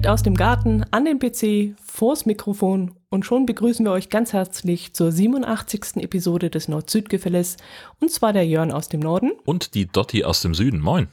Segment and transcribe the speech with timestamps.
[0.00, 4.32] Direkt aus dem Garten, an den PC, vors Mikrofon und schon begrüßen wir euch ganz
[4.32, 5.96] herzlich zur 87.
[5.96, 7.58] Episode des Nord-Süd-Gefälles
[8.00, 9.32] und zwar der Jörn aus dem Norden.
[9.44, 10.80] Und die Dotti aus dem Süden.
[10.80, 11.08] Moin.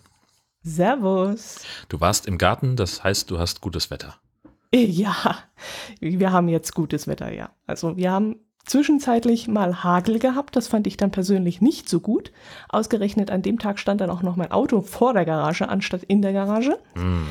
[0.63, 1.65] Servus.
[1.89, 4.15] Du warst im Garten, das heißt, du hast gutes Wetter.
[4.73, 5.38] Ja,
[5.99, 7.49] wir haben jetzt gutes Wetter, ja.
[7.65, 12.31] Also wir haben zwischenzeitlich mal Hagel gehabt, das fand ich dann persönlich nicht so gut.
[12.70, 16.21] Ausgerechnet an dem Tag stand dann auch noch mein Auto vor der Garage anstatt in
[16.21, 16.79] der Garage.
[16.95, 17.26] Mm.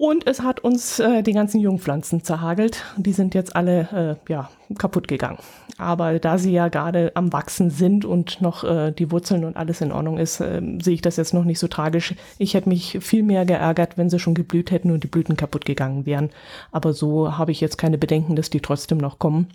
[0.00, 2.86] Und es hat uns äh, die ganzen Jungpflanzen zerhagelt.
[2.96, 5.36] Die sind jetzt alle äh, ja, kaputt gegangen.
[5.76, 9.82] Aber da sie ja gerade am Wachsen sind und noch äh, die Wurzeln und alles
[9.82, 12.14] in Ordnung ist, äh, sehe ich das jetzt noch nicht so tragisch.
[12.38, 15.66] Ich hätte mich viel mehr geärgert, wenn sie schon geblüht hätten und die Blüten kaputt
[15.66, 16.30] gegangen wären.
[16.72, 19.48] Aber so habe ich jetzt keine Bedenken, dass die trotzdem noch kommen.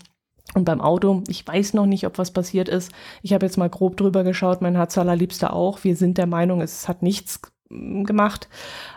[0.54, 2.92] Und beim Auto, ich weiß noch nicht, ob was passiert ist.
[3.24, 5.84] Ich habe jetzt mal grob drüber geschaut, mein Herz allerliebster auch.
[5.84, 8.48] Wir sind der Meinung, es hat nichts gemacht.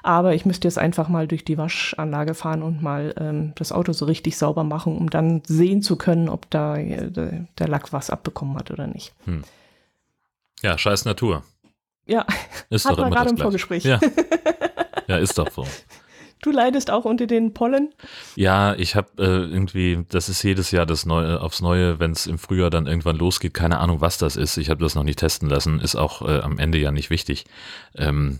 [0.02, 3.92] Aber ich müsste jetzt einfach mal durch die Waschanlage fahren und mal ähm, das Auto
[3.92, 8.11] so richtig sauber machen, um dann sehen zu können, ob da äh, der Lack was
[8.11, 9.14] abbekommen hat oder nicht.
[9.24, 9.42] Hm.
[10.62, 11.44] Ja, scheiß Natur.
[12.06, 12.27] Ja,
[12.70, 13.84] ist hat doch man gerade im Vorgespräch.
[13.84, 14.00] Ja.
[15.06, 15.66] ja, ist doch so.
[16.41, 17.92] Du leidest auch unter den Pollen?
[18.36, 22.27] Ja, ich habe äh, irgendwie, das ist jedes Jahr das Neue aufs Neue, wenn es
[22.27, 23.55] im Frühjahr dann irgendwann losgeht.
[23.55, 24.56] Keine Ahnung, was das ist.
[24.56, 25.80] Ich habe das noch nicht testen lassen.
[25.80, 27.44] Ist auch äh, am Ende ja nicht wichtig.
[27.96, 28.39] Ähm,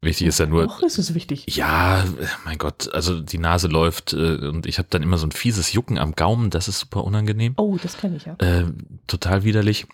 [0.00, 0.66] Wichtig ist ja nur.
[0.66, 1.44] Doch, ist es wichtig.
[1.56, 2.04] Ja,
[2.44, 5.72] mein Gott, also die Nase läuft äh, und ich habe dann immer so ein fieses
[5.72, 7.54] Jucken am Gaumen, das ist super unangenehm.
[7.56, 8.34] Oh, das kenne ich ja.
[8.38, 8.66] Äh,
[9.08, 9.86] total widerlich.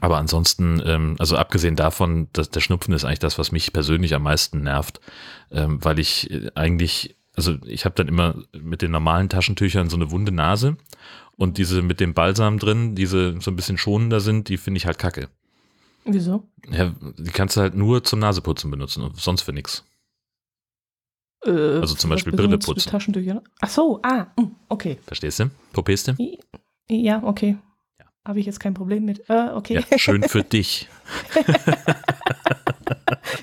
[0.00, 4.14] Aber ansonsten, ähm, also abgesehen davon, dass der Schnupfen ist eigentlich das, was mich persönlich
[4.14, 5.00] am meisten nervt,
[5.50, 9.96] ähm, weil ich äh, eigentlich, also ich habe dann immer mit den normalen Taschentüchern so
[9.96, 10.76] eine wunde Nase
[11.36, 14.86] und diese mit dem Balsam drin, diese so ein bisschen schonender sind, die finde ich
[14.86, 15.28] halt kacke.
[16.06, 16.48] Wieso?
[16.70, 19.84] Ja, die kannst du halt nur zum Naseputzen benutzen und sonst für nichts.
[21.44, 22.90] Äh, also zum Beispiel Brille putzen.
[22.90, 23.42] Taschentücher?
[23.60, 24.98] Ach so, ah, hm, okay.
[25.06, 25.50] Verstehst du?
[25.72, 26.14] Popest du?
[26.88, 27.58] Ja, okay.
[27.98, 28.06] Ja.
[28.24, 29.28] Habe ich jetzt kein Problem mit.
[29.28, 29.84] Äh, okay.
[29.90, 30.88] Ja, schön für dich.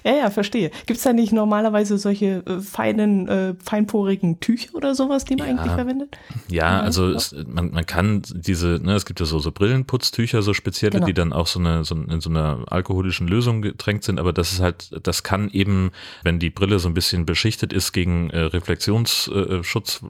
[0.04, 0.72] ja, ja, verstehe.
[0.86, 5.48] Gibt es da nicht normalerweise solche äh, feinen, äh, feinporigen Tücher oder sowas, die man
[5.48, 5.56] ja.
[5.56, 6.18] eigentlich verwendet?
[6.48, 10.54] Ja, also es, man, man kann diese, ne, es gibt ja so, so Brillenputztücher, so
[10.54, 11.06] spezielle, genau.
[11.06, 14.54] die dann auch so eine, so in so einer alkoholischen Lösung getränkt sind, aber das
[14.54, 15.92] ist halt, das kann eben,
[16.24, 20.08] wenn die Brille so ein bisschen beschichtet ist gegen äh, Reflexionsschutz, äh,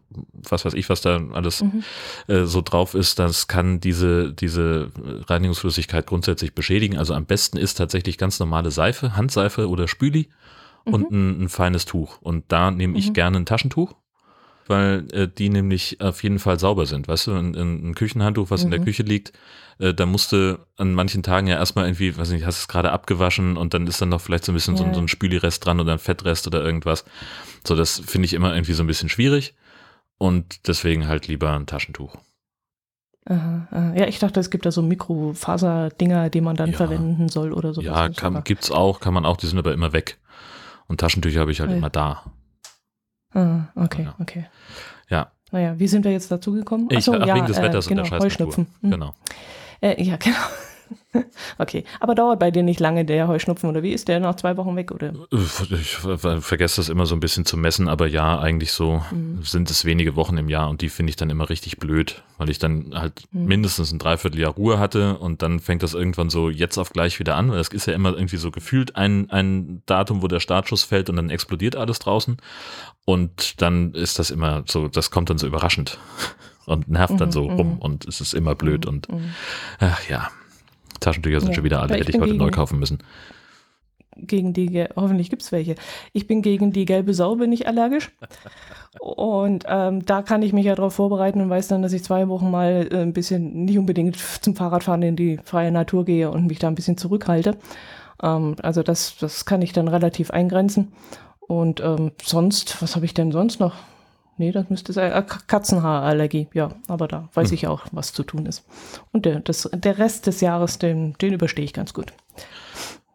[0.49, 1.83] was weiß ich, was da alles mhm.
[2.27, 4.91] äh, so drauf ist, das kann diese, diese
[5.27, 6.97] Reinigungsflüssigkeit grundsätzlich beschädigen.
[6.97, 10.29] Also am besten ist tatsächlich ganz normale Seife, Handseife oder Spüli
[10.85, 10.93] mhm.
[10.93, 12.21] und ein, ein, feines Tuch.
[12.21, 13.13] Und da nehme ich mhm.
[13.13, 13.95] gerne ein Taschentuch,
[14.67, 17.07] weil äh, die nämlich auf jeden Fall sauber sind.
[17.07, 18.65] Weißt du, ein, ein Küchenhandtuch, was mhm.
[18.65, 18.85] in der mhm.
[18.85, 19.33] Küche liegt,
[19.79, 23.57] äh, da musste an manchen Tagen ja erstmal irgendwie, weiß nicht, hast es gerade abgewaschen
[23.57, 24.85] und dann ist dann noch vielleicht so ein bisschen ja.
[24.85, 27.05] so, so ein Spülirest dran oder ein Fettrest oder irgendwas.
[27.65, 29.55] So, das finde ich immer irgendwie so ein bisschen schwierig.
[30.19, 32.15] Und deswegen halt lieber ein Taschentuch.
[33.25, 33.93] Aha, aha.
[33.95, 36.77] Ja, ich dachte, es gibt da so Mikrofaser-Dinger, die man dann ja.
[36.77, 37.81] verwenden soll oder so.
[37.81, 40.19] Ja, kann, gibt's auch, kann man auch, die sind aber immer weg.
[40.87, 41.77] Und Taschentücher habe ich halt okay.
[41.77, 42.23] immer da.
[43.33, 44.15] Ah, okay, ja.
[44.19, 44.45] okay.
[45.09, 45.31] Ja.
[45.51, 46.89] Naja, wie sind wir jetzt dazu gekommen?
[46.93, 48.67] Achso, ich, ach, ja, wegen des Wetters äh, genau, und der Heuschnupfen.
[48.81, 48.91] Hm.
[48.91, 49.13] Genau.
[49.81, 50.37] Äh, ja, genau.
[51.57, 54.57] Okay, aber dauert bei dir nicht lange der Heuschnupfen oder wie ist der nach zwei
[54.57, 55.13] Wochen weg oder?
[55.31, 55.97] Ich
[56.39, 59.43] vergesse das immer so ein bisschen zu messen, aber ja, eigentlich so mhm.
[59.43, 62.49] sind es wenige Wochen im Jahr und die finde ich dann immer richtig blöd, weil
[62.49, 63.45] ich dann halt mhm.
[63.45, 67.35] mindestens ein Dreivierteljahr Ruhe hatte und dann fängt das irgendwann so jetzt auf gleich wieder
[67.35, 70.83] an, weil das ist ja immer irgendwie so gefühlt ein, ein Datum, wo der Startschuss
[70.83, 72.37] fällt und dann explodiert alles draußen
[73.05, 75.99] und dann ist das immer so, das kommt dann so überraschend
[76.65, 77.79] und nervt dann mhm, so rum mhm.
[77.79, 79.07] und es ist immer blöd mhm, und
[79.79, 80.29] ach ja,
[81.03, 82.99] Taschentücher sind ja, schon wieder alle, hätte ich heute neu kaufen müssen.
[84.15, 85.75] Gegen die, hoffentlich gibt es welche.
[86.11, 88.11] Ich bin gegen die gelbe Sau, bin ich allergisch.
[88.99, 92.27] und ähm, da kann ich mich ja darauf vorbereiten und weiß dann, dass ich zwei
[92.27, 96.45] Wochen mal äh, ein bisschen, nicht unbedingt zum Fahrradfahren in die freie Natur gehe und
[96.45, 97.57] mich da ein bisschen zurückhalte.
[98.21, 100.93] Ähm, also das, das kann ich dann relativ eingrenzen.
[101.39, 103.73] Und ähm, sonst, was habe ich denn sonst noch?
[104.43, 105.13] Nee, das müsste sein.
[105.13, 106.75] Äh, Katzenhaarallergie, ja.
[106.89, 107.55] Aber da weiß hm.
[107.55, 108.65] ich auch, was zu tun ist.
[109.13, 112.11] Und der, das, der Rest des Jahres, den, den überstehe ich ganz gut.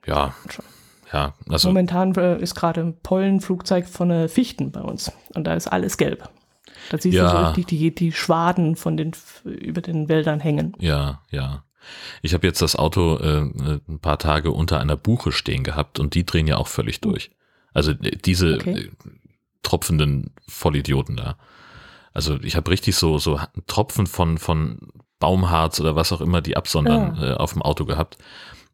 [0.06, 0.34] Ja.
[1.12, 5.12] Ja, also Momentan äh, ist gerade ein Pollenflugzeug von äh, Fichten bei uns.
[5.34, 6.30] Und da ist alles gelb.
[6.88, 7.25] Da siehst ja.
[7.25, 9.12] du so richtig die, die Schwaden von den,
[9.44, 10.75] über den Wäldern hängen.
[10.78, 11.64] Ja, ja.
[12.22, 15.98] Ich habe jetzt das Auto äh, äh, ein paar Tage unter einer Buche stehen gehabt
[16.00, 17.12] und die drehen ja auch völlig hm.
[17.12, 17.30] durch.
[17.75, 18.90] Also äh, diese okay
[19.62, 21.37] tropfenden Vollidioten da.
[22.12, 24.88] Also ich habe richtig so, so Tropfen von, von
[25.19, 27.32] Baumharz oder was auch immer die absondern ja.
[27.32, 28.19] äh, auf dem Auto gehabt.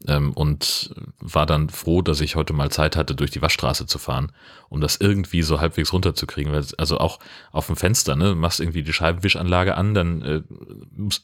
[0.07, 3.99] ähm, und war dann froh, dass ich heute mal Zeit hatte, durch die Waschstraße zu
[3.99, 4.33] fahren,
[4.69, 6.53] um das irgendwie so halbwegs runterzukriegen.
[6.53, 7.19] Weil, also auch
[7.53, 10.43] auf dem Fenster, ne, machst irgendwie die Scheibenwischanlage an, dann äh,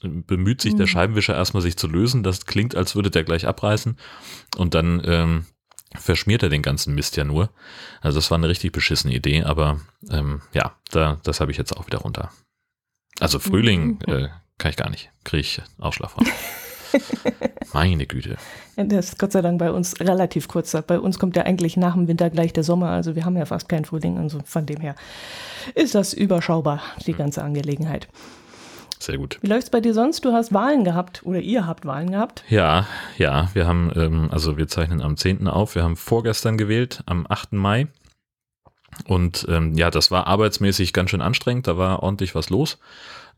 [0.03, 0.79] bemüht sich mhm.
[0.79, 2.23] der Scheibenwischer erstmal sich zu lösen.
[2.23, 3.99] Das klingt, als würde der gleich abreißen.
[4.57, 5.47] Und dann ähm,
[5.97, 7.51] verschmiert er den ganzen Mist ja nur.
[8.01, 11.77] Also das war eine richtig beschissene Idee, aber ähm, ja, da, das habe ich jetzt
[11.77, 12.31] auch wieder runter.
[13.19, 14.15] Also Frühling mhm.
[14.15, 14.29] äh,
[14.59, 16.27] kann ich gar nicht, kriege ich Ausschlag von.
[17.73, 18.37] Meine Güte.
[18.77, 20.77] Das ist Gott sei Dank bei uns relativ kurz.
[20.87, 22.91] Bei uns kommt ja eigentlich nach dem Winter gleich der Sommer.
[22.91, 24.19] Also wir haben ja fast keinen Frühling.
[24.19, 24.97] Also von dem her
[25.75, 28.09] ist das überschaubar, die ganze Angelegenheit.
[29.01, 29.39] Sehr gut.
[29.41, 30.25] Wie läuft es bei dir sonst?
[30.27, 32.45] Du hast Wahlen gehabt oder ihr habt Wahlen gehabt?
[32.51, 32.87] Ja,
[33.17, 33.49] ja.
[33.55, 35.49] Wir haben, ähm, also wir zeichnen am 10.
[35.49, 35.75] auf.
[35.75, 37.55] Wir haben vorgestern gewählt, am 8.
[37.55, 37.89] Mai.
[39.07, 41.67] Und ähm, ja, das war arbeitsmäßig ganz schön anstrengend.
[41.67, 42.79] Da war ordentlich was los.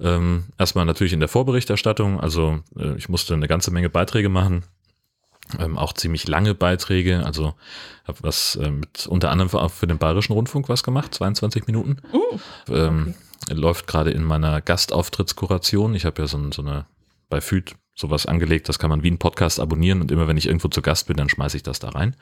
[0.01, 2.19] Ähm, erstmal natürlich in der Vorberichterstattung.
[2.19, 4.65] Also äh, ich musste eine ganze Menge Beiträge machen.
[5.61, 7.25] Ähm, auch ziemlich lange Beiträge.
[7.25, 7.55] Also
[8.09, 11.99] habe was äh, mit unter anderem auch für den Bayerischen Rundfunk was gemacht, 22 Minuten.
[12.13, 12.39] Uh,
[12.69, 13.15] okay.
[13.51, 15.95] Läuft gerade in meiner Gastauftrittskuration.
[15.95, 16.87] Ich habe ja so, so eine
[17.29, 20.47] bei FÜD sowas angelegt, das kann man wie ein Podcast abonnieren und immer wenn ich
[20.47, 22.17] irgendwo zu Gast bin, dann schmeiße ich das da rein.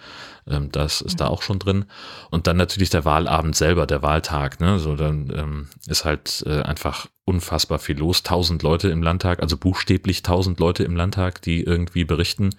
[0.49, 1.19] Ähm, das ist mhm.
[1.19, 1.85] da auch schon drin.
[2.31, 4.61] Und dann natürlich der Wahlabend selber, der Wahltag.
[4.61, 4.79] Ne?
[4.79, 8.23] So dann ähm, ist halt äh, einfach unfassbar viel los.
[8.23, 12.51] Tausend Leute im Landtag, also buchstäblich tausend Leute im Landtag, die irgendwie berichten.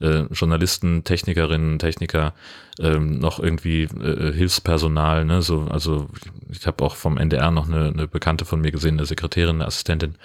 [0.00, 2.34] Äh, Journalisten, Technikerinnen, Techniker,
[2.80, 5.24] ähm, noch irgendwie äh, Hilfspersonal.
[5.24, 5.42] Ne?
[5.42, 6.08] So, also
[6.50, 9.66] ich habe auch vom NDR noch eine, eine Bekannte von mir gesehen, eine Sekretärin, eine
[9.66, 10.16] Assistentin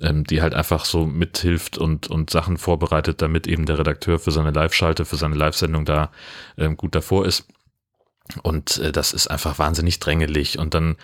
[0.00, 4.30] ähm, die halt einfach so mithilft und, und Sachen vorbereitet, damit eben der Redakteur für
[4.30, 6.10] seine Live-Schalte, für seine Live-Sendung da
[6.56, 7.46] ähm, gut davor ist.
[8.42, 10.58] Und äh, das ist einfach wahnsinnig drängelig.
[10.58, 10.96] Und dann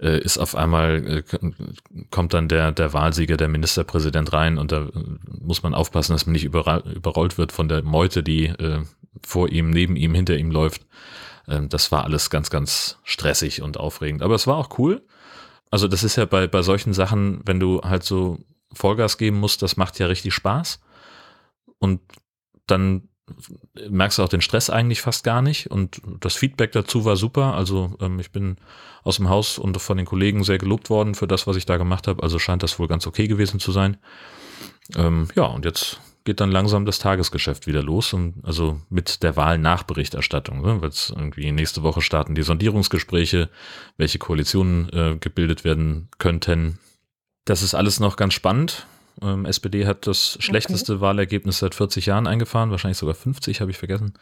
[0.00, 1.22] äh, ist auf einmal, äh,
[2.10, 4.90] kommt dann der, der Wahlsieger, der Ministerpräsident rein und da äh,
[5.40, 8.82] muss man aufpassen, dass man nicht überrollt wird von der Meute, die äh,
[9.24, 10.82] vor ihm, neben ihm, hinter ihm läuft.
[11.48, 14.22] Ähm, das war alles ganz, ganz stressig und aufregend.
[14.22, 15.02] Aber es war auch cool.
[15.70, 18.38] Also das ist ja bei, bei solchen Sachen, wenn du halt so
[18.72, 20.80] Vollgas geben musst, das macht ja richtig Spaß.
[21.78, 22.00] Und
[22.66, 23.08] dann
[23.88, 25.70] merkst du auch den Stress eigentlich fast gar nicht.
[25.70, 27.54] Und das Feedback dazu war super.
[27.54, 28.56] Also ähm, ich bin
[29.02, 31.76] aus dem Haus und von den Kollegen sehr gelobt worden für das, was ich da
[31.76, 32.22] gemacht habe.
[32.22, 33.96] Also scheint das wohl ganz okay gewesen zu sein.
[34.96, 39.36] Ähm, ja, und jetzt geht dann langsam das Tagesgeschäft wieder los und also mit der
[39.36, 40.80] Wahlnachberichterstattung, ne?
[40.80, 43.50] weil es irgendwie nächste Woche starten die Sondierungsgespräche,
[43.98, 46.78] welche Koalitionen äh, gebildet werden könnten.
[47.44, 48.86] Das ist alles noch ganz spannend.
[49.22, 51.00] Ähm, SPD hat das schlechteste okay.
[51.00, 54.14] Wahlergebnis seit 40 Jahren eingefahren, wahrscheinlich sogar 50, habe ich vergessen.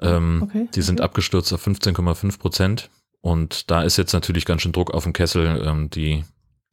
[0.00, 0.68] Ähm, okay.
[0.74, 1.06] Die sind okay.
[1.06, 2.90] abgestürzt auf 15,5 Prozent.
[3.20, 5.62] Und da ist jetzt natürlich ganz schön Druck auf dem Kessel.
[5.64, 6.24] Ähm, die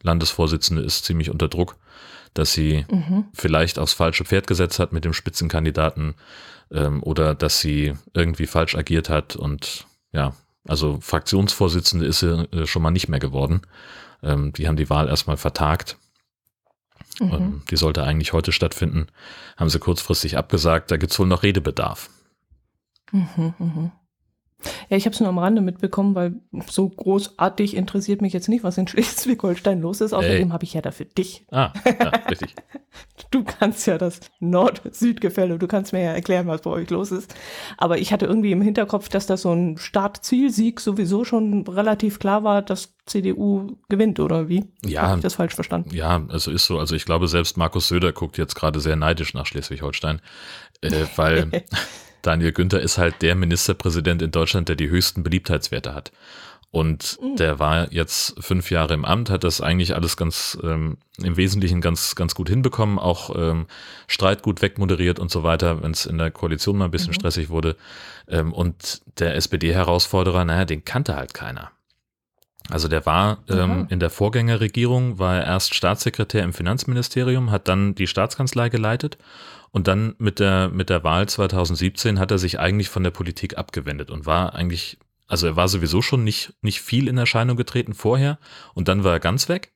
[0.02, 1.78] Landesvorsitzende ist ziemlich unter Druck
[2.34, 3.26] dass sie mhm.
[3.34, 6.16] vielleicht aufs falsche Pferd gesetzt hat mit dem Spitzenkandidaten
[6.72, 10.34] ähm, oder dass sie irgendwie falsch agiert hat und ja,
[10.68, 13.62] also Fraktionsvorsitzende ist sie äh, schon mal nicht mehr geworden.
[14.22, 15.98] Ähm, die haben die Wahl erstmal vertagt.
[17.20, 17.62] Mhm.
[17.70, 19.08] Die sollte eigentlich heute stattfinden.
[19.58, 20.92] Haben sie kurzfristig abgesagt.
[20.92, 22.10] Da gibt es wohl noch Redebedarf.
[23.12, 23.92] Mhm, mh.
[24.89, 26.34] Ja, ich habe es nur am Rande mitbekommen, weil
[26.68, 30.13] so großartig interessiert mich jetzt nicht, was in Schleswig-Holstein los ist.
[30.13, 31.46] Außerdem habe ich ja dafür dich.
[31.51, 32.56] Ah, ja, richtig.
[33.32, 37.34] du kannst ja das Nord-Süd-Gefälle, du kannst mir ja erklären, was bei euch los ist.
[37.78, 42.44] Aber ich hatte irgendwie im Hinterkopf, dass das so ein Start-Ziel-Sieg sowieso schon relativ klar
[42.44, 44.66] war, dass CDU gewinnt, oder wie?
[44.86, 45.04] Ja.
[45.04, 45.94] Habe ich das falsch verstanden?
[45.94, 46.80] Ja, also ist so.
[46.80, 50.22] Also ich glaube, selbst Markus Söder guckt jetzt gerade sehr neidisch nach Schleswig-Holstein,
[50.82, 51.50] äh, weil
[52.22, 56.12] Daniel Günther ist halt der Ministerpräsident in Deutschland, der die höchsten Beliebtheitswerte hat.
[56.72, 57.36] Und mhm.
[57.36, 61.82] der war jetzt fünf Jahre im Amt, hat das eigentlich alles ganz ähm, im Wesentlichen
[61.82, 63.66] ganz, ganz gut hinbekommen, auch ähm,
[64.08, 67.16] Streit gut wegmoderiert und so weiter, wenn es in der Koalition mal ein bisschen mhm.
[67.16, 67.76] stressig wurde.
[68.28, 71.72] Ähm, und der SPD-Herausforderer, naja, den kannte halt keiner.
[72.70, 77.96] Also der war ähm, in der Vorgängerregierung, war er erst Staatssekretär im Finanzministerium, hat dann
[77.96, 79.18] die Staatskanzlei geleitet
[79.72, 83.58] und dann mit der, mit der Wahl 2017 hat er sich eigentlich von der Politik
[83.58, 84.98] abgewendet und war eigentlich,
[85.28, 88.40] also er war sowieso schon nicht, nicht viel in Erscheinung getreten vorher
[88.74, 89.72] und dann war er ganz weg,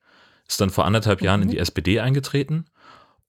[0.48, 1.26] ist dann vor anderthalb mhm.
[1.26, 2.66] Jahren in die SPD eingetreten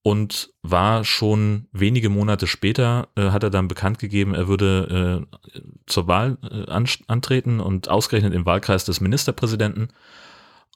[0.02, 5.62] und war schon wenige Monate später, äh, hat er dann bekannt gegeben, er würde äh,
[5.86, 6.72] zur Wahl äh,
[7.08, 9.90] antreten und ausgerechnet im Wahlkreis des Ministerpräsidenten.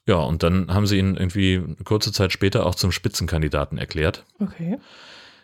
[0.06, 4.24] Ja, und dann haben sie ihn irgendwie kurze Zeit später auch zum Spitzenkandidaten erklärt.
[4.40, 4.78] Okay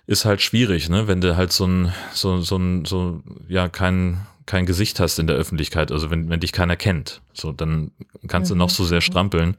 [0.07, 1.09] ist halt schwierig, ne?
[1.09, 5.27] Wenn du halt so ein, so, so ein, so, ja, kein, kein Gesicht hast in
[5.27, 7.91] der Öffentlichkeit, also wenn, wenn dich keiner kennt, so, dann
[8.29, 8.55] kannst mhm.
[8.55, 9.57] du noch so sehr strampeln.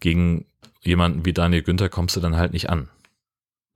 [0.00, 0.46] Gegen
[0.82, 2.88] jemanden wie Daniel Günther kommst du dann halt nicht an.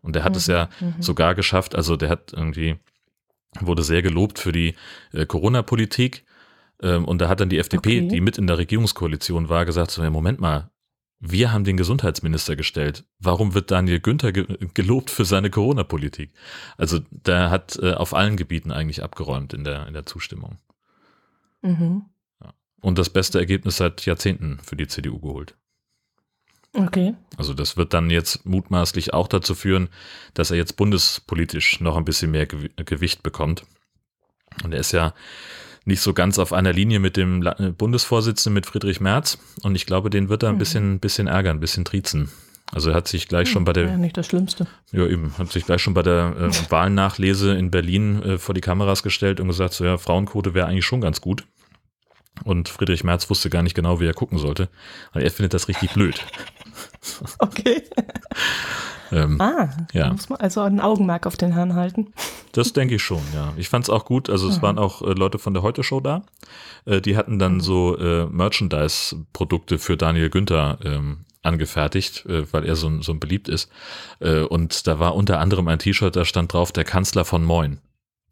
[0.03, 0.39] Und der hat mhm.
[0.39, 1.03] es ja mhm.
[1.03, 2.77] sogar geschafft, also der hat irgendwie
[3.61, 4.75] wurde sehr gelobt für die
[5.13, 6.25] äh, Corona-Politik.
[6.83, 8.09] Ähm, und da hat dann die FDP, okay.
[8.09, 10.71] die mit in der Regierungskoalition war, gesagt, so, ja, Moment mal,
[11.25, 13.05] wir haben den Gesundheitsminister gestellt.
[13.21, 16.33] Warum wird Daniel Günther ge gelobt für seine Corona-Politik?
[16.77, 20.59] Also der hat äh, auf allen Gebieten eigentlich abgeräumt in der, in der Zustimmung.
[21.63, 22.07] Mhm.
[22.81, 25.55] Und das beste Ergebnis seit Jahrzehnten für die CDU geholt.
[26.75, 27.15] Okay.
[27.37, 29.91] Also das wird dann jetzt mutmaßlich auch dazu führen,
[30.35, 33.63] dass er jetzt bundespolitisch noch ein bisschen mehr Gewicht bekommt.
[34.65, 35.15] Und er ist ja
[35.85, 39.39] nicht so ganz auf einer Linie mit dem äh, Bundesvorsitzenden, mit Friedrich Merz.
[39.63, 40.61] Und ich glaube, den wird er ein mhm.
[40.61, 42.31] bisschen, bisschen ärgern, ein bisschen triezen.
[42.73, 43.85] Also er hat sich gleich hm, schon bei der.
[43.85, 44.67] Ja, nicht das Schlimmste.
[44.93, 45.37] Ja, eben.
[45.37, 49.41] Hat sich gleich schon bei der äh, Wahlnachlese in Berlin äh, vor die Kameras gestellt
[49.41, 51.45] und gesagt, so ja, Frauenquote wäre eigentlich schon ganz gut.
[52.45, 54.69] Und Friedrich Merz wusste gar nicht genau, wie er gucken sollte.
[55.11, 56.25] Aber er findet das richtig blöd.
[57.41, 57.83] Okay.
[59.13, 60.11] ähm, ah, ja.
[60.11, 62.13] muss man also ein Augenmerk auf den Herrn halten.
[62.53, 63.53] Das denke ich schon, ja.
[63.57, 64.31] Ich fand es auch gut.
[64.31, 64.63] Also es mhm.
[64.63, 66.23] waren auch äh, Leute von der Heute-Show da.
[66.87, 67.61] Äh, die hatten dann mhm.
[67.61, 73.71] so äh, Merchandise-Produkte für Daniel Günther ähm, angefertigt, äh, weil er so, so beliebt ist.
[74.21, 77.79] Äh, und da war unter anderem ein T-Shirt, da stand drauf, der Kanzler von Moin.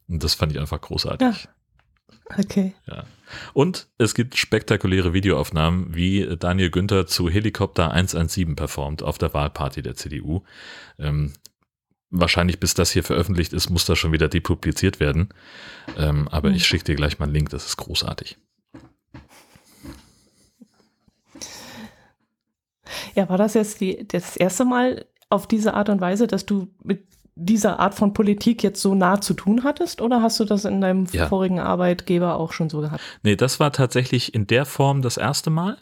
[0.09, 1.29] Und das fand ich einfach großartig.
[1.29, 2.39] Ja.
[2.39, 2.75] Okay.
[2.87, 3.05] Ja.
[3.53, 9.83] Und es gibt spektakuläre Videoaufnahmen, wie Daniel Günther zu Helikopter 117 performt auf der Wahlparty
[9.83, 10.43] der CDU.
[10.99, 11.33] Ähm,
[12.11, 15.29] wahrscheinlich bis das hier veröffentlicht ist, muss das schon wieder depubliziert werden.
[15.97, 16.57] Ähm, aber mhm.
[16.57, 18.37] ich schicke dir gleich mal einen Link, das ist großartig.
[23.15, 26.69] Ja, war das jetzt die, das erste Mal auf diese Art und Weise, dass du
[26.83, 27.07] mit
[27.40, 30.80] dieser Art von Politik jetzt so nah zu tun hattest oder hast du das in
[30.80, 31.26] deinem ja.
[31.26, 33.00] vorigen Arbeitgeber auch schon so gehabt?
[33.23, 35.78] Nee, das war tatsächlich in der Form das erste Mal.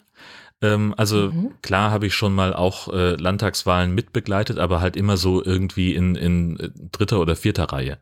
[0.61, 1.51] Ähm, also mhm.
[1.61, 6.15] klar habe ich schon mal auch äh, Landtagswahlen mitbegleitet, aber halt immer so irgendwie in,
[6.15, 7.97] in äh, dritter oder vierter Reihe.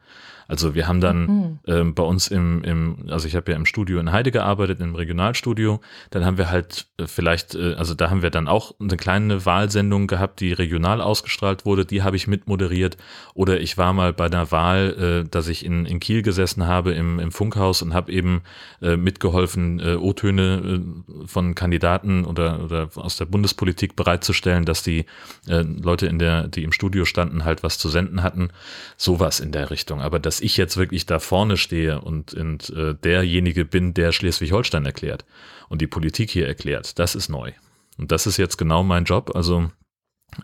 [0.47, 1.59] Also wir haben dann mhm.
[1.67, 4.95] ähm, bei uns im, im, also ich habe ja im Studio in Heide gearbeitet, im
[4.95, 8.97] Regionalstudio, dann haben wir halt äh, vielleicht, äh, also da haben wir dann auch eine
[8.97, 12.97] kleine Wahlsendung gehabt, die regional ausgestrahlt wurde, die habe ich mitmoderiert.
[13.33, 16.93] Oder ich war mal bei einer Wahl, äh, dass ich in, in Kiel gesessen habe
[16.93, 18.41] im, im Funkhaus und habe eben
[18.81, 20.81] äh, mitgeholfen, äh, O-Töne
[21.25, 25.05] von Kandidaten oder, oder aus der Bundespolitik bereitzustellen, dass die
[25.45, 28.49] Leute in der, die im Studio standen, halt was zu senden hatten.
[28.95, 30.01] Sowas in der Richtung.
[30.01, 34.11] Aber das dass ich jetzt wirklich da vorne stehe und, und äh, derjenige bin, der
[34.11, 35.25] Schleswig-Holstein erklärt
[35.67, 37.53] und die Politik hier erklärt, das ist neu.
[37.97, 39.31] Und das ist jetzt genau mein Job.
[39.35, 39.71] Also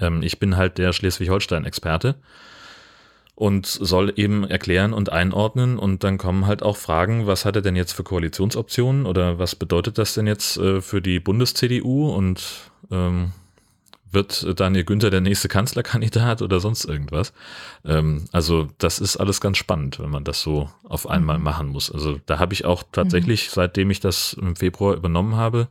[0.01, 2.15] ähm, ich bin halt der Schleswig-Holstein-Experte
[3.35, 7.61] und soll eben erklären und einordnen und dann kommen halt auch Fragen, was hat er
[7.61, 12.71] denn jetzt für Koalitionsoptionen oder was bedeutet das denn jetzt äh, für die Bundes-CDU und
[12.89, 13.31] ähm,
[14.13, 17.33] wird Daniel Günther der nächste Kanzlerkandidat oder sonst irgendwas?
[17.85, 21.43] Ähm, also das ist alles ganz spannend, wenn man das so auf einmal mhm.
[21.43, 21.91] machen muss.
[21.91, 23.51] Also da habe ich auch tatsächlich, mhm.
[23.53, 25.67] seitdem ich das im Februar übernommen habe,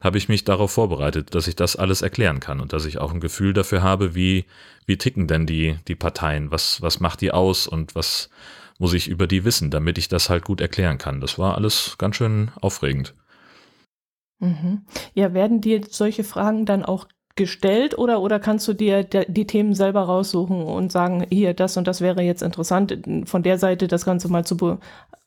[0.00, 3.12] habe ich mich darauf vorbereitet, dass ich das alles erklären kann und dass ich auch
[3.12, 4.46] ein Gefühl dafür habe, wie,
[4.84, 8.28] wie ticken denn die, die Parteien, was, was macht die aus und was
[8.78, 11.20] muss ich über die wissen, damit ich das halt gut erklären kann.
[11.20, 13.14] Das war alles ganz schön aufregend.
[14.40, 14.82] Mhm.
[15.14, 19.74] Ja, werden dir solche Fragen dann auch gestellt oder, oder kannst du dir die Themen
[19.74, 24.04] selber raussuchen und sagen, hier, das und das wäre jetzt interessant, von der Seite das
[24.04, 24.78] Ganze mal zu be,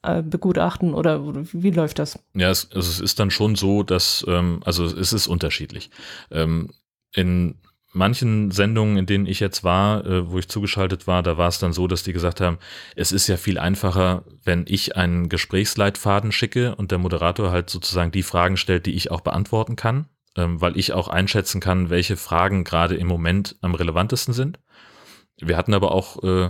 [0.04, 2.20] äh, begutachten oder wie läuft das?
[2.34, 5.90] Ja, es, also es ist dann schon so, dass, ähm, also es ist unterschiedlich.
[6.32, 6.72] Ähm,
[7.14, 7.56] in
[7.92, 11.60] manchen Sendungen, in denen ich jetzt war, äh, wo ich zugeschaltet war, da war es
[11.60, 12.60] dann so, dass die gesagt haben,
[12.96, 18.12] es ist ja viel einfacher, wenn ich einen Gesprächsleitfaden schicke und der Moderator halt sozusagen
[18.12, 22.18] die Fragen stellt, die ich auch beantworten kann ähm, weil ich auch einschätzen kann, welche
[22.18, 24.60] Fragen gerade im Moment am relevantesten sind.
[25.40, 26.50] Wir hatten aber auch äh,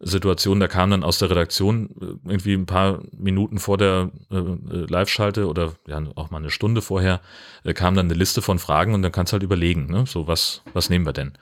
[0.00, 4.36] Situationen, da kam dann aus der Redaktion äh, irgendwie ein paar Minuten vor der äh,
[4.36, 7.20] äh, Live-Schalte oder ja auch mal eine Stunde vorher,
[7.64, 10.04] äh, kam dann eine Liste von Fragen und dann kannst du halt überlegen, ne?
[10.06, 11.32] so was, was nehmen wir denn?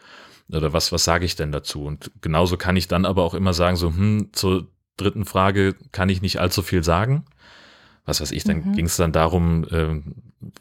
[0.48, 1.84] Oder was, was sage ich denn dazu?
[1.84, 6.08] Und genauso kann ich dann aber auch immer sagen, so, hm, zur dritten Frage kann
[6.08, 7.24] ich nicht allzu viel sagen
[8.06, 8.72] was weiß ich, dann mhm.
[8.72, 10.00] ging es dann darum, äh,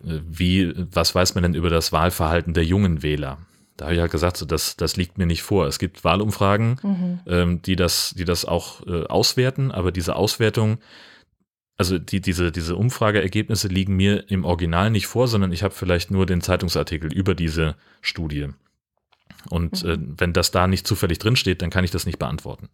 [0.01, 3.37] wie, was weiß man denn über das Wahlverhalten der jungen Wähler?
[3.77, 5.67] Da habe ich halt gesagt, so, das, das liegt mir nicht vor.
[5.67, 7.19] Es gibt Wahlumfragen, mhm.
[7.27, 10.77] ähm, die, das, die das auch äh, auswerten, aber diese Auswertung,
[11.77, 16.09] also die, diese, diese Umfrageergebnisse liegen mir im Original nicht vor, sondern ich habe vielleicht
[16.09, 18.49] nur den Zeitungsartikel über diese Studie.
[19.49, 19.89] Und mhm.
[19.89, 22.69] äh, wenn das da nicht zufällig drinsteht, dann kann ich das nicht beantworten.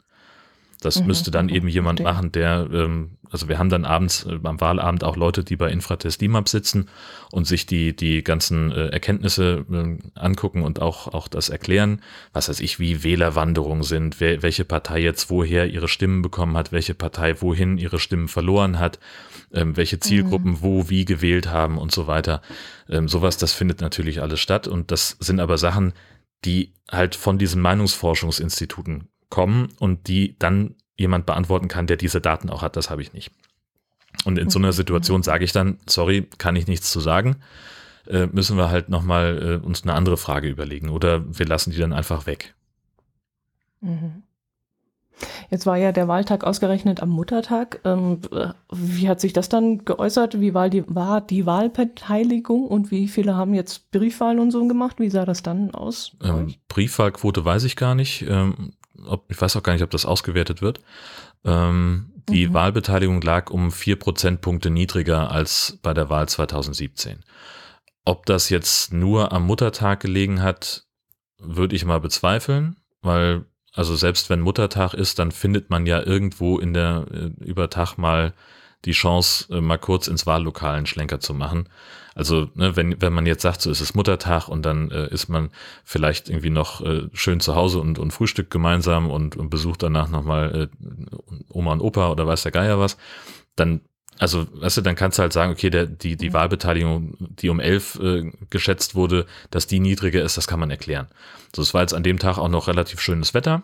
[0.81, 2.13] Das mhm, müsste dann mhm, eben jemand verstehe.
[2.13, 5.71] machen, der, ähm, also wir haben dann abends, äh, am Wahlabend auch Leute, die bei
[5.71, 6.89] Infratest DIMAP sitzen
[7.31, 12.01] und sich die, die ganzen äh, Erkenntnisse äh, angucken und auch, auch das erklären,
[12.33, 16.71] was weiß ich, wie Wählerwanderungen sind, wer, welche Partei jetzt woher ihre Stimmen bekommen hat,
[16.71, 18.99] welche Partei wohin ihre Stimmen verloren hat,
[19.53, 20.61] ähm, welche Zielgruppen mhm.
[20.61, 22.41] wo wie gewählt haben und so weiter.
[22.89, 25.93] Ähm, sowas, das findet natürlich alles statt und das sind aber Sachen,
[26.43, 32.51] die halt von diesen Meinungsforschungsinstituten kommen und die dann jemand beantworten kann, der diese Daten
[32.51, 32.75] auch hat.
[32.75, 33.31] Das habe ich nicht.
[34.25, 37.37] Und in so einer Situation sage ich dann, sorry, kann ich nichts zu sagen.
[38.07, 41.77] Äh, müssen wir halt nochmal äh, uns eine andere Frage überlegen oder wir lassen die
[41.77, 42.53] dann einfach weg.
[43.79, 44.23] Mhm.
[45.49, 47.79] Jetzt war ja der Wahltag ausgerechnet am Muttertag.
[47.83, 48.21] Ähm,
[48.71, 50.39] wie hat sich das dann geäußert?
[50.39, 54.99] Wie war die, war die Wahlbeteiligung und wie viele haben jetzt Briefwahl und so gemacht?
[54.99, 56.13] Wie sah das dann aus?
[56.23, 58.25] Ähm, Briefwahlquote weiß ich gar nicht.
[58.27, 58.73] Ähm,
[59.05, 60.79] ob, ich weiß auch gar nicht, ob das ausgewertet wird.
[61.43, 62.53] Ähm, die mhm.
[62.53, 67.23] Wahlbeteiligung lag um vier Prozentpunkte niedriger als bei der Wahl 2017.
[68.05, 70.85] Ob das jetzt nur am Muttertag gelegen hat,
[71.37, 76.59] würde ich mal bezweifeln, weil also selbst wenn Muttertag ist, dann findet man ja irgendwo
[76.59, 78.33] in der äh, Übertag mal
[78.85, 81.69] die Chance, äh, mal kurz ins Wahllokal einen Schlenker zu machen.
[82.13, 85.29] Also, ne, wenn, wenn man jetzt sagt, so ist es Muttertag und dann äh, ist
[85.29, 85.49] man
[85.85, 90.09] vielleicht irgendwie noch äh, schön zu Hause und, und Frühstück gemeinsam und, und besucht danach
[90.09, 92.97] nochmal äh, Oma und Opa oder weiß der Geier was,
[93.55, 93.81] dann
[94.19, 96.33] also, weißt du, dann kannst du halt sagen, okay, der, die, die mhm.
[96.33, 101.07] Wahlbeteiligung, die um elf äh, geschätzt wurde, dass die niedriger ist, das kann man erklären.
[101.55, 103.63] So, es war jetzt an dem Tag auch noch relativ schönes Wetter.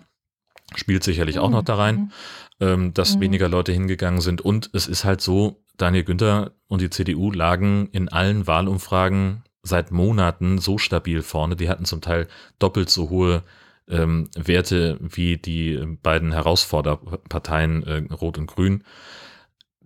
[0.75, 2.12] Spielt sicherlich auch noch da rein, mhm.
[2.59, 3.21] Ähm, dass mhm.
[3.21, 4.41] weniger Leute hingegangen sind.
[4.41, 9.91] Und es ist halt so, Daniel Günther und die CDU lagen in allen Wahlumfragen seit
[9.91, 11.55] Monaten so stabil vorne.
[11.55, 13.43] Die hatten zum Teil doppelt so hohe
[13.87, 18.83] ähm, Werte wie die beiden Herausforderparteien äh, Rot und Grün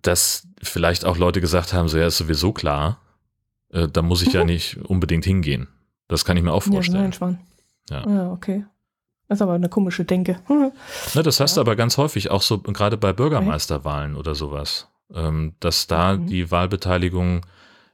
[0.02, 3.00] dass vielleicht auch Leute gesagt haben, so ja, ist sowieso klar,
[3.70, 5.68] äh, da muss ich ja nicht unbedingt hingehen.
[6.08, 7.12] Das kann ich mir auch vorstellen.
[7.88, 8.66] Ja, ja okay.
[9.32, 10.36] Das ist aber eine komische Denke.
[11.14, 15.54] Na, das hast du aber ganz häufig, auch so gerade bei Bürgermeisterwahlen oder sowas, ähm,
[15.58, 16.26] dass da mhm.
[16.26, 17.40] die Wahlbeteiligung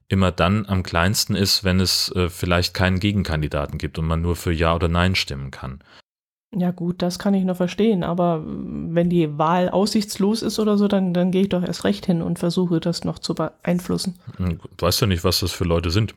[0.09, 4.35] immer dann am kleinsten ist, wenn es äh, vielleicht keinen Gegenkandidaten gibt und man nur
[4.35, 5.79] für Ja oder Nein stimmen kann.
[6.53, 10.88] Ja gut, das kann ich noch verstehen, aber wenn die Wahl aussichtslos ist oder so,
[10.88, 14.18] dann, dann gehe ich doch erst recht hin und versuche das noch zu beeinflussen.
[14.38, 16.16] Hm, du weißt ja nicht, was das für Leute sind,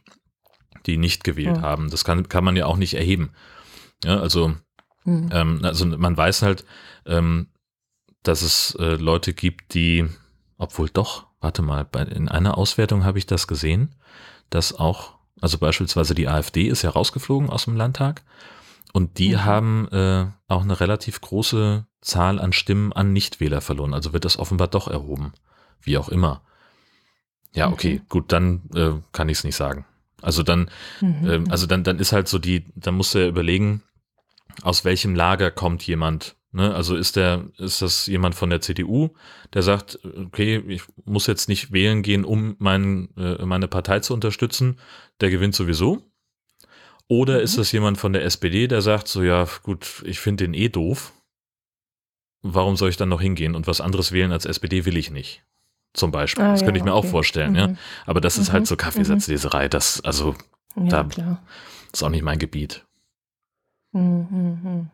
[0.88, 1.62] die nicht gewählt ja.
[1.62, 1.92] haben.
[1.92, 3.30] Das kann, kann man ja auch nicht erheben.
[4.04, 4.54] Ja, also,
[5.04, 5.30] mhm.
[5.32, 6.66] ähm, also man weiß halt,
[7.06, 7.48] ähm,
[8.24, 10.08] dass es äh, Leute gibt, die,
[10.58, 13.96] obwohl doch, warte mal, bei, in einer Auswertung habe ich das gesehen,
[14.50, 18.24] dass auch, also beispielsweise die AfD ist ja rausgeflogen aus dem Landtag
[18.94, 19.46] und die mhm.
[19.46, 23.94] haben äh, auch eine relativ große Zahl an Stimmen an Nichtwähler verloren.
[23.94, 25.34] Also wird das offenbar doch erhoben.
[25.82, 26.42] Wie auch immer.
[27.54, 28.10] Ja, okay, mhm.
[28.10, 29.86] gut, dann äh, kann ich es nicht sagen.
[30.22, 31.30] Also dann, mhm.
[31.30, 33.84] äh, also dann, dann ist halt so die, dann musst du ja überlegen,
[34.62, 36.36] aus welchem Lager kommt jemand.
[36.52, 36.74] Ne?
[36.74, 39.10] Also ist der, ist das jemand von der CDU,
[39.54, 44.14] der sagt, okay, ich muss jetzt nicht wählen gehen, um mein, äh, meine Partei zu
[44.14, 44.78] unterstützen,
[45.22, 46.12] der gewinnt sowieso.
[47.08, 47.44] Oder mhm.
[47.44, 50.70] ist es jemand von der SPD, der sagt so, ja gut, ich finde den eh
[50.70, 51.14] doof.
[52.42, 55.44] Warum soll ich dann noch hingehen und was anderes wählen als SPD will ich nicht?
[55.94, 56.44] Zum Beispiel.
[56.44, 57.08] Ah, das könnte ja, ich mir okay.
[57.08, 57.58] auch vorstellen, mhm.
[57.58, 57.76] ja.
[58.06, 58.54] Aber das ist mhm.
[58.54, 59.68] halt so Kaffeesatzleserei.
[59.68, 60.36] Das, also,
[60.76, 61.44] ja, da klar.
[61.92, 62.86] ist auch nicht mein Gebiet.
[63.92, 64.60] Mhm.
[64.64, 64.90] mhm.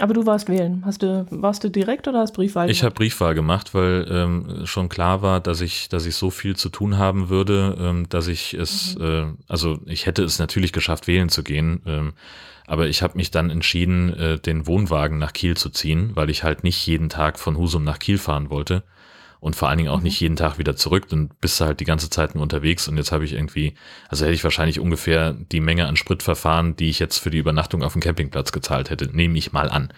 [0.00, 0.82] Aber du warst wählen.
[0.84, 2.76] Hast du, warst du direkt oder hast Briefwahl gemacht?
[2.76, 6.56] Ich habe Briefwahl gemacht, weil ähm, schon klar war, dass ich, dass ich so viel
[6.56, 9.04] zu tun haben würde, ähm, dass ich es, mhm.
[9.04, 11.80] äh, also ich hätte es natürlich geschafft, wählen zu gehen.
[11.86, 12.14] Ähm,
[12.66, 16.42] aber ich habe mich dann entschieden, äh, den Wohnwagen nach Kiel zu ziehen, weil ich
[16.42, 18.82] halt nicht jeden Tag von Husum nach Kiel fahren wollte
[19.44, 20.04] und vor allen Dingen auch mhm.
[20.04, 22.96] nicht jeden Tag wieder zurück, dann bist du halt die ganze Zeit nur unterwegs und
[22.96, 23.74] jetzt habe ich irgendwie,
[24.08, 27.82] also hätte ich wahrscheinlich ungefähr die Menge an Spritverfahren, die ich jetzt für die Übernachtung
[27.82, 29.92] auf dem Campingplatz gezahlt hätte, nehme ich mal an.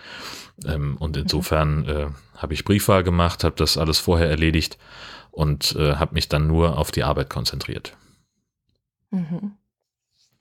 [0.66, 1.22] Ähm, und mhm.
[1.22, 2.06] insofern äh,
[2.36, 4.78] habe ich Briefwahl gemacht, habe das alles vorher erledigt
[5.30, 7.96] und äh, habe mich dann nur auf die Arbeit konzentriert.
[9.12, 9.52] Mhm.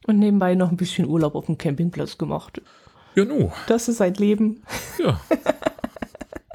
[0.07, 2.59] Und nebenbei noch ein bisschen Urlaub auf dem Campingplatz gemacht.
[3.13, 3.51] Ja, nu.
[3.67, 4.63] Das ist ein Leben.
[4.97, 5.21] Ja.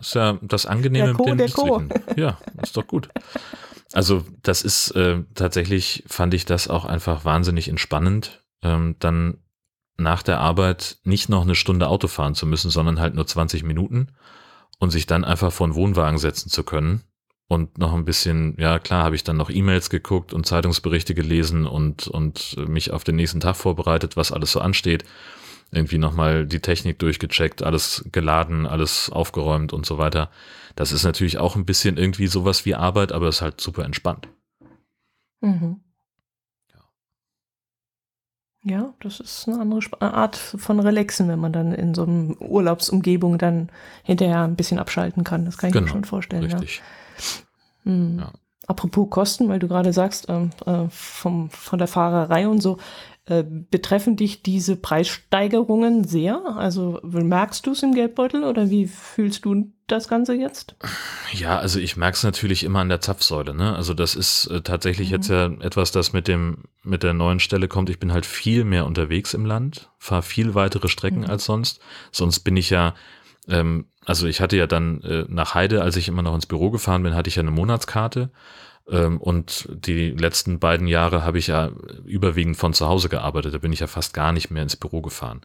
[0.00, 1.82] Das ist ja das Angenehme der Co, mit dem der Co.
[2.16, 3.08] Ja, ist doch gut.
[3.92, 9.38] Also das ist äh, tatsächlich, fand ich das auch einfach wahnsinnig entspannend, ähm, dann
[9.96, 13.62] nach der Arbeit nicht noch eine Stunde Auto fahren zu müssen, sondern halt nur 20
[13.62, 14.12] Minuten
[14.78, 17.02] und sich dann einfach vor einen Wohnwagen setzen zu können
[17.48, 21.66] und noch ein bisschen, ja klar, habe ich dann noch E-Mails geguckt und Zeitungsberichte gelesen
[21.66, 25.04] und, und mich auf den nächsten Tag vorbereitet, was alles so ansteht.
[25.72, 30.30] Irgendwie nochmal die Technik durchgecheckt, alles geladen, alles aufgeräumt und so weiter.
[30.76, 33.84] Das ist natürlich auch ein bisschen irgendwie sowas wie Arbeit, aber es ist halt super
[33.84, 34.28] entspannt.
[35.40, 35.80] Mhm.
[38.62, 43.38] Ja, das ist eine andere Art von Relaxen, wenn man dann in so einer Urlaubsumgebung
[43.38, 43.70] dann
[44.02, 45.46] hinterher ein bisschen abschalten kann.
[45.46, 46.44] Das kann ich genau, mir schon vorstellen.
[46.44, 46.82] Richtig.
[47.84, 47.90] Ja.
[47.90, 48.18] Hm.
[48.18, 48.32] ja.
[48.66, 52.78] Apropos Kosten, weil du gerade sagst, ähm, äh, vom, von der Fahrerei und so,
[53.30, 56.42] äh, betreffen dich diese Preissteigerungen sehr?
[56.56, 60.74] Also merkst du es im Geldbeutel oder wie fühlst du das Ganze jetzt?
[61.32, 63.54] Ja, also ich merke es natürlich immer an der Zapfsäule.
[63.54, 63.76] Ne?
[63.76, 65.14] Also das ist äh, tatsächlich mhm.
[65.14, 67.88] jetzt ja etwas, das mit dem mit der neuen Stelle kommt.
[67.88, 71.30] Ich bin halt viel mehr unterwegs im Land, fahre viel weitere Strecken mhm.
[71.30, 71.78] als sonst.
[72.10, 72.94] Sonst bin ich ja
[73.46, 76.70] ähm, also ich hatte ja dann äh, nach Heide, als ich immer noch ins Büro
[76.70, 78.30] gefahren bin, hatte ich ja eine Monatskarte
[78.96, 81.70] und die letzten beiden Jahre habe ich ja
[82.04, 83.54] überwiegend von zu Hause gearbeitet.
[83.54, 85.42] Da bin ich ja fast gar nicht mehr ins Büro gefahren.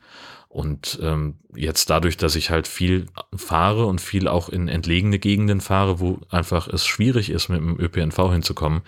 [0.56, 5.60] Und ähm, jetzt dadurch, dass ich halt viel fahre und viel auch in entlegene Gegenden
[5.60, 8.82] fahre, wo einfach es schwierig ist, mit dem ÖPNV hinzukommen,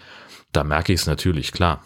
[0.54, 1.84] da merke ich es natürlich, klar.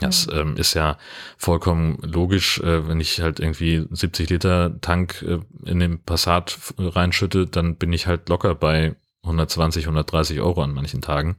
[0.00, 0.96] Das ähm, ist ja
[1.36, 7.46] vollkommen logisch, äh, wenn ich halt irgendwie 70 Liter Tank äh, in den Passat reinschütte,
[7.46, 11.36] dann bin ich halt locker bei 120, 130 Euro an manchen Tagen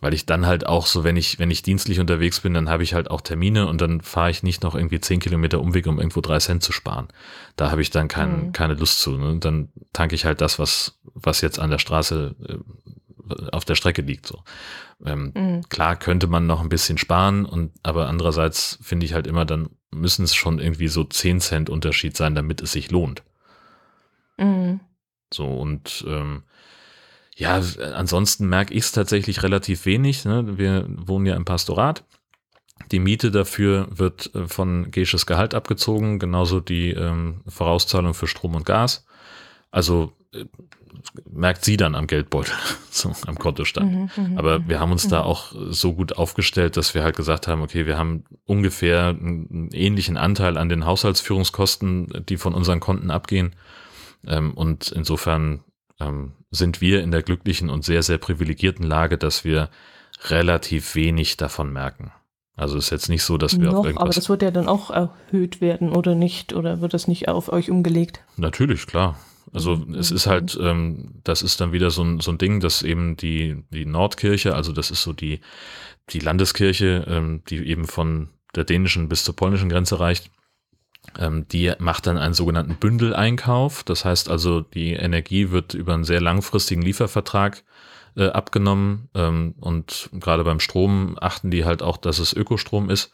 [0.00, 2.82] weil ich dann halt auch so, wenn ich, wenn ich dienstlich unterwegs bin, dann habe
[2.82, 5.98] ich halt auch Termine und dann fahre ich nicht noch irgendwie zehn Kilometer Umweg, um
[5.98, 7.08] irgendwo drei Cent zu sparen.
[7.56, 8.52] Da habe ich dann kein, mhm.
[8.52, 9.16] keine Lust zu.
[9.16, 9.38] Ne?
[9.38, 14.02] Dann tanke ich halt das, was, was jetzt an der Straße äh, auf der Strecke
[14.02, 14.26] liegt.
[14.26, 14.42] So.
[15.04, 15.68] Ähm, mhm.
[15.68, 19.70] Klar könnte man noch ein bisschen sparen und aber andererseits finde ich halt immer, dann
[19.90, 23.22] müssen es schon irgendwie so zehn Cent Unterschied sein, damit es sich lohnt.
[24.36, 24.80] Mhm.
[25.32, 26.42] So und ähm,
[27.36, 27.60] ja,
[27.94, 30.24] ansonsten merke ich es tatsächlich relativ wenig.
[30.24, 30.56] Ne?
[30.56, 32.02] Wir wohnen ja im Pastorat.
[32.92, 38.54] Die Miete dafür wird äh, von Gesches Gehalt abgezogen, genauso die ähm, Vorauszahlung für Strom
[38.54, 39.06] und Gas.
[39.70, 40.46] Also äh,
[41.30, 42.54] merkt sie dann am Geldbeutel,
[42.90, 43.92] so am Kontostand.
[43.92, 45.10] Mhm, mhm Aber mhm, wir haben uns mhm.
[45.10, 49.70] da auch so gut aufgestellt, dass wir halt gesagt haben, okay, wir haben ungefähr einen
[49.72, 53.54] ähnlichen Anteil an den Haushaltsführungskosten, die von unseren Konten abgehen.
[54.26, 55.64] Ähm, und insofern
[56.00, 59.70] ähm, sind wir in der glücklichen und sehr, sehr privilegierten Lage, dass wir
[60.28, 62.12] relativ wenig davon merken.
[62.56, 64.02] Also ist jetzt nicht so, dass wir Noch, auf irgendwas.
[64.02, 66.54] Aber das wird ja dann auch erhöht werden oder nicht?
[66.54, 68.20] Oder wird das nicht auf euch umgelegt?
[68.36, 69.18] Natürlich, klar.
[69.52, 69.94] Also mhm.
[69.94, 73.16] es ist halt, ähm, das ist dann wieder so ein, so ein Ding, dass eben
[73.16, 75.40] die, die Nordkirche, also das ist so die,
[76.10, 80.30] die Landeskirche, ähm, die eben von der dänischen bis zur polnischen Grenze reicht,
[81.18, 83.82] die macht dann einen sogenannten Bündeleinkauf.
[83.84, 87.64] Das heißt also, die Energie wird über einen sehr langfristigen Liefervertrag
[88.16, 89.08] äh, abgenommen.
[89.14, 93.12] Ähm, und gerade beim Strom achten die halt auch, dass es Ökostrom ist.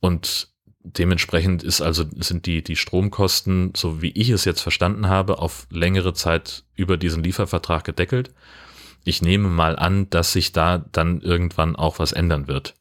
[0.00, 0.48] Und
[0.84, 5.66] dementsprechend ist also, sind die, die Stromkosten, so wie ich es jetzt verstanden habe, auf
[5.70, 8.32] längere Zeit über diesen Liefervertrag gedeckelt.
[9.04, 12.74] Ich nehme mal an, dass sich da dann irgendwann auch was ändern wird.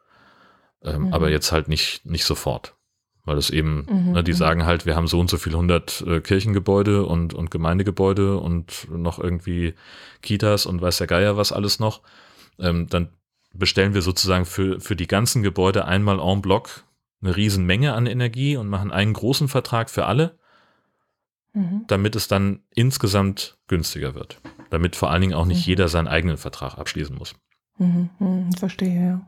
[0.84, 1.13] Ähm, mhm.
[1.13, 2.76] Aber jetzt halt nicht, nicht sofort.
[3.24, 4.38] Weil es eben, mhm, ne, die mhm.
[4.38, 8.88] sagen halt, wir haben so und so viel hundert äh, Kirchengebäude und, und Gemeindegebäude und
[8.90, 9.76] noch irgendwie
[10.22, 12.02] Kitas und weiß der Geier was alles noch.
[12.60, 13.10] Ähm, dann
[13.54, 16.84] bestellen wir sozusagen für, für die ganzen Gebäude einmal en bloc
[17.22, 20.40] eine Riesenmenge an Energie und machen einen großen Vertrag für alle,
[21.54, 21.86] mhm.
[21.88, 24.42] damit es dann insgesamt günstiger wird.
[24.70, 25.70] Damit vor allen Dingen auch nicht mhm.
[25.70, 27.36] jeder seinen eigenen Vertrag abschließen muss.
[27.78, 29.28] Mhm, mhm verstehe, ja.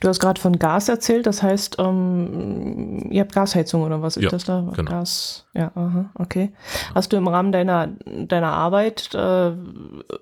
[0.00, 4.24] Du hast gerade von Gas erzählt, das heißt, ähm, ihr habt Gasheizung oder was ist
[4.24, 4.70] ja, das da?
[4.74, 4.90] Genau.
[4.90, 6.50] Gas, ja, aha, okay.
[6.96, 9.52] Hast du im Rahmen deiner, deiner Arbeit äh,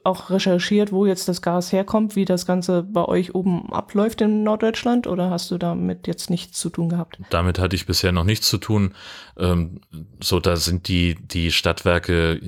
[0.05, 4.43] auch recherchiert, wo jetzt das Gas herkommt, wie das Ganze bei euch oben abläuft in
[4.43, 7.19] Norddeutschland oder hast du damit jetzt nichts zu tun gehabt?
[7.31, 8.93] Damit hatte ich bisher noch nichts zu tun.
[9.39, 9.81] Ähm,
[10.23, 12.39] so, da sind die, die Stadtwerke,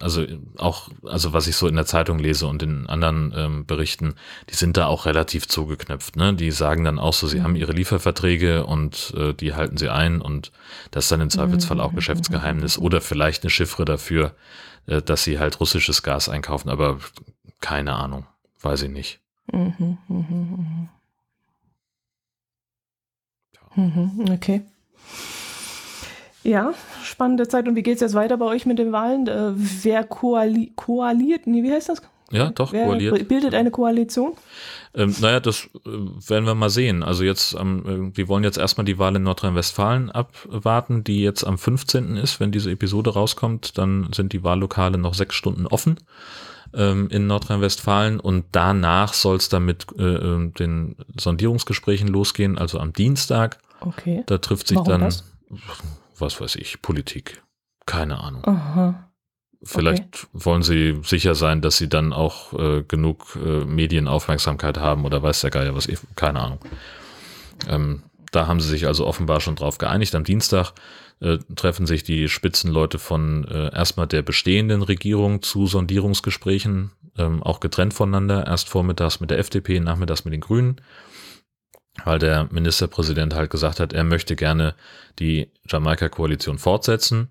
[0.00, 0.24] also
[0.58, 4.14] auch, also was ich so in der Zeitung lese und in anderen ähm, Berichten,
[4.50, 6.34] die sind da auch relativ zugeknöpft, ne?
[6.34, 7.44] Die sagen dann auch so, sie mhm.
[7.44, 10.50] haben ihre Lieferverträge und äh, die halten sie ein und
[10.90, 11.96] das ist dann im Zweifelsfall auch mhm.
[12.32, 14.34] Geschäftsgeheimnis oder vielleicht eine Chiffre dafür,
[14.86, 16.98] äh, dass sie halt russisches Gas einkaufen, aber
[17.60, 18.26] keine Ahnung,
[18.60, 19.20] weiß ich nicht.
[19.52, 20.88] Mhm, mhm,
[23.74, 24.32] mhm.
[24.32, 24.62] Okay.
[26.44, 27.68] Ja, spannende Zeit.
[27.68, 29.28] Und wie geht es jetzt weiter bei euch mit den Wahlen?
[29.28, 31.46] Äh, wer koali koaliert?
[31.46, 32.02] Nee, wie heißt das?
[32.32, 33.28] Ja, doch, wer koaliert.
[33.28, 34.32] Bildet eine Koalition?
[34.94, 35.90] Ähm, naja, das äh,
[36.28, 37.02] werden wir mal sehen.
[37.02, 41.58] Also jetzt, ähm, wir wollen jetzt erstmal die Wahl in Nordrhein-Westfalen abwarten, die jetzt am
[41.58, 42.16] 15.
[42.16, 42.40] ist.
[42.40, 45.98] Wenn diese Episode rauskommt, dann sind die Wahllokale noch sechs Stunden offen
[46.74, 52.78] ähm, in Nordrhein-Westfalen und danach soll es dann mit äh, ähm, den Sondierungsgesprächen losgehen, also
[52.78, 53.58] am Dienstag.
[53.80, 54.22] Okay.
[54.26, 55.00] Da trifft sich Warum dann.
[55.02, 55.24] Das?
[56.18, 57.42] was weiß ich, Politik.
[57.84, 58.44] Keine Ahnung.
[58.44, 59.11] Aha.
[59.64, 60.26] Vielleicht okay.
[60.32, 65.42] wollen sie sicher sein, dass sie dann auch äh, genug äh, Medienaufmerksamkeit haben oder weiß
[65.42, 66.58] der Geier was, keine Ahnung.
[67.68, 70.14] Ähm, da haben sie sich also offenbar schon drauf geeinigt.
[70.14, 70.72] Am Dienstag
[71.20, 77.60] äh, treffen sich die Spitzenleute von äh, erstmal der bestehenden Regierung zu Sondierungsgesprächen, ähm, auch
[77.60, 78.46] getrennt voneinander.
[78.46, 80.80] Erst vormittags mit der FDP, nachmittags mit den Grünen,
[82.04, 84.74] weil der Ministerpräsident halt gesagt hat, er möchte gerne
[85.20, 87.28] die Jamaika-Koalition fortsetzen.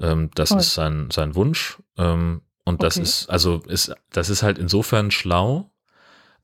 [0.00, 0.60] Ähm, das Voll.
[0.60, 1.78] ist sein, sein Wunsch.
[1.96, 3.02] Ähm, und das okay.
[3.02, 5.70] ist, also ist, das ist halt insofern schlau,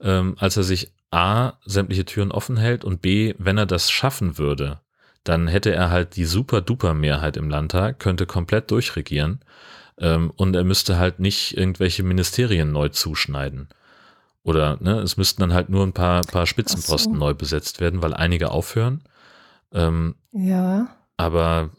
[0.00, 4.38] ähm, als er sich A, sämtliche Türen offen hält und B, wenn er das schaffen
[4.38, 4.80] würde,
[5.24, 9.40] dann hätte er halt die super duper Mehrheit im Landtag, könnte komplett durchregieren
[9.98, 13.68] ähm, und er müsste halt nicht irgendwelche Ministerien neu zuschneiden.
[14.42, 17.18] Oder ne, es müssten dann halt nur ein paar, paar Spitzenposten so.
[17.18, 19.02] neu besetzt werden, weil einige aufhören.
[19.72, 20.88] Ähm, ja.
[21.16, 21.70] Aber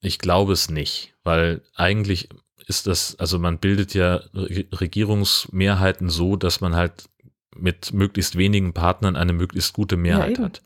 [0.00, 2.28] ich glaube es nicht, weil eigentlich
[2.66, 7.08] ist das, also man bildet ja Regierungsmehrheiten so, dass man halt
[7.56, 10.62] mit möglichst wenigen Partnern eine möglichst gute Mehrheit ja, hat.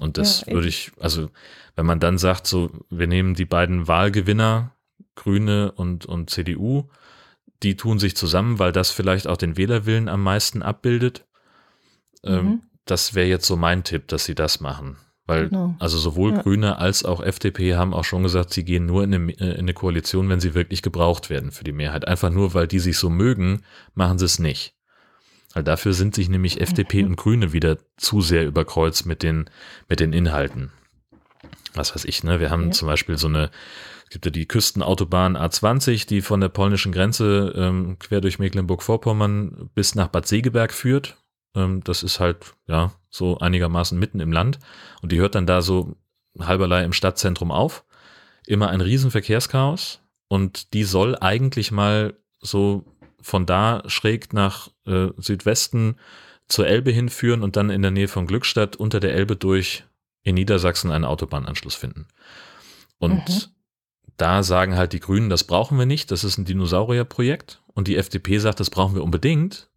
[0.00, 1.30] Und das ja, würde ich, also
[1.76, 4.72] wenn man dann sagt, so, wir nehmen die beiden Wahlgewinner,
[5.14, 6.88] Grüne und, und CDU,
[7.62, 11.24] die tun sich zusammen, weil das vielleicht auch den Wählerwillen am meisten abbildet.
[12.22, 12.62] Ähm, mhm.
[12.84, 14.96] das wäre jetzt so mein Tipp, dass sie das machen.
[15.26, 15.74] Weil, genau.
[15.78, 16.42] also sowohl ja.
[16.42, 19.60] Grüne als auch FDP haben auch schon gesagt, sie gehen nur in eine, äh, in
[19.60, 22.06] eine Koalition, wenn sie wirklich gebraucht werden für die Mehrheit.
[22.06, 23.62] Einfach nur, weil die sich so mögen,
[23.94, 24.74] machen sie es nicht.
[25.54, 27.10] Weil dafür sind sich nämlich FDP mhm.
[27.10, 29.48] und Grüne wieder zu sehr überkreuzt mit den,
[29.88, 30.72] mit den Inhalten.
[31.72, 32.38] Was weiß ich, ne?
[32.38, 32.70] Wir haben ja.
[32.72, 33.50] zum Beispiel so eine,
[34.04, 39.70] es gibt ja die Küstenautobahn A20, die von der polnischen Grenze ähm, quer durch Mecklenburg-Vorpommern
[39.74, 41.16] bis nach Bad Segeberg führt.
[41.54, 44.58] Ähm, das ist halt, ja, so einigermaßen mitten im Land.
[45.02, 45.96] Und die hört dann da so
[46.38, 47.84] halberlei im Stadtzentrum auf.
[48.46, 50.00] Immer ein Riesenverkehrschaos.
[50.28, 52.84] Und die soll eigentlich mal so
[53.20, 55.96] von da schräg nach äh, Südwesten
[56.48, 59.84] zur Elbe hinführen und dann in der Nähe von Glückstadt unter der Elbe durch
[60.22, 62.06] in Niedersachsen einen Autobahnanschluss finden.
[62.98, 63.42] Und mhm.
[64.16, 67.62] da sagen halt die Grünen, das brauchen wir nicht, das ist ein Dinosaurierprojekt.
[67.68, 69.68] Und die FDP sagt, das brauchen wir unbedingt,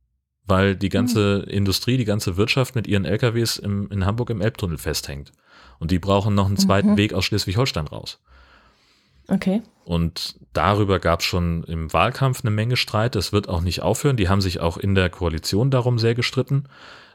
[0.47, 1.51] weil die ganze mhm.
[1.51, 5.31] Industrie, die ganze Wirtschaft mit ihren LKWs im, in Hamburg im Elbtunnel festhängt.
[5.79, 6.97] Und die brauchen noch einen zweiten mhm.
[6.97, 8.19] Weg aus Schleswig-Holstein raus.
[9.27, 9.61] Okay.
[9.83, 13.15] Und darüber gab es schon im Wahlkampf eine Menge Streit.
[13.15, 14.17] Das wird auch nicht aufhören.
[14.17, 16.65] Die haben sich auch in der Koalition darum sehr gestritten.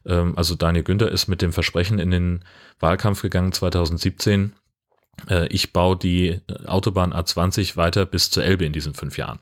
[0.07, 2.45] Ähm, also Daniel Günther ist mit dem Versprechen in den
[2.81, 4.53] Wahlkampf gegangen 2017.
[5.29, 9.41] Äh, ich baue die Autobahn A20 weiter bis zur Elbe in diesen fünf Jahren.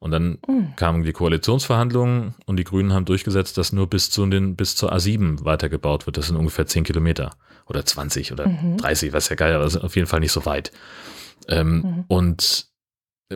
[0.00, 0.74] Und dann mhm.
[0.76, 4.92] kamen die Koalitionsverhandlungen und die Grünen haben durchgesetzt, dass nur bis zu den, bis zur
[4.92, 6.16] A7 weitergebaut wird.
[6.16, 7.32] Das sind ungefähr zehn Kilometer
[7.66, 8.78] oder 20 oder mhm.
[8.78, 10.72] 30, was ja geil, aber das ist auf jeden Fall nicht so weit.
[11.48, 12.04] Ähm, mhm.
[12.08, 12.70] Und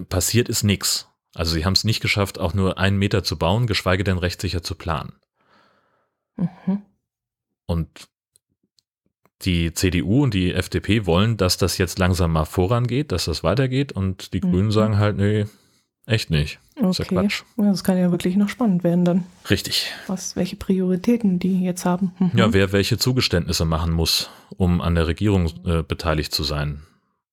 [0.08, 1.08] passiert ist nichts.
[1.34, 4.62] Also sie haben es nicht geschafft, auch nur einen Meter zu bauen, geschweige denn rechtssicher
[4.62, 5.12] zu planen.
[6.36, 6.82] Mhm.
[7.66, 8.08] Und
[9.42, 13.92] die CDU und die FDP wollen, dass das jetzt langsam mal vorangeht, dass das weitergeht
[13.92, 14.50] und die mhm.
[14.50, 15.46] Grünen sagen halt, nee,
[16.06, 16.58] echt nicht.
[16.76, 16.90] Okay.
[16.90, 17.42] ist ja Quatsch.
[17.56, 19.24] Das kann ja wirklich noch spannend werden dann.
[19.48, 19.92] Richtig.
[20.06, 22.12] Was, welche Prioritäten die jetzt haben.
[22.18, 22.32] Mhm.
[22.34, 26.82] Ja, wer welche Zugeständnisse machen muss, um an der Regierung äh, beteiligt zu sein.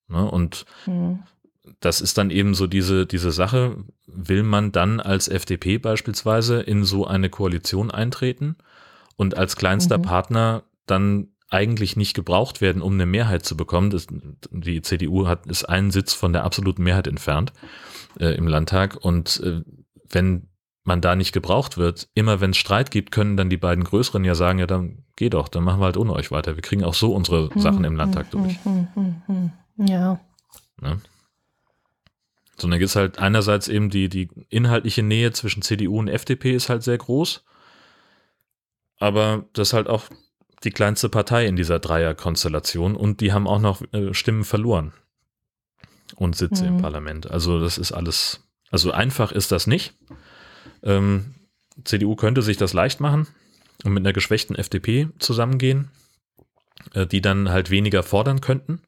[0.08, 0.30] Ne?
[0.30, 1.20] Und mhm.
[1.80, 6.84] das ist dann eben so diese, diese Sache, will man dann als FDP beispielsweise in
[6.84, 8.58] so eine Koalition eintreten
[9.16, 10.04] und als kleinster mhm.
[10.04, 13.90] Partner dann eigentlich nicht gebraucht werden, um eine Mehrheit zu bekommen.
[13.90, 14.08] Das,
[14.50, 17.54] die CDU hat, ist einen Sitz von der absoluten Mehrheit entfernt
[18.20, 18.96] äh, im Landtag.
[18.96, 19.62] Und äh,
[20.10, 20.48] wenn
[20.84, 24.24] man da nicht gebraucht wird, immer wenn es Streit gibt, können dann die beiden Größeren
[24.24, 26.56] ja sagen, ja, dann geh doch, dann machen wir halt ohne euch weiter.
[26.56, 28.58] Wir kriegen auch so unsere Sachen im Landtag durch.
[29.78, 30.20] Ja.
[30.80, 31.02] Ne?
[32.58, 36.54] So, dann gibt es halt einerseits eben die, die inhaltliche Nähe zwischen CDU und FDP
[36.54, 37.44] ist halt sehr groß.
[39.00, 40.06] Aber das ist halt auch
[40.64, 44.94] die kleinste Partei in dieser Dreierkonstellation und die haben auch noch äh, Stimmen verloren
[46.16, 46.76] und Sitze mhm.
[46.76, 47.30] im Parlament.
[47.30, 49.96] Also das ist alles, also einfach ist das nicht.
[50.84, 51.36] Ähm,
[51.84, 53.28] CDU könnte sich das leicht machen
[53.84, 55.90] und mit einer geschwächten FDP zusammengehen,
[56.94, 58.82] äh, die dann halt weniger fordern könnten.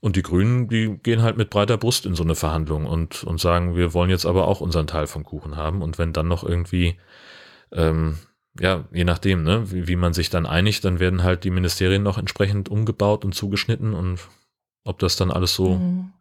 [0.00, 3.40] Und die Grünen, die gehen halt mit breiter Brust in so eine Verhandlung und, und
[3.40, 5.82] sagen, wir wollen jetzt aber auch unseren Teil vom Kuchen haben.
[5.82, 6.98] Und wenn dann noch irgendwie,
[7.72, 8.18] ähm,
[8.60, 12.02] ja, je nachdem, ne, wie, wie man sich dann einigt, dann werden halt die Ministerien
[12.02, 14.20] noch entsprechend umgebaut und zugeschnitten und
[14.84, 16.12] ob das dann alles so mhm.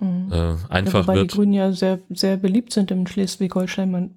[0.00, 0.32] Mhm.
[0.32, 1.32] Äh, einfach ja, wobei wird.
[1.32, 3.90] die Grünen ja sehr, sehr beliebt sind im Schleswig-Holstein.
[3.90, 4.16] Man,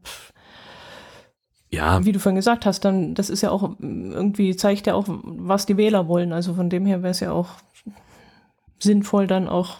[1.69, 2.03] ja.
[2.03, 5.65] Wie du vorhin gesagt hast, dann, das ist ja auch irgendwie, zeigt ja auch, was
[5.65, 6.33] die Wähler wollen.
[6.33, 7.49] Also von dem her wäre es ja auch
[8.79, 9.77] sinnvoll dann auch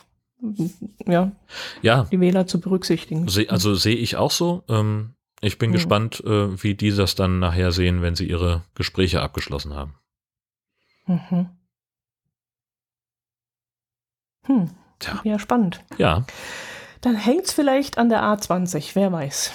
[1.06, 1.32] ja,
[1.82, 2.08] ja.
[2.12, 3.28] die Wähler zu berücksichtigen.
[3.50, 4.64] Also sehe ich auch so.
[4.70, 5.74] Ähm, ich bin mhm.
[5.74, 9.96] gespannt, äh, wie die das dann nachher sehen, wenn sie ihre Gespräche abgeschlossen haben.
[11.06, 11.50] Mhm.
[14.46, 14.70] Hm.
[15.00, 15.22] Tja.
[15.24, 15.84] Ja, spannend.
[15.98, 16.26] Ja.
[17.02, 19.52] Dann hängt es vielleicht an der A20, wer weiß.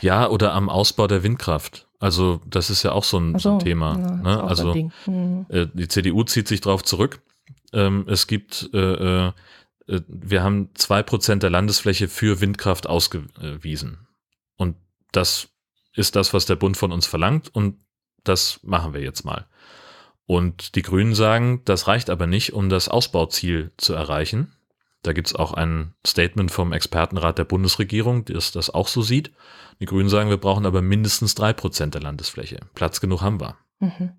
[0.00, 1.86] Ja, oder am Ausbau der Windkraft.
[2.00, 3.98] Also das ist ja auch so ein, so, Thema.
[3.98, 4.42] Ja, ne?
[4.42, 4.74] Also
[5.06, 5.46] mhm.
[5.50, 7.20] äh, die CDU zieht sich darauf zurück.
[7.72, 9.32] Ähm, es gibt, äh, äh,
[9.86, 14.06] äh, wir haben zwei Prozent der Landesfläche für Windkraft ausgewiesen.
[15.12, 15.48] Das
[15.94, 17.78] ist das, was der Bund von uns verlangt und
[18.24, 19.46] das machen wir jetzt mal.
[20.26, 24.52] Und die Grünen sagen, das reicht aber nicht, um das Ausbauziel zu erreichen.
[25.02, 29.32] Da gibt es auch ein Statement vom Expertenrat der Bundesregierung, das das auch so sieht.
[29.80, 32.60] Die Grünen sagen, wir brauchen aber mindestens drei Prozent der Landesfläche.
[32.74, 33.56] Platz genug haben wir.
[33.80, 34.12] Mhm.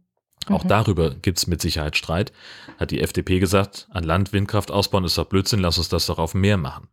[0.48, 0.70] Auch mhm.
[0.70, 2.34] darüber gibt es mit Sicherheit Streit.
[2.80, 6.18] Hat die FDP gesagt, an Land Windkraft ausbauen ist doch Blödsinn, lass uns das doch
[6.18, 6.88] auf dem Meer machen.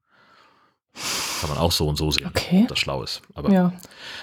[1.40, 2.66] Kann man auch so und so sehen, okay.
[2.68, 3.22] das schlau ist.
[3.34, 3.72] Aber ja.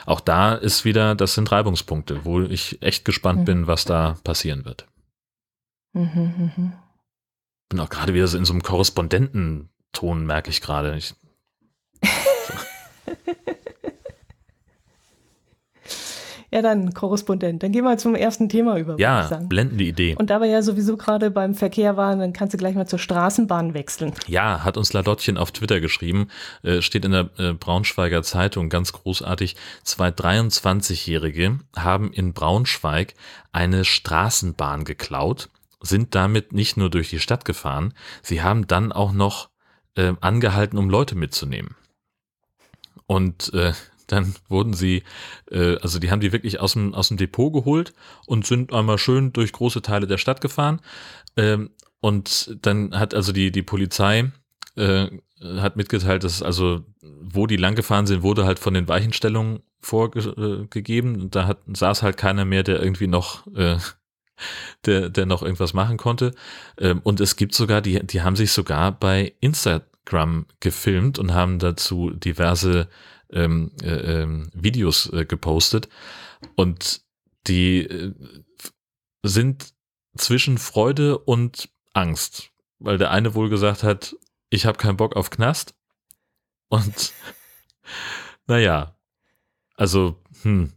[0.06, 3.46] auch da ist wieder, das sind Reibungspunkte, wo ich echt gespannt mhm.
[3.46, 4.86] bin, was da passieren wird.
[5.94, 6.74] Mhm, mh.
[7.70, 10.98] Bin auch gerade wieder so in so einem Korrespondententon, merke ich gerade.
[10.98, 11.16] Ich,
[16.56, 17.64] Ja, dann Korrespondent.
[17.64, 18.96] Dann gehen wir zum ersten Thema über.
[18.98, 20.16] Ja, blendende Idee.
[20.18, 22.98] Und da wir ja sowieso gerade beim Verkehr waren, dann kannst du gleich mal zur
[22.98, 24.14] Straßenbahn wechseln.
[24.26, 26.30] Ja, hat uns Ladottchen auf Twitter geschrieben,
[26.64, 29.58] äh, steht in der äh, Braunschweiger Zeitung ganz großartig.
[29.84, 33.16] Zwei 23-Jährige haben in Braunschweig
[33.52, 35.50] eine Straßenbahn geklaut,
[35.82, 39.50] sind damit nicht nur durch die Stadt gefahren, sie haben dann auch noch
[39.96, 41.76] äh, angehalten, um Leute mitzunehmen.
[43.08, 43.74] Und äh,
[44.08, 45.04] dann wurden sie,
[45.52, 47.94] äh, also die haben die wirklich aus dem, aus dem Depot geholt
[48.26, 50.82] und sind einmal schön durch große Teile der Stadt gefahren.
[51.38, 54.32] Ähm, und dann hat also die, die Polizei
[54.76, 55.08] äh,
[55.42, 61.22] hat mitgeteilt, dass also, wo die lang gefahren sind, wurde halt von den Weichenstellungen vorgegeben.
[61.22, 63.78] Und da hat, saß halt keiner mehr, der irgendwie noch äh,
[64.86, 66.34] der, der noch irgendwas machen konnte.
[66.78, 71.60] Ähm, und es gibt sogar, die, die haben sich sogar bei Instagram gefilmt und haben
[71.60, 72.88] dazu diverse
[73.32, 75.90] ähm, äh, ähm, Videos äh, gepostet
[76.56, 77.02] und
[77.48, 78.14] die äh,
[79.24, 79.74] sind
[80.18, 84.16] zwischen Freude und Angst, weil der eine wohl gesagt hat,
[84.50, 85.76] ich habe keinen Bock auf Knast
[86.70, 87.14] und
[88.48, 88.96] naja,
[89.76, 90.74] also hm,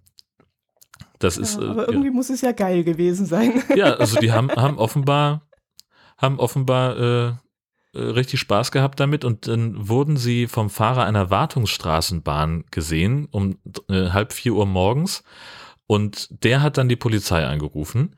[1.18, 1.58] das ja, ist.
[1.58, 2.14] Äh, aber irgendwie ja.
[2.14, 3.62] muss es ja geil gewesen sein.
[3.74, 5.42] Ja, also die haben, haben offenbar,
[6.16, 7.32] haben offenbar äh,
[7.94, 14.10] richtig Spaß gehabt damit und dann wurden sie vom Fahrer einer Wartungsstraßenbahn gesehen um äh,
[14.10, 15.24] halb vier Uhr morgens
[15.86, 18.16] und der hat dann die Polizei angerufen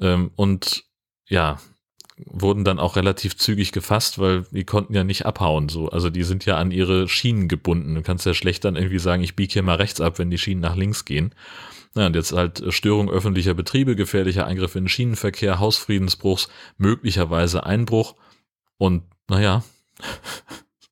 [0.00, 0.84] ähm, und
[1.28, 1.58] ja,
[2.24, 5.68] wurden dann auch relativ zügig gefasst, weil die konnten ja nicht abhauen.
[5.68, 7.94] So, also die sind ja an ihre Schienen gebunden.
[7.94, 10.38] Du kannst ja schlecht dann irgendwie sagen, ich biege hier mal rechts ab, wenn die
[10.38, 11.34] Schienen nach links gehen.
[11.94, 18.14] Ja, und jetzt halt Störung öffentlicher Betriebe, gefährlicher Eingriff in den Schienenverkehr, Hausfriedensbruchs, möglicherweise Einbruch.
[18.78, 19.62] Und naja.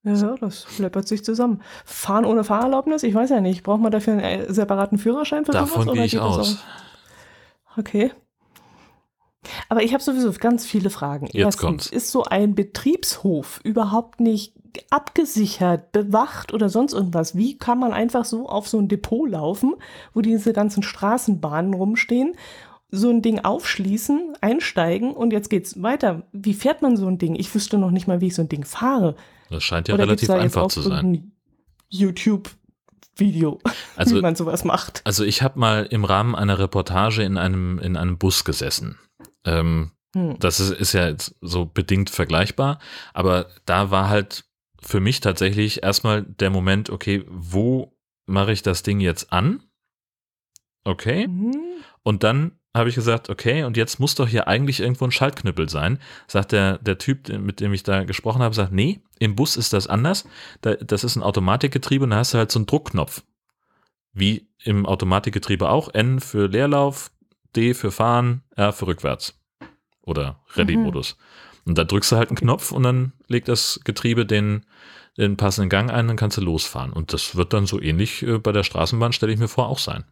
[0.02, 1.62] Ja, das läppert sich zusammen.
[1.84, 3.02] Fahren ohne Fahrerlaubnis?
[3.02, 3.62] Ich weiß ja nicht.
[3.62, 6.62] Braucht man dafür einen separaten Führerschein für Davon gehe ich aus.
[7.76, 8.12] Okay.
[9.68, 11.26] Aber ich habe sowieso ganz viele Fragen.
[11.26, 11.86] Jetzt Erstens, kommt's.
[11.86, 14.54] Ist so ein Betriebshof überhaupt nicht
[14.90, 17.36] abgesichert, bewacht oder sonst irgendwas?
[17.36, 19.74] Wie kann man einfach so auf so ein Depot laufen,
[20.12, 22.36] wo diese ganzen Straßenbahnen rumstehen
[22.94, 26.22] so ein Ding aufschließen, einsteigen und jetzt geht's weiter.
[26.32, 27.34] Wie fährt man so ein Ding?
[27.34, 29.16] Ich wüsste noch nicht mal, wie ich so ein Ding fahre.
[29.50, 31.32] Das scheint ja Oder relativ einfach zu sein.
[31.88, 32.50] YouTube
[33.16, 33.60] Video,
[33.96, 35.00] also, wie man sowas macht.
[35.04, 38.98] Also ich habe mal im Rahmen einer Reportage in einem in einem Bus gesessen.
[39.44, 40.36] Ähm, hm.
[40.40, 42.78] Das ist, ist ja jetzt so bedingt vergleichbar,
[43.12, 44.44] aber da war halt
[44.80, 49.62] für mich tatsächlich erstmal der Moment, okay, wo mache ich das Ding jetzt an?
[50.84, 51.26] Okay.
[51.26, 51.54] Mhm.
[52.02, 55.68] Und dann habe ich gesagt, okay, und jetzt muss doch hier eigentlich irgendwo ein Schaltknüppel
[55.68, 56.00] sein.
[56.26, 59.72] Sagt der, der Typ, mit dem ich da gesprochen habe, sagt, nee, im Bus ist
[59.72, 60.26] das anders.
[60.60, 63.22] Da, das ist ein Automatikgetriebe und da hast du halt so einen Druckknopf.
[64.12, 65.94] Wie im Automatikgetriebe auch.
[65.94, 67.12] N für Leerlauf,
[67.54, 69.38] D für Fahren, R für rückwärts.
[70.02, 71.16] Oder Ready-Modus.
[71.16, 71.70] Mhm.
[71.70, 74.66] Und da drückst du halt einen Knopf und dann legt das Getriebe den,
[75.16, 76.92] den passenden Gang ein, dann kannst du losfahren.
[76.92, 79.78] Und das wird dann so ähnlich äh, bei der Straßenbahn, stelle ich mir vor, auch
[79.78, 80.04] sein.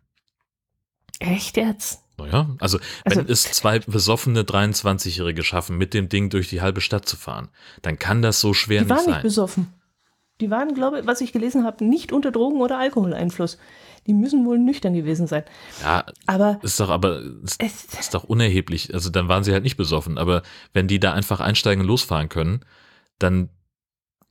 [1.19, 2.03] Echt jetzt?
[2.27, 6.81] Naja, also, also wenn es zwei besoffene 23-Jährige schaffen, mit dem Ding durch die halbe
[6.81, 7.49] Stadt zu fahren,
[7.83, 8.99] dann kann das so schwer nicht sein.
[8.99, 9.73] Die waren nicht besoffen.
[10.41, 13.59] Die waren, glaube ich, was ich gelesen habe, nicht unter Drogen- oder Alkoholeinfluss.
[14.09, 15.45] Die müssen wohl nüchtern gewesen sein.
[15.83, 18.93] Ja, aber ist doch aber ist, ist doch unerheblich.
[18.93, 20.19] Also dann waren sie halt nicht besoffen.
[20.19, 20.43] Aber
[20.73, 22.65] wenn die da einfach einsteigen und losfahren können,
[23.21, 23.51] dann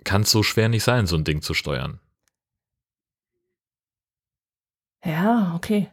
[0.04, 2.01] kann es so schwer nicht sein, so ein Ding zu steuern.
[5.04, 5.90] Ja, okay.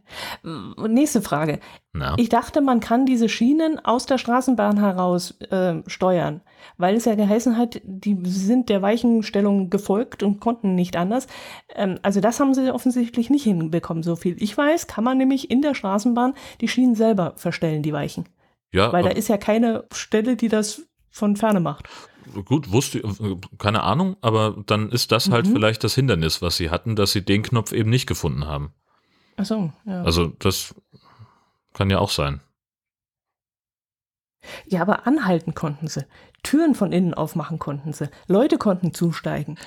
[0.77, 1.61] Nächste Frage.
[1.95, 2.15] Na?
[2.19, 6.43] Ich dachte, man kann diese Schienen aus der Straßenbahn heraus äh, steuern,
[6.77, 11.27] weil es ja geheißen hat, die sind der Weichenstellung gefolgt und konnten nicht anders.
[11.75, 15.51] Ähm, also das haben sie offensichtlich nicht hinbekommen, so viel ich weiß, kann man nämlich
[15.51, 18.29] in der Straßenbahn die Schienen selber verstellen, die Weichen.
[18.73, 18.93] Ja.
[18.93, 21.89] Weil da ist ja keine Stelle, die das von ferne macht.
[22.45, 23.03] Gut, wusste,
[23.57, 25.53] keine Ahnung, aber dann ist das halt mhm.
[25.53, 28.75] vielleicht das Hindernis, was sie hatten, dass sie den Knopf eben nicht gefunden haben.
[29.39, 30.03] Ach so, ja.
[30.03, 30.75] Also das
[31.73, 32.41] kann ja auch sein.
[34.67, 36.05] Ja, aber anhalten konnten sie.
[36.43, 38.09] Türen von innen aufmachen konnten sie.
[38.27, 39.59] Leute konnten zusteigen.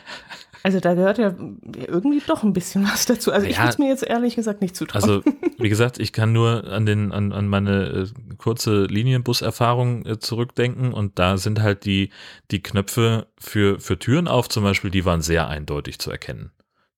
[0.63, 1.33] Also da gehört ja
[1.75, 3.31] irgendwie doch ein bisschen was dazu.
[3.31, 5.03] Also ja, ich würde es mir jetzt ehrlich gesagt nicht zutrauen.
[5.03, 5.23] Also
[5.57, 8.07] wie gesagt, ich kann nur an den an, an meine äh,
[8.37, 12.11] kurze Linienbus-Erfahrung äh, zurückdenken und da sind halt die
[12.51, 16.51] die Knöpfe für für Türen auf zum Beispiel, die waren sehr eindeutig zu erkennen.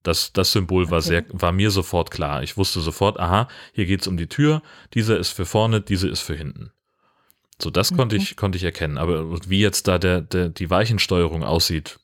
[0.04, 2.44] Das, das Symbol war sehr, war mir sofort klar.
[2.44, 4.62] Ich wusste sofort, aha, hier geht's um die Tür,
[4.94, 6.72] dieser ist für vorne, diese ist für hinten.
[7.62, 7.98] So, das okay.
[7.98, 8.98] konnte ich, konnte ich erkennen.
[8.98, 12.00] Aber wie jetzt da der, der, die Weichensteuerung aussieht,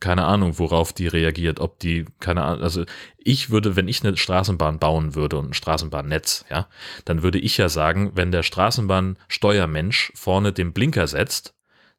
[0.00, 2.84] keine Ahnung, worauf die reagiert, ob die, keine Ahnung, also
[3.16, 6.68] ich würde, wenn ich eine Straßenbahn bauen würde und ein Straßenbahnnetz, ja,
[7.04, 11.54] dann würde ich ja sagen, wenn der Straßenbahnsteuermensch vorne den Blinker setzt,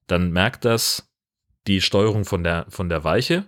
[0.06, 1.10] dann merkt das
[1.66, 3.45] die Steuerung von der, von der Weiche.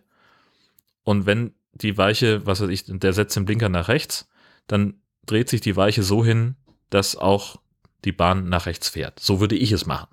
[1.04, 4.28] Und wenn die Weiche, was weiß ich, der setzt den Blinker nach rechts,
[4.67, 6.55] dann dreht sich die Weiche so hin,
[6.89, 7.57] dass auch
[8.05, 9.20] die Bahn nach rechts fährt.
[9.20, 10.07] So würde ich es machen.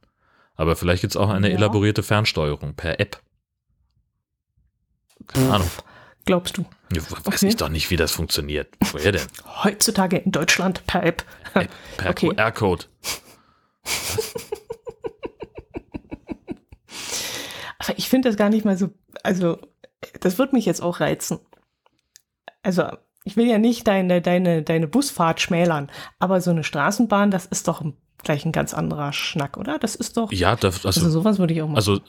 [0.54, 1.56] Aber vielleicht gibt es auch eine ja.
[1.56, 3.22] elaborierte Fernsteuerung per App.
[5.26, 5.70] Keine Ahnung.
[6.24, 6.64] Glaubst du?
[6.92, 7.48] Ja, weiß okay.
[7.48, 8.68] ich doch nicht, wie das funktioniert.
[8.92, 9.26] Woher denn?
[9.62, 11.24] Heutzutage in Deutschland per App.
[11.54, 12.28] App per okay.
[12.30, 12.86] QR-Code.
[17.78, 18.90] Aber ich finde das gar nicht mal so,
[19.22, 19.60] also
[20.20, 21.38] das wird mich jetzt auch reizen.
[22.62, 22.84] Also,
[23.24, 27.68] ich will ja nicht deine, deine, deine Busfahrt schmälern, aber so eine Straßenbahn, das ist
[27.68, 27.82] doch
[28.22, 29.78] gleich ein ganz anderer Schnack, oder?
[29.78, 30.32] Das ist doch.
[30.32, 31.76] Ja, das, also, also sowas würde ich auch machen.
[31.76, 32.00] Also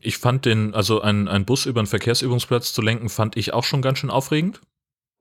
[0.00, 3.64] ich fand den, also ein, ein Bus über einen Verkehrsübungsplatz zu lenken, fand ich auch
[3.64, 4.60] schon ganz schön aufregend.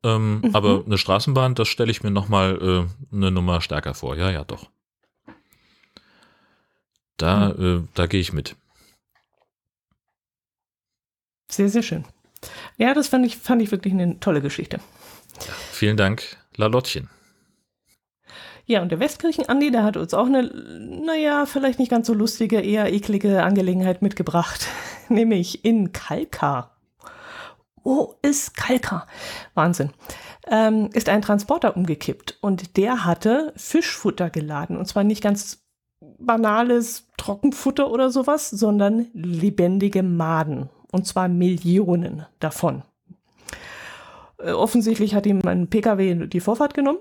[0.04, 0.56] Ähm, mhm.
[0.56, 4.16] Aber eine Straßenbahn, das stelle ich mir nochmal äh, eine Nummer stärker vor.
[4.16, 4.70] Ja, ja, doch.
[7.18, 7.86] Da, mhm.
[7.86, 8.56] äh, da gehe ich mit.
[11.48, 12.06] Sehr, sehr schön.
[12.78, 14.80] Ja, das fand ich, fand ich wirklich eine tolle Geschichte.
[15.72, 17.10] Vielen Dank, Lalottchen.
[18.68, 22.62] Ja, und der Westkirchen-Andi, der hat uns auch eine, naja, vielleicht nicht ganz so lustige,
[22.62, 24.68] eher eklige Angelegenheit mitgebracht.
[25.10, 26.76] Nämlich in Kalkar.
[27.84, 29.06] Wo ist Kalkar?
[29.54, 29.92] Wahnsinn.
[30.48, 34.78] Ähm, ist ein Transporter umgekippt und der hatte Fischfutter geladen.
[34.78, 35.64] Und zwar nicht ganz
[36.18, 42.84] banales Trockenfutter oder sowas, sondern lebendige Maden und zwar Millionen davon.
[44.40, 47.00] Äh, offensichtlich hat ihm ein Pkw die Vorfahrt genommen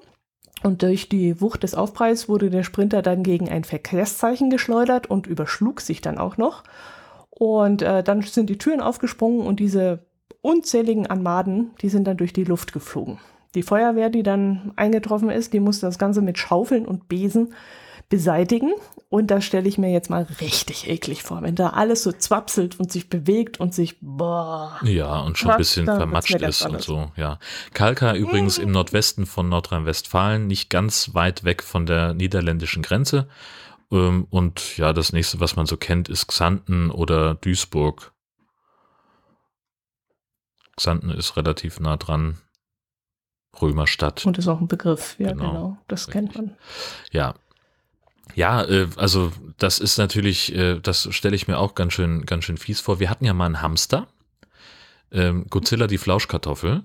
[0.62, 5.26] und durch die Wucht des Aufpreis wurde der Sprinter dann gegen ein Verkehrszeichen geschleudert und
[5.26, 6.64] überschlug sich dann auch noch.
[7.30, 10.07] Und äh, dann sind die Türen aufgesprungen und diese
[10.41, 13.18] unzähligen Armaden, die sind dann durch die Luft geflogen.
[13.55, 17.55] Die Feuerwehr, die dann eingetroffen ist, die musste das Ganze mit Schaufeln und Besen
[18.09, 18.72] beseitigen.
[19.09, 22.80] Und das stelle ich mir jetzt mal richtig eklig vor, wenn da alles so zwapselt
[22.80, 24.78] und sich bewegt und sich, boah.
[24.82, 27.38] Ja, und schon ein bisschen vermatscht ist und so, ja.
[27.74, 33.28] Kalka übrigens im Nordwesten von Nordrhein-Westfalen, nicht ganz weit weg von der niederländischen Grenze.
[33.92, 38.12] Ähm, und ja, das nächste, was man so kennt, ist Xanten oder Duisburg.
[40.76, 42.38] Xanten ist relativ nah dran.
[43.62, 44.26] Römerstadt.
[44.26, 45.44] Und ist auch ein Begriff, ja, genau.
[45.44, 46.12] genau das Richtig.
[46.12, 46.57] kennt man.
[47.12, 47.34] Ja,
[48.35, 52.45] ja, äh, also das ist natürlich, äh, das stelle ich mir auch ganz schön, ganz
[52.45, 53.01] schön fies vor.
[53.01, 54.09] Wir hatten ja mal einen Hamster,
[55.12, 56.85] ähm, Godzilla die Flauschkartoffel,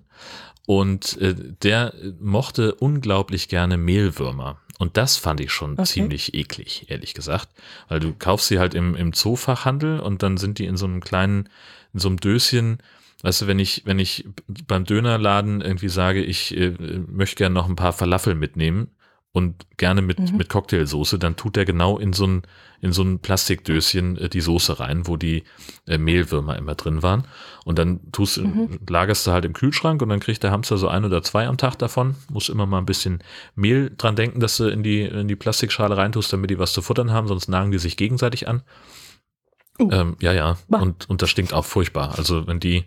[0.66, 1.34] und äh,
[1.64, 4.60] der mochte unglaublich gerne Mehlwürmer.
[4.78, 5.86] Und das fand ich schon okay.
[5.86, 7.50] ziemlich eklig, ehrlich gesagt.
[7.88, 11.02] Weil du kaufst sie halt im, im Zoofachhandel und dann sind die in so einem
[11.02, 11.50] kleinen,
[11.94, 12.78] in so einem Döschen.
[13.24, 14.26] Weißt du, wenn ich, wenn ich
[14.68, 16.76] beim Dönerladen irgendwie sage, ich äh,
[17.08, 18.92] möchte gerne noch ein paar Falafel mitnehmen,
[19.32, 20.38] und gerne mit, mhm.
[20.38, 22.42] mit Cocktailsoße, dann tut er genau in so ein,
[22.82, 25.44] in so ein Plastikdöschen äh, die Soße rein, wo die
[25.88, 27.28] äh, Mehlwürmer immer drin waren.
[27.64, 28.80] Und dann tust, mhm.
[28.90, 31.58] lagerst du halt im Kühlschrank und dann kriegt der Hamster so ein oder zwei am
[31.58, 32.16] Tag davon.
[32.32, 33.24] Muss immer mal ein bisschen
[33.56, 36.82] Mehl dran denken, dass du in die, in die Plastikschale reintust, damit die was zu
[36.82, 38.64] futtern haben, sonst nagen die sich gegenseitig an.
[39.80, 39.90] Uh.
[39.92, 40.58] Ähm, ja, ja.
[40.68, 42.18] Und, und das stinkt auch furchtbar.
[42.18, 42.86] Also wenn die,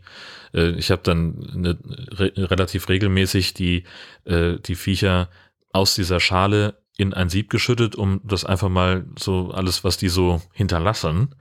[0.53, 1.79] äh, ich habe dann eine,
[2.11, 3.85] re relativ regelmäßig die,
[4.25, 5.29] äh, die Viecher
[5.73, 10.09] aus dieser Schale in ein Sieb geschüttet, um das einfach mal so alles, was die
[10.09, 11.35] so hinterlassen,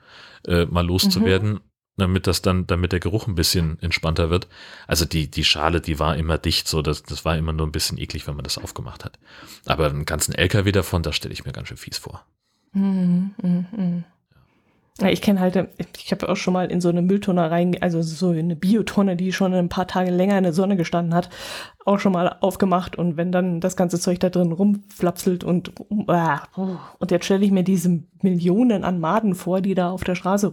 [0.48, 1.62] äh, mal loszuwerden, mhm.
[1.98, 4.48] damit das dann, damit der Geruch ein bisschen entspannter wird.
[4.88, 7.74] Also die, die Schale, die war immer dicht, so das, das war immer nur ein
[7.74, 9.20] bisschen eklig, wenn man das aufgemacht hat.
[9.66, 12.26] Aber einen ganzen LKW davon, da stelle ich mir ganz schön fies vor.
[12.74, 14.04] Mhm, mh, mh.
[15.00, 15.56] Ja, ich kenne halt,
[15.98, 19.32] ich habe auch schon mal in so eine Mülltonne rein, also so eine Biotonne, die
[19.32, 21.30] schon ein paar Tage länger in der Sonne gestanden hat,
[21.86, 27.12] auch schon mal aufgemacht und wenn dann das ganze Zeug da drin rumflapselt und und
[27.12, 30.52] jetzt stelle ich mir diese Millionen an Maden vor, die da auf der Straße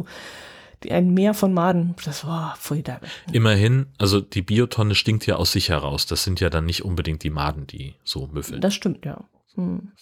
[0.85, 3.01] die, ein Meer von Maden, das war voll da.
[3.33, 6.07] Immerhin, also die Biotonne stinkt ja aus sich heraus.
[6.07, 8.61] Das sind ja dann nicht unbedingt die Maden, die so müffeln.
[8.61, 9.25] Das stimmt, ja.
[9.55, 9.93] Hm.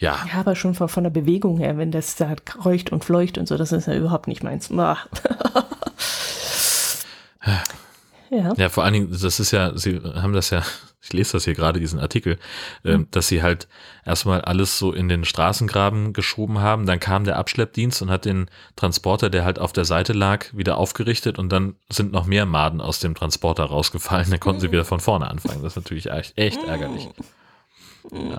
[0.00, 0.18] Ja.
[0.32, 2.34] Ja, aber schon von, von der Bewegung her, wenn das da
[2.64, 4.70] räucht und fleucht und so, das ist ja überhaupt nicht meins.
[8.32, 8.54] Ja.
[8.56, 10.62] ja, vor allen Dingen, das ist ja, sie haben das ja,
[11.02, 12.38] ich lese das hier gerade, diesen Artikel,
[12.84, 13.08] mhm.
[13.10, 13.66] dass sie halt
[14.06, 16.86] erstmal alles so in den Straßengraben geschoben haben.
[16.86, 20.76] Dann kam der Abschleppdienst und hat den Transporter, der halt auf der Seite lag, wieder
[20.76, 24.30] aufgerichtet und dann sind noch mehr Maden aus dem Transporter rausgefallen.
[24.30, 24.66] Dann konnten mhm.
[24.66, 25.64] sie wieder von vorne anfangen.
[25.64, 27.08] Das ist natürlich echt, echt ärgerlich.
[28.10, 28.38] Ja.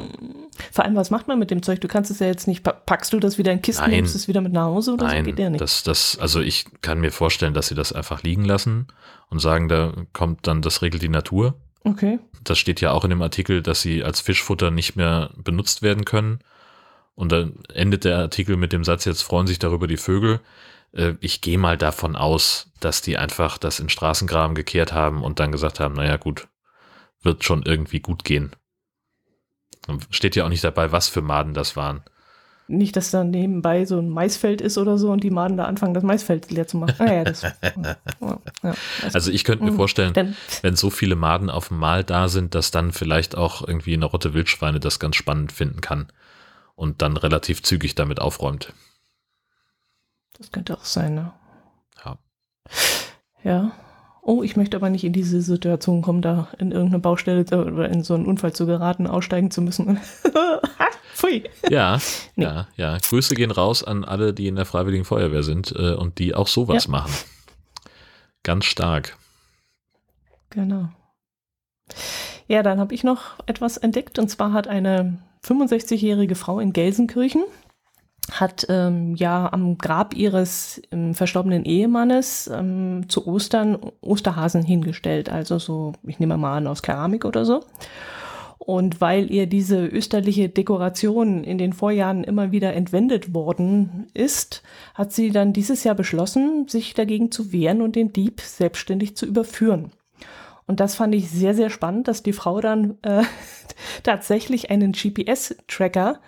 [0.71, 1.81] Vor allem, was macht man mit dem Zeug?
[1.81, 3.91] Du kannst es ja jetzt nicht, packst du das wieder in Kisten, Nein.
[3.91, 5.31] nimmst es wieder mit nach Hause oder Nein, so?
[5.31, 5.61] Geht ja nicht.
[5.61, 8.87] Das, das, also ich kann mir vorstellen, dass sie das einfach liegen lassen
[9.29, 11.55] und sagen, da kommt dann, das regelt die Natur.
[11.83, 12.19] Okay.
[12.43, 16.05] Das steht ja auch in dem Artikel, dass sie als Fischfutter nicht mehr benutzt werden
[16.05, 16.39] können.
[17.15, 20.39] Und dann endet der Artikel mit dem Satz, jetzt freuen sich darüber die Vögel.
[20.93, 25.39] Äh, ich gehe mal davon aus, dass die einfach das in Straßengraben gekehrt haben und
[25.39, 26.47] dann gesagt haben, naja gut,
[27.21, 28.51] wird schon irgendwie gut gehen.
[30.09, 32.03] Steht ja auch nicht dabei, was für Maden das waren.
[32.67, 35.93] Nicht, dass da nebenbei so ein Maisfeld ist oder so und die Maden da anfangen,
[35.93, 36.95] das Maisfeld leer zu machen.
[36.99, 37.41] Ah, ja, das,
[38.63, 38.73] ja,
[39.11, 39.75] also ich könnte mir mhm.
[39.75, 43.67] vorstellen, Denn, wenn so viele Maden auf dem Mal da sind, dass dann vielleicht auch
[43.67, 46.07] irgendwie eine Rotte Wildschweine das ganz spannend finden kann
[46.75, 48.73] und dann relativ zügig damit aufräumt.
[50.37, 51.33] Das könnte auch sein, ne?
[52.05, 52.17] Ja.
[53.43, 53.71] Ja,
[54.21, 58.03] oh, ich möchte aber nicht in diese Situation kommen, da in irgendeine Baustelle oder in
[58.03, 59.99] so einen Unfall zu geraten, aussteigen zu müssen.
[61.13, 61.43] Pfui.
[61.69, 61.99] Ja,
[62.35, 62.43] nee.
[62.43, 62.97] ja, ja.
[62.97, 66.47] Grüße gehen raus an alle, die in der Freiwilligen Feuerwehr sind äh, und die auch
[66.47, 66.91] sowas ja.
[66.91, 67.11] machen.
[68.43, 69.17] Ganz stark.
[70.49, 70.89] Genau.
[72.47, 77.43] Ja, dann habe ich noch etwas entdeckt und zwar hat eine 65-jährige Frau in Gelsenkirchen
[78.29, 85.57] hat ähm, ja am Grab ihres ähm, verstorbenen Ehemannes ähm, zu Ostern Osterhasen hingestellt, also
[85.59, 87.61] so, ich nehme mal an, aus Keramik oder so.
[88.63, 94.61] Und weil ihr diese österliche Dekoration in den Vorjahren immer wieder entwendet worden ist,
[94.93, 99.25] hat sie dann dieses Jahr beschlossen, sich dagegen zu wehren und den Dieb selbstständig zu
[99.25, 99.91] überführen.
[100.67, 103.23] Und das fand ich sehr, sehr spannend, dass die Frau dann äh,
[104.03, 106.19] tatsächlich einen GPS-Tracker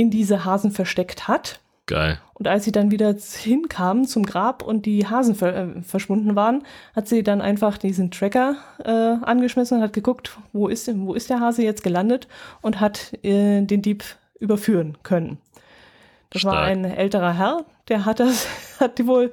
[0.00, 1.60] in diese Hasen versteckt hat.
[1.84, 2.18] Geil.
[2.34, 6.62] Und als sie dann wieder hinkam zum Grab und die Hasen ver äh, verschwunden waren,
[6.96, 11.28] hat sie dann einfach diesen Tracker äh, angeschmissen und hat geguckt, wo ist, wo ist
[11.28, 12.28] der Hase jetzt gelandet
[12.62, 14.04] und hat äh, den Dieb
[14.38, 15.36] überführen können.
[16.30, 16.54] Das Stark.
[16.54, 18.46] war ein älterer Herr, der hat das,
[18.80, 19.32] hat die wohl,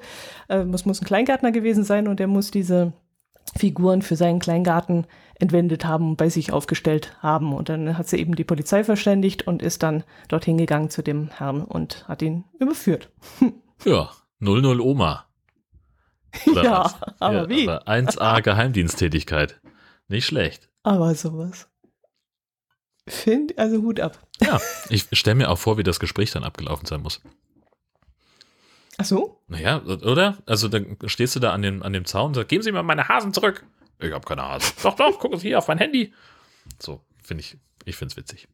[0.50, 2.92] äh, muss, muss ein Kleingärtner gewesen sein und der muss diese
[3.56, 5.06] Figuren für seinen Kleingarten
[5.40, 7.54] entwendet haben bei sich aufgestellt haben.
[7.54, 11.30] Und dann hat sie eben die Polizei verständigt und ist dann dorthin gegangen zu dem
[11.30, 13.10] Herrn und hat ihn überführt.
[13.86, 14.10] Ja,
[14.40, 15.28] 00 Oma.
[16.48, 16.96] Oder ja, was?
[17.20, 17.70] aber ja, wie?
[17.70, 19.62] Aber 1a Geheimdiensttätigkeit.
[20.08, 20.70] Nicht schlecht.
[20.82, 21.70] Aber sowas.
[23.08, 24.20] Find, also Hut ab.
[24.42, 24.60] Ja,
[24.90, 27.22] ich stelle mir auch vor, wie das Gespräch dann abgelaufen sein muss.
[28.98, 29.44] Ach so?
[29.48, 30.40] Naja, oder?
[30.48, 32.82] Also dann stehst du da an dem, an dem Zaun und sagst, geben Sie mir
[32.82, 33.64] meine Hasen zurück.
[34.00, 34.74] Ich habe keine Hasen.
[34.84, 36.14] doch, doch, gucken Sie hier auf mein Handy.
[36.80, 38.48] So, finde ich, ich finde es witzig.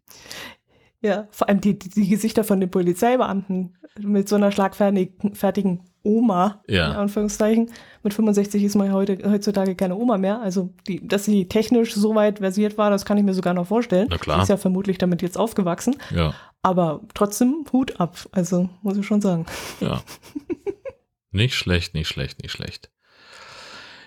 [1.01, 6.87] Ja, vor allem die, die Gesichter von den Polizeibeamten mit so einer schlagfertigen Oma, ja.
[6.87, 7.71] in Anführungszeichen.
[8.03, 10.41] Mit 65 ist man heute, heutzutage keine Oma mehr.
[10.41, 13.67] Also, die, dass sie technisch so weit versiert war, das kann ich mir sogar noch
[13.67, 14.07] vorstellen.
[14.09, 14.37] Na klar.
[14.37, 15.95] Sie ist ja vermutlich damit jetzt aufgewachsen.
[16.13, 16.33] Ja.
[16.61, 18.17] Aber trotzdem Hut ab.
[18.31, 19.45] Also, muss ich schon sagen.
[19.81, 20.01] Ja.
[21.31, 22.91] nicht schlecht, nicht schlecht, nicht schlecht.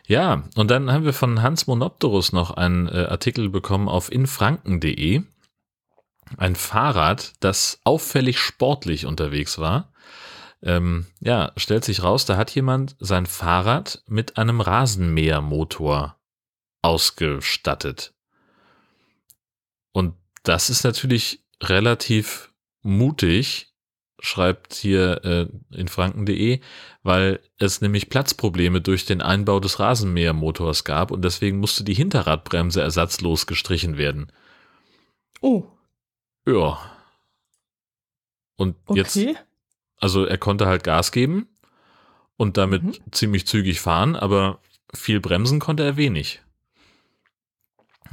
[0.06, 5.22] Ja, und dann haben wir von Hans Monopterus noch einen äh, Artikel bekommen auf infranken.de.
[6.36, 9.92] Ein Fahrrad, das auffällig sportlich unterwegs war.
[10.62, 16.16] Ähm, ja, stellt sich raus, da hat jemand sein Fahrrad mit einem Rasenmähermotor
[16.82, 18.14] ausgestattet.
[19.92, 22.52] Und das ist natürlich relativ
[22.82, 23.74] mutig,
[24.18, 25.46] schreibt hier äh,
[25.76, 26.60] in franken.de,
[27.02, 32.80] weil es nämlich Platzprobleme durch den Einbau des Rasenmähermotors gab und deswegen musste die Hinterradbremse
[32.80, 34.32] ersatzlos gestrichen werden.
[35.40, 35.64] Oh.
[36.46, 36.78] Ja.
[38.56, 38.98] Und Okay.
[38.98, 39.18] jetzt,
[40.00, 41.48] also er konnte halt Gas geben
[42.36, 42.94] und damit Mhm.
[43.12, 44.60] ziemlich zügig fahren, aber
[44.94, 46.40] viel bremsen konnte er wenig.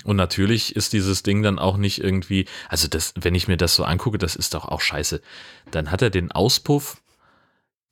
[0.04, 3.76] Und natürlich ist dieses Ding dann auch nicht irgendwie, also das, wenn ich mir das
[3.76, 5.22] so angucke, das ist doch auch scheiße.
[5.72, 7.02] Dann hat er den Auspuff,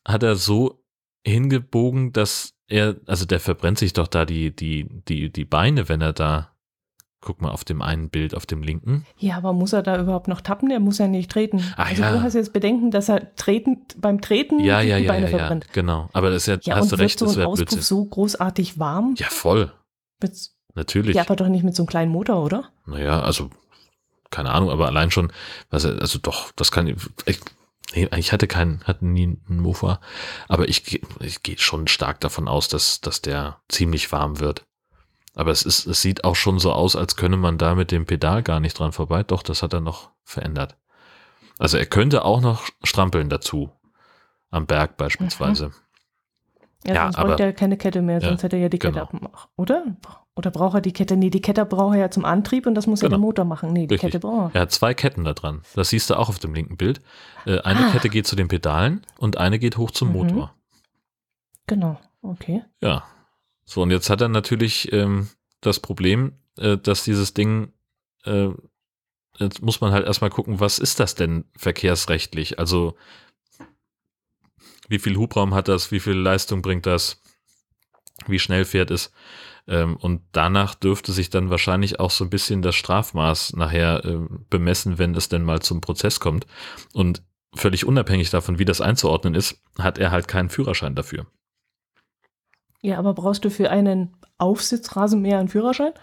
[0.05, 0.83] hat er so
[1.25, 6.01] hingebogen, dass er, also der verbrennt sich doch da die, die, die, die Beine, wenn
[6.01, 6.49] er da,
[7.23, 9.05] guck mal auf dem einen Bild, auf dem linken.
[9.19, 10.71] Ja, aber muss er da überhaupt noch tappen?
[10.71, 11.63] Er muss ja nicht treten.
[11.77, 12.11] Ach also ja.
[12.13, 15.31] du hast jetzt Bedenken, dass er treten, beim Treten Ja, ja, die ja, Beine ja,
[15.31, 15.67] ja, verbrennt.
[15.73, 16.09] genau.
[16.13, 17.81] Aber das ist ja, Ja, hast du recht, so das wäre Auspuff Blödsinn.
[17.83, 19.13] so großartig warm?
[19.17, 19.71] Ja, voll.
[20.21, 21.15] Mit, Natürlich.
[21.15, 22.69] ja, aber doch nicht mit so einem kleinen Motor, oder?
[22.85, 23.49] Naja, also,
[24.29, 25.31] keine Ahnung, aber allein schon,
[25.69, 27.39] was, also doch, das kann, ich,
[27.93, 29.99] ich hatte keinen, hatte nie einen Mofa,
[30.47, 34.63] aber ich, ich gehe schon stark davon aus, dass, dass der ziemlich warm wird.
[35.35, 38.05] Aber es ist, es sieht auch schon so aus, als könne man da mit dem
[38.05, 39.23] Pedal gar nicht dran vorbei.
[39.23, 40.75] Doch, das hat er noch verändert.
[41.57, 43.71] Also er könnte auch noch strampeln dazu.
[44.49, 45.71] Am Berg beispielsweise.
[46.85, 48.79] Ja, Ja, sonst aber- bräuchte er keine Kette mehr, Ja, sonst hätte er ja die
[48.79, 49.03] Kette genau.
[49.05, 49.85] abgemacht, oder?
[50.35, 51.17] Oder braucht er die Kette?
[51.17, 53.17] Nee, die Kette braucht er ja zum Antrieb und das muss ja Genau.
[53.17, 53.73] der Motor machen.
[53.73, 54.11] Nee, die Richtig.
[54.13, 54.59] Kette braucht er.
[54.59, 55.61] Er hat zwei Ketten da dran.
[55.75, 57.01] Das siehst du auch auf dem linken Bild.
[57.45, 57.91] Äh, eine Ah.
[57.91, 60.13] Kette geht zu den Pedalen und eine geht hoch zum Mhm.
[60.13, 60.55] Motor.
[61.67, 62.63] Genau, okay.
[62.81, 63.03] Ja.
[63.65, 65.29] So, und jetzt hat er natürlich ähm,
[65.59, 67.73] das Problem, äh, dass dieses Ding,
[68.25, 68.49] äh,
[69.37, 72.57] jetzt muss man halt erstmal gucken, was ist das denn verkehrsrechtlich?
[72.57, 72.95] Also,
[74.87, 75.91] wie viel Hubraum hat das?
[75.91, 77.21] Wie viel Leistung bringt das?
[78.27, 79.11] Wie schnell fährt es?
[79.67, 84.17] Ähm, und danach dürfte sich dann wahrscheinlich auch so ein bisschen das Strafmaß nachher äh,
[84.49, 86.45] bemessen, wenn es denn mal zum Prozess kommt.
[86.93, 91.25] Und völlig unabhängig davon, wie das einzuordnen ist, hat er halt keinen Führerschein dafür.
[92.81, 95.93] Ja, aber brauchst du für einen Aufsitzrasenmäher einen Führerschein?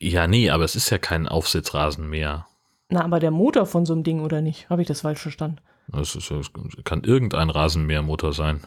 [0.00, 2.46] Ja, nee, aber es ist ja kein Aufsitzrasen mehr.
[2.90, 4.68] Na, aber der Motor von so einem Ding oder nicht?
[4.68, 5.58] Habe ich das falsch verstanden?
[5.88, 6.50] Das ist, ja- es
[6.84, 8.60] kann irgendein Rasenmähermotor sein.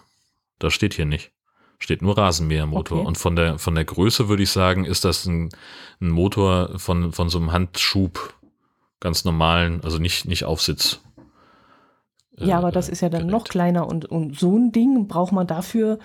[0.58, 1.32] Das steht hier nicht.
[1.80, 3.00] Steht nur Rasenmähermotor.
[3.00, 3.08] Okay.
[3.08, 5.50] Und von der, von der Größe würde ich sagen, ist das ein,
[6.02, 8.34] ein Motor von, von so einem Handschub,
[9.00, 11.00] ganz normalen, also nicht, nicht Aufsitz.
[12.38, 13.32] Ja, äh, aber das ist ja dann Gerät.
[13.32, 16.00] noch kleiner und, und so ein Ding braucht man dafür.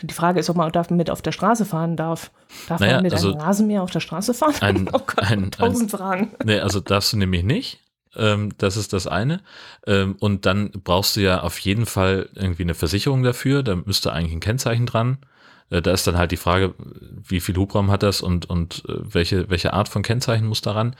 [0.00, 2.30] Die Frage ist, ob man damit auf der Straße fahren darf.
[2.68, 4.54] Darf Naja, man mit also einem Rasenmäher auf der Straße fahren?
[4.60, 6.32] ein- oh Gott, ein- tausend Fragen.
[6.44, 7.80] Nee, also darfst du nämlich nicht.
[8.16, 9.40] Ähm, das ist das eine.
[9.86, 13.62] Ähm, und dann brauchst du ja auf jeden Fall irgendwie eine Versicherung dafür.
[13.62, 15.18] Da müsste eigentlich ein Kennzeichen dran.
[15.70, 18.94] Äh, da ist dann halt die Frage, wie viel Hubraum hat das und, und äh,
[19.14, 20.96] welche, welche Art von Kennzeichen muss daran.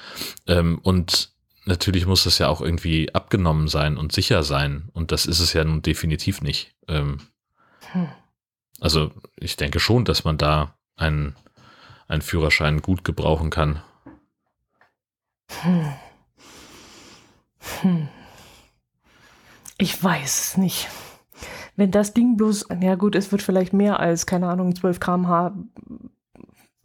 [0.47, 1.31] Ähm, und
[1.65, 4.89] natürlich muss das ja auch irgendwie abgenommen sein und sicher sein.
[4.93, 6.75] Und das ist es ja nun definitiv nicht.
[6.89, 7.19] Ähm,
[7.93, 8.09] Hm.
[8.81, 11.37] also ich denke schon, dass man da einen,
[12.09, 13.83] einen Führerschein gut gebrauchen kann.
[15.63, 15.93] Hm.
[17.83, 18.09] Hm.
[19.79, 20.89] Ich weiß es nicht.
[21.77, 25.55] Wenn das Ding bloß, ja gut, es wird vielleicht mehr als, keine Ahnung, 12 km/h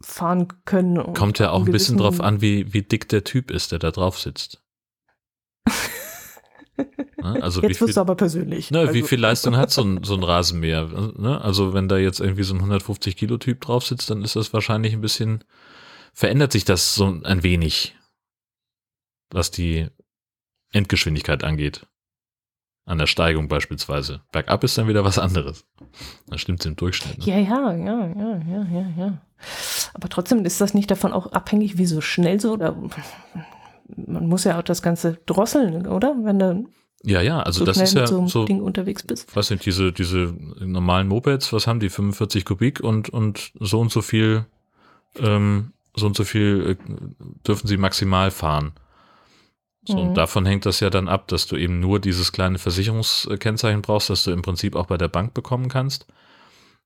[0.00, 1.12] fahren können.
[1.14, 3.90] Kommt ja auch ein bisschen drauf an, wie, wie dick der Typ ist, der da
[3.90, 4.62] drauf sitzt.
[7.20, 7.42] Ne?
[7.42, 8.70] Also wie Jetzt wirst du aber persönlich.
[8.70, 10.86] ne, wie Also- viel Leistung hat so ein, so ein Rasenmäher?
[11.16, 11.40] Ne?
[11.40, 14.52] Also wenn da jetzt irgendwie so ein 150 Kilo Typ drauf sitzt, dann ist das
[14.52, 15.42] wahrscheinlich ein bisschen,
[16.12, 17.96] verändert sich das so ein wenig,
[19.30, 19.88] was die
[20.72, 21.86] Endgeschwindigkeit angeht.
[22.84, 24.22] An der Steigung beispielsweise.
[24.32, 25.66] Bergab ist dann wieder was anderes.
[26.26, 27.18] Da stimmt es im Durchschnitt.
[27.18, 27.24] Ne?
[27.26, 29.18] Ja, ja, ja, ja, ja, ja, ja.
[29.92, 32.76] Aber trotzdem ist das nicht davon auch abhängig, wie so schnell so oder
[33.96, 36.14] man muss ja auch das Ganze drosseln, oder?
[36.22, 36.66] Wenn du
[37.02, 39.34] Ja, ja, also so das ist ja so so, Ding unterwegs bist.
[39.36, 41.88] was sind diese, diese normalen Mopeds, was haben die?
[41.88, 44.46] 45 Kubik und, und so und so viel,
[45.18, 46.92] ähm, so und so viel äh,
[47.46, 48.72] dürfen sie maximal fahren.
[49.88, 50.08] So, Mhm.
[50.08, 54.10] und davon hängt das ja dann ab, dass du eben nur dieses kleine Versicherungskennzeichen brauchst,
[54.10, 56.06] das du im Prinzip auch bei der Bank bekommen kannst.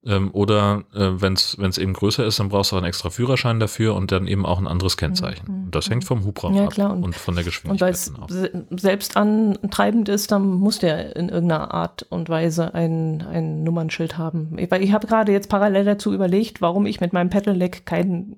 [0.04, 3.60] Ähm, oder äh, wenn es eben größer ist, dann brauchst du auch einen extra Führerschein
[3.60, 5.46] dafür und dann eben auch ein anderes Kennzeichen.
[5.48, 5.64] Mhm.
[5.66, 6.76] Und das hängt vom Hubraum Ja, ab.
[6.78, 7.80] Und- und von der Und Geschwindigkeit.
[7.80, 13.62] weil es selbst antreibend ist, dann muss der in irgendeiner Art und Weise ein, ein
[13.64, 14.56] Nummernschild haben.
[14.70, 18.36] Weil ich habe gerade jetzt parallel dazu überlegt, warum ich mit meinem Pedelec kein,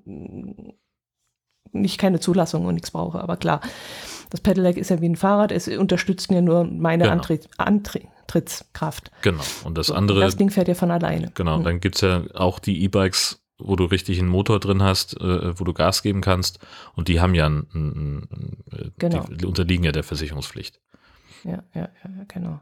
[1.71, 3.19] nicht keine Zulassung und nichts brauche.
[3.21, 3.59] Aber klar,
[4.35, 7.13] das Pedelec ist ja wie ein Fahrrad, es unterstützt mir nur meine Genau.
[7.13, 9.11] Antritt, Antrittskraft.
[9.21, 9.41] Genau.
[9.63, 11.31] Und das andere, das Ding fährt ja von alleine.
[11.35, 11.63] Genau, Hm.
[11.63, 15.63] dann gibt's ja auch die E-Bikes, wo du richtig einen Motor drin hast, äh, wo
[15.63, 16.59] du Gas geben kannst.
[16.95, 19.25] Und die haben ja ein, ein, ein, äh, Genau.
[19.29, 20.79] die unterliegen ja der Versicherungspflicht.
[21.43, 22.59] ja, ja, ja, genau.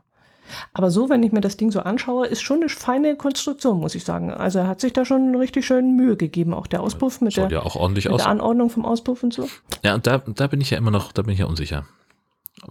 [0.74, 3.96] Aber so, wenn ich mir das Ding so anschaue, ist schon eine feine Konstruktion, muss
[3.96, 4.32] ich sagen.
[4.32, 7.50] Also er hat sich da schon richtig schön Mühe gegeben, auch der Auspuff mit, der,
[7.50, 8.22] ja auch ordentlich mit aus.
[8.22, 9.48] der Anordnung vom Auspuff und so.
[9.84, 11.86] Ja, und da, da bin ich ja immer noch, da bin ich ja unsicher,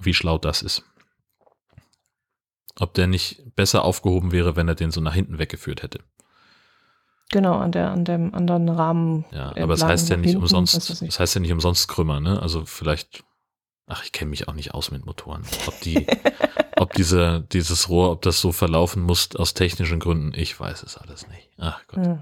[0.01, 0.85] wie schlau das ist.
[2.79, 6.01] Ob der nicht besser aufgehoben wäre, wenn er den so nach hinten weggeführt hätte.
[7.33, 9.25] Genau, an der, an dem anderen Rahmen.
[9.33, 12.41] Ja, aber es heißt ja nicht hinten, umsonst, es heißt ja nicht umsonst Krümmer, ne?
[12.41, 13.25] Also vielleicht,
[13.93, 15.43] ach, ich kenne mich auch nicht aus mit Motoren.
[15.67, 16.07] Ob die,
[16.77, 20.97] ob diese, dieses Rohr, ob das so verlaufen muss aus technischen Gründen, ich weiß es
[20.97, 21.49] alles nicht.
[21.59, 22.07] Ach Gott.
[22.07, 22.19] Ja.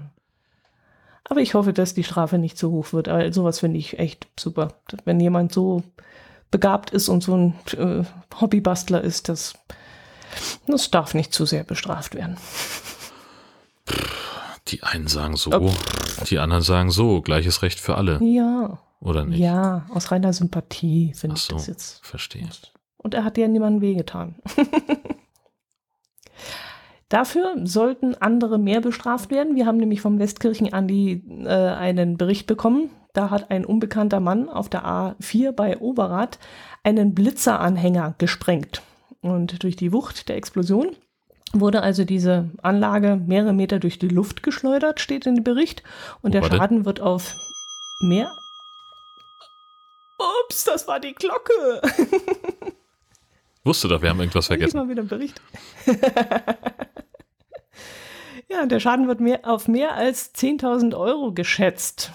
[1.23, 3.07] Aber ich hoffe, dass die Strafe nicht so hoch wird.
[3.07, 4.73] Aber sowas finde ich echt super.
[5.05, 5.81] Wenn jemand so
[6.51, 8.03] begabt ist und so ein äh,
[8.39, 9.53] Hobbybastler ist, das,
[10.67, 12.35] das darf nicht zu sehr bestraft werden.
[14.67, 15.73] Die einen sagen so,
[16.29, 18.19] die anderen sagen so, gleiches Recht für alle.
[18.21, 18.79] Ja.
[19.01, 19.39] Oder nicht?
[19.39, 22.05] Ja, aus reiner Sympathie finde so, ich das jetzt.
[22.05, 22.47] Verstehe.
[22.97, 24.35] Und er hat ja niemandem wehgetan.
[27.09, 29.55] Dafür sollten andere mehr bestraft werden.
[29.55, 32.89] Wir haben nämlich vom Westkirchen Andi äh, einen Bericht bekommen.
[33.13, 36.39] Da hat ein unbekannter Mann auf der A4 bei Oberrad
[36.83, 38.81] einen Blitzeranhänger gesprengt.
[39.19, 40.95] Und durch die Wucht der Explosion
[41.51, 45.83] wurde also diese Anlage mehrere Meter durch die Luft geschleudert, steht in dem Bericht.
[46.21, 47.35] Und der Schaden wird auf
[47.99, 48.31] mehr.
[50.45, 51.81] Ups, das war die Glocke.
[53.63, 54.77] Wusste doch, wir haben irgendwas vergessen.
[54.77, 55.39] Mal wieder einen Bericht.
[58.49, 62.11] ja, der Schaden wird mehr, auf mehr als 10.000 Euro geschätzt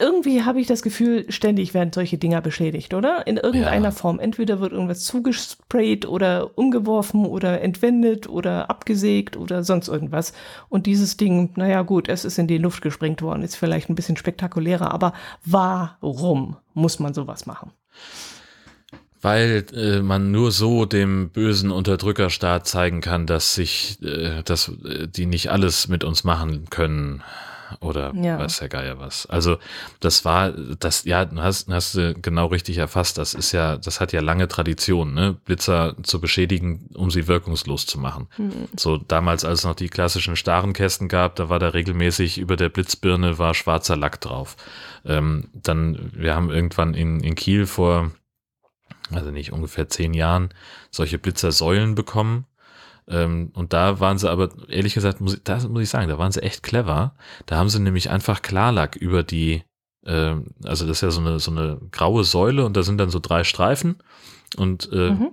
[0.00, 3.26] irgendwie habe ich das Gefühl, ständig werden solche Dinger beschädigt, oder?
[3.26, 3.90] In irgendeiner ja.
[3.90, 4.20] Form.
[4.20, 10.32] Entweder wird irgendwas zugesprayt oder umgeworfen oder entwendet oder abgesägt oder sonst irgendwas.
[10.68, 13.96] Und dieses Ding, naja gut, es ist in die Luft gesprengt worden, ist vielleicht ein
[13.96, 15.12] bisschen spektakulärer, aber
[15.44, 17.72] warum muss man sowas machen?
[19.20, 25.08] Weil äh, man nur so dem bösen Unterdrückerstaat zeigen kann, dass sich, äh, dass äh,
[25.08, 27.24] die nicht alles mit uns machen können
[27.80, 28.38] oder ja.
[28.38, 29.26] weiß der Geier was.
[29.26, 29.58] Also
[30.00, 34.12] das war, das, ja, hast, hast du genau richtig erfasst, das ist ja, das hat
[34.12, 35.36] ja lange Tradition, ne?
[35.44, 38.28] Blitzer zu beschädigen, um sie wirkungslos zu machen.
[38.38, 38.68] Mhm.
[38.76, 42.56] So damals, als es noch die klassischen starren Kästen gab, da war da regelmäßig über
[42.56, 44.56] der Blitzbirne war schwarzer Lack drauf.
[45.04, 48.10] Ähm, dann, wir haben irgendwann in, in Kiel vor,
[49.10, 50.50] also nicht ungefähr zehn Jahren,
[50.90, 52.46] solche Blitzersäulen bekommen
[53.06, 56.42] und da waren sie aber, ehrlich gesagt, muss, das muss ich sagen, da waren sie
[56.42, 57.14] echt clever.
[57.46, 59.62] Da haben sie nämlich einfach Klarlack über die,
[60.06, 63.10] äh, also das ist ja so eine, so eine graue Säule und da sind dann
[63.10, 63.96] so drei Streifen
[64.56, 65.32] und äh, mhm.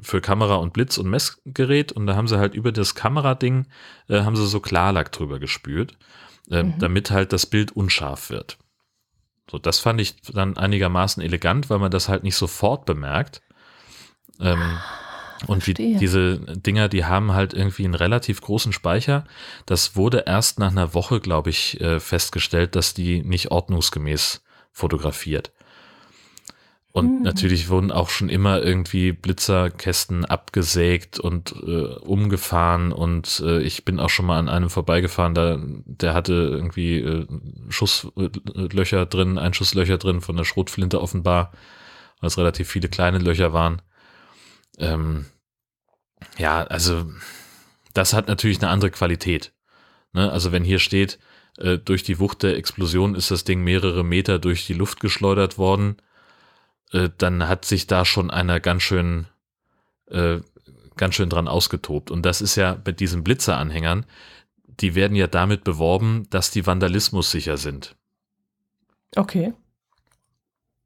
[0.00, 3.66] für Kamera und Blitz und Messgerät und da haben sie halt über das Kamerading,
[4.08, 5.98] äh, haben sie so Klarlack drüber gespült,
[6.50, 6.78] äh, mhm.
[6.78, 8.56] damit halt das Bild unscharf wird.
[9.50, 13.42] So, das fand ich dann einigermaßen elegant, weil man das halt nicht sofort bemerkt.
[14.40, 14.78] Ähm,
[15.46, 19.24] und wie diese Dinger, die haben halt irgendwie einen relativ großen Speicher.
[19.66, 25.52] Das wurde erst nach einer Woche, glaube ich, äh, festgestellt, dass die nicht ordnungsgemäß fotografiert.
[26.92, 27.22] Und mhm.
[27.22, 32.92] natürlich wurden auch schon immer irgendwie Blitzerkästen abgesägt und äh, umgefahren.
[32.92, 37.26] Und äh, ich bin auch schon mal an einem vorbeigefahren, da, der hatte irgendwie äh,
[37.70, 41.52] Schusslöcher drin, Einschusslöcher drin von der Schrotflinte offenbar,
[42.20, 43.80] weil es relativ viele kleine Löcher waren.
[44.78, 45.26] Ähm,
[46.38, 47.10] ja, also
[47.94, 49.52] das hat natürlich eine andere Qualität.
[50.12, 50.30] Ne?
[50.30, 51.18] Also wenn hier steht,
[51.58, 55.58] äh, durch die Wucht der Explosion ist das Ding mehrere Meter durch die Luft geschleudert
[55.58, 55.96] worden,
[56.92, 59.26] äh, dann hat sich da schon einer ganz schön,
[60.08, 60.40] äh,
[60.96, 62.10] ganz schön dran ausgetobt.
[62.10, 64.06] Und das ist ja bei diesen Blitzeranhängern,
[64.66, 67.96] die werden ja damit beworben, dass die Vandalismus sicher sind.
[69.16, 69.52] Okay.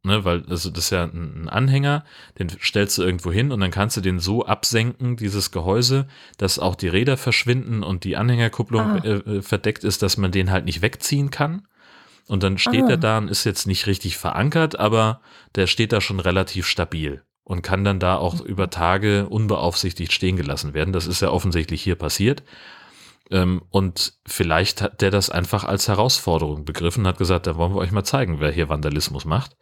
[0.06, 2.04] Ne, weil also das ist ja ein Anhänger,
[2.38, 6.06] den stellst du irgendwo hin und dann kannst du den so absenken, dieses Gehäuse,
[6.38, 9.00] dass auch die Räder verschwinden und die Anhängerkupplung ah.
[9.04, 11.66] äh, äh verdeckt ist, dass man den halt nicht wegziehen kann.
[12.28, 12.90] Und dann steht ah.
[12.90, 15.22] er da und ist jetzt nicht richtig verankert, aber
[15.56, 18.46] der steht da schon relativ stabil und kann dann da auch mhm.
[18.46, 20.92] über Tage unbeaufsichtigt stehen gelassen werden.
[20.92, 22.44] Das ist ja offensichtlich hier passiert.
[23.32, 27.80] Ähm, und vielleicht hat der das einfach als Herausforderung begriffen, hat gesagt, da wollen wir
[27.80, 29.56] euch mal zeigen, wer hier Vandalismus macht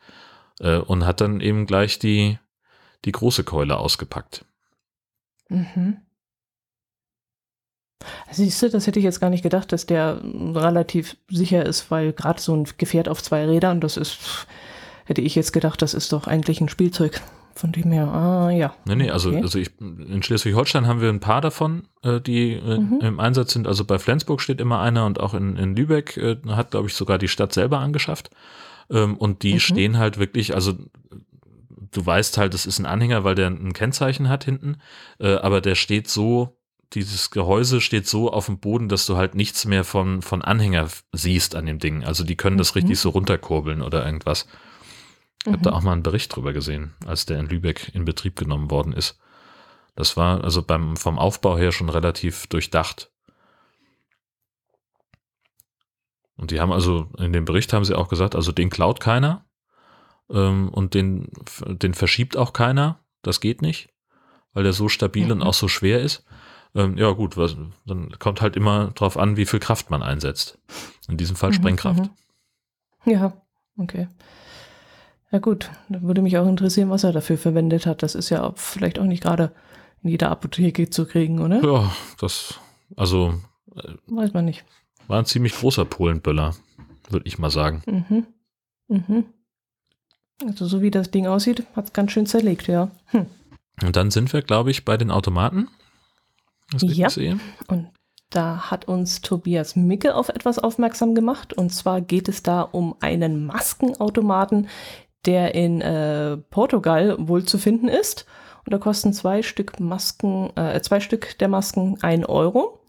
[0.61, 2.39] äh, und hat dann eben gleich die,
[3.05, 4.45] die große Keule ausgepackt.
[5.49, 5.99] Mhm.
[8.31, 12.13] Siehst du, das hätte ich jetzt gar nicht gedacht, dass der relativ sicher ist, weil
[12.13, 14.47] gerade so ein Gefährt auf zwei Rädern, das ist,
[15.05, 17.21] hätte ich jetzt gedacht, das ist doch eigentlich ein Spielzeug.
[17.57, 18.75] Von dem her, ah ja.
[18.85, 19.43] Nee, nee, also, okay.
[19.43, 22.99] also ich, in Schleswig-Holstein haben wir ein paar davon, äh, die äh, mhm.
[23.01, 23.69] im Einsatz sind.
[23.69, 26.95] Also bei Flensburg steht immer einer und auch in, in Lübeck äh, hat, glaube ich,
[26.95, 28.31] sogar die Stadt selber angeschafft.
[28.91, 29.61] Ähm, und die mhm.
[29.61, 30.74] stehen halt wirklich, also
[31.91, 34.78] du weißt halt, es ist ein Anhänger, weil der ein Kennzeichen hat hinten,
[35.18, 36.59] äh, aber der steht so,
[36.93, 40.89] dieses Gehäuse steht so auf dem Boden, dass du halt nichts mehr von, von Anhänger
[41.12, 42.05] siehst an dem Ding.
[42.05, 42.80] Also die können das mhm.
[42.80, 44.47] richtig so runterkurbeln oder irgendwas.
[45.47, 45.76] Ich habe da mhm.
[45.76, 49.18] auch mal einen Bericht drüber gesehen, als der in Lübeck in Betrieb genommen worden ist.
[49.97, 53.11] Das war also beim, vom Aufbau her schon relativ durchdacht.
[56.37, 59.45] Und die haben also, in dem Bericht haben sie auch gesagt, also den klaut keiner
[60.30, 61.28] ähm, und den,
[61.66, 63.01] den verschiebt auch keiner.
[63.22, 63.89] Das geht nicht,
[64.53, 65.32] weil der so stabil mhm.
[65.32, 66.24] und auch so schwer ist.
[66.74, 67.57] Ähm, ja gut, was,
[67.87, 70.59] dann kommt halt immer drauf an, wie viel Kraft man einsetzt.
[71.09, 72.11] In diesem Fall mhm, Sprengkraft.
[73.05, 73.12] Mhm.
[73.12, 73.32] Ja,
[73.78, 74.09] okay.
[75.30, 78.03] Ja gut, da würde mich auch interessieren, was er dafür verwendet hat.
[78.03, 79.53] Das ist ja vielleicht auch nicht gerade
[80.03, 81.62] in jeder Apotheke zu kriegen, oder?
[81.64, 82.61] Ja, das,
[82.97, 83.35] also.
[83.74, 84.64] Äh, Weiß man nicht.
[85.09, 86.55] War ein ziemlich großer Polenböller,
[87.11, 87.83] würde ich mal sagen.
[87.87, 88.27] Mhm.
[88.89, 89.25] Mhm.
[90.47, 92.91] Also so wie das Ding aussieht, hat es ganz schön zerlegt, ja.
[93.07, 93.27] Hm.
[93.83, 95.69] Und dann sind wir, glaube ich, bei den Automaten.
[97.21, 97.37] ja.
[97.69, 97.91] Und
[98.31, 101.53] da hat uns Tobias Micke auf etwas aufmerksam gemacht.
[101.53, 104.69] Und zwar geht es da um einen Maskenautomaten,
[105.25, 108.27] der in äh, Portugal wohl zu finden ist.
[108.65, 112.81] Und da kosten zwei Stück Masken, äh, zwei Stück der Masken ein Euro.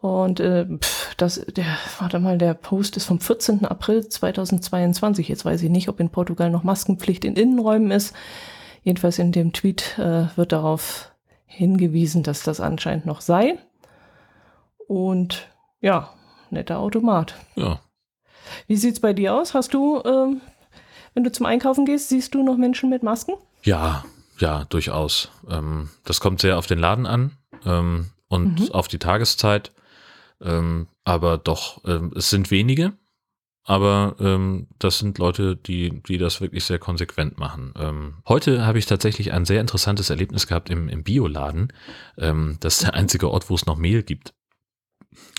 [0.00, 1.66] Und äh, pff, das, der,
[1.98, 3.64] warte mal, der Post ist vom 14.
[3.64, 5.28] April 2022.
[5.28, 8.14] Jetzt weiß ich nicht, ob in Portugal noch Maskenpflicht in Innenräumen ist.
[8.84, 11.12] Jedenfalls in dem Tweet äh, wird darauf
[11.46, 13.58] hingewiesen, dass das anscheinend noch sei.
[14.86, 15.48] Und
[15.80, 16.14] ja,
[16.50, 17.34] netter Automat.
[17.56, 17.80] Ja.
[18.66, 19.54] Wie sieht's bei dir aus?
[19.54, 20.40] Hast du, ähm,
[21.14, 23.34] wenn du zum Einkaufen gehst, siehst du noch Menschen mit Masken?
[23.62, 24.04] Ja,
[24.38, 25.30] ja, durchaus.
[25.50, 27.32] Ähm, das kommt sehr auf den Laden an
[27.66, 28.72] ähm, und mhm.
[28.72, 29.72] auf die Tageszeit.
[30.42, 32.92] Ähm, aber doch, ähm, es sind wenige,
[33.64, 37.74] aber ähm, das sind Leute, die, die das wirklich sehr konsequent machen.
[37.76, 41.72] Ähm, heute habe ich tatsächlich ein sehr interessantes Erlebnis gehabt im, im Bioladen.
[42.16, 44.32] Ähm, das ist der einzige Ort, wo es noch Mehl gibt,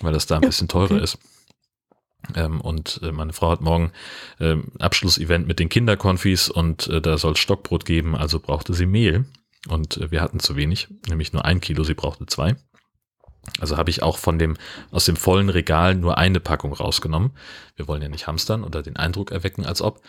[0.01, 1.03] weil das da ein bisschen teurer okay.
[1.03, 1.17] ist.
[2.35, 3.91] Ähm, und äh, meine Frau hat morgen
[4.39, 8.85] ähm, Abschlussevent mit den Kinderkonfis und äh, da soll es Stockbrot geben, also brauchte sie
[8.85, 9.25] Mehl.
[9.67, 12.55] Und äh, wir hatten zu wenig, nämlich nur ein Kilo, sie brauchte zwei.
[13.59, 14.57] Also habe ich auch von dem,
[14.91, 17.31] aus dem vollen Regal nur eine Packung rausgenommen.
[17.75, 20.01] Wir wollen ja nicht hamstern oder den Eindruck erwecken, als ob.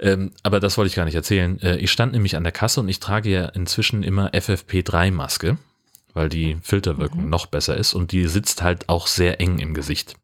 [0.00, 1.60] Ähm, aber das wollte ich gar nicht erzählen.
[1.60, 5.56] Äh, ich stand nämlich an der Kasse und ich trage ja inzwischen immer FFP3-Maske,
[6.14, 7.30] weil die Filterwirkung mhm.
[7.30, 10.16] noch besser ist und die sitzt halt auch sehr eng im Gesicht.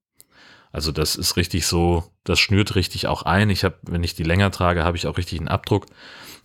[0.71, 3.51] Also das ist richtig so, das schnürt richtig auch ein.
[3.51, 5.87] Ich habe, wenn ich die länger trage, habe ich auch richtig einen Abdruck.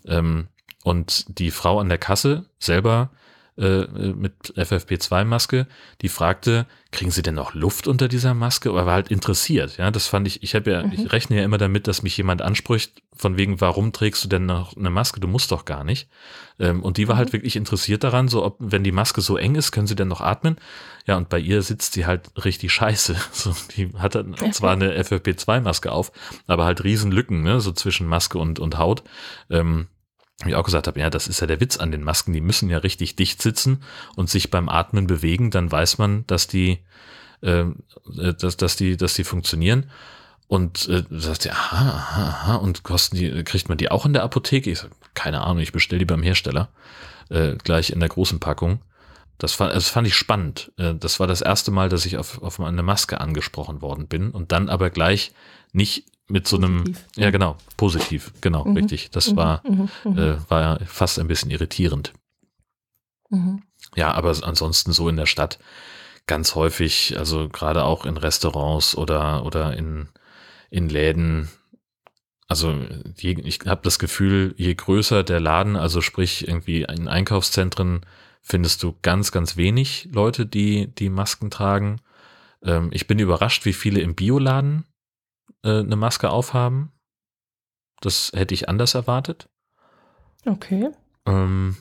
[0.05, 0.47] Ähm,
[0.83, 3.09] und die Frau an der Kasse selber
[3.57, 5.67] äh, mit FFP2-Maske,
[6.01, 8.71] die fragte, kriegen Sie denn noch Luft unter dieser Maske?
[8.71, 9.77] Oder war halt interessiert.
[9.77, 10.93] Ja, das fand ich, ich habe ja, mhm.
[10.93, 14.47] ich rechne ja immer damit, dass mich jemand anspricht, von wegen, warum trägst du denn
[14.47, 15.19] noch eine Maske?
[15.19, 16.09] Du musst doch gar nicht.
[16.59, 17.33] Ähm, und die war halt mhm.
[17.33, 20.21] wirklich interessiert daran, so ob, wenn die Maske so eng ist, können sie denn noch
[20.21, 20.57] atmen?
[21.05, 23.15] Ja, und bei ihr sitzt sie halt richtig scheiße.
[23.33, 26.11] So, die hat dann zwar eine FFP2-Maske auf,
[26.47, 29.03] aber halt riesen Lücken, ne, so zwischen Maske und, und Haut.
[29.49, 29.87] Ähm,
[30.41, 32.41] wie ich auch gesagt habe, ja, das ist ja der Witz an den Masken, die
[32.41, 33.83] müssen ja richtig dicht sitzen
[34.15, 36.79] und sich beim Atmen bewegen, dann weiß man, dass die,
[37.41, 37.83] ähm,
[38.17, 39.89] äh, dass, dass die, dass die funktionieren.
[40.47, 44.13] Und äh, sagt ja, aha, aha, aha, und kosten die, kriegt man die auch in
[44.13, 44.69] der Apotheke?
[44.69, 46.69] Ich sag, keine Ahnung, ich bestelle die beim Hersteller,
[47.29, 48.81] äh, gleich in der großen Packung.
[49.37, 50.71] Das fand, das fand ich spannend.
[50.77, 54.31] Äh, das war das erste Mal, dass ich auf, auf eine Maske angesprochen worden bin
[54.31, 55.31] und dann aber gleich
[55.71, 57.07] nicht mit so einem, positiv.
[57.15, 58.75] ja genau, positiv, genau, mhm.
[58.75, 59.11] richtig.
[59.11, 59.35] Das mhm.
[59.35, 59.89] war, mhm.
[60.03, 60.17] mhm.
[60.17, 62.11] Äh, war fast ein bisschen irritierend.
[63.29, 63.61] Mhm.
[63.95, 65.59] Ja, aber ansonsten so in der Stadt
[66.25, 70.09] ganz häufig, also gerade auch in Restaurants oder, oder in,
[70.71, 71.49] in Läden,
[72.47, 72.79] also
[73.15, 78.01] je, ich habe das Gefühl, je größer der Laden, also sprich irgendwie in Einkaufszentren,
[78.41, 81.97] findest du ganz, ganz wenig Leute, die die Masken tragen.
[82.63, 84.85] Ähm, ich bin überrascht, wie viele im Bioladen
[85.63, 86.91] äh, eine Maske aufhaben.
[88.01, 89.49] Das hätte ich anders erwartet.
[90.45, 90.89] Okay.
[91.25, 91.77] Ähm,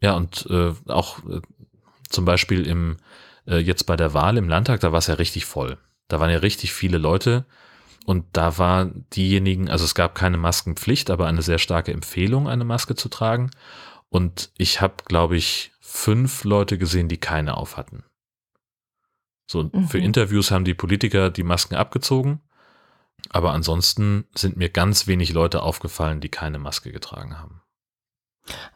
[0.00, 1.40] ja, und äh, auch äh,
[2.08, 2.96] zum Beispiel im,
[3.46, 5.78] äh, jetzt bei der Wahl im Landtag, da war es ja richtig voll.
[6.08, 7.46] Da waren ja richtig viele Leute
[8.06, 12.64] und da war diejenigen, also es gab keine Maskenpflicht, aber eine sehr starke Empfehlung, eine
[12.64, 13.50] Maske zu tragen.
[14.08, 18.02] Und ich habe, glaube ich, fünf Leute gesehen, die keine auf hatten.
[19.50, 19.88] So, mhm.
[19.88, 22.40] für Interviews haben die Politiker die Masken abgezogen.
[23.30, 27.60] Aber ansonsten sind mir ganz wenig Leute aufgefallen, die keine Maske getragen haben.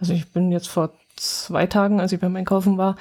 [0.01, 2.97] Also ich bin jetzt vor zwei Tagen, als ich beim Einkaufen war,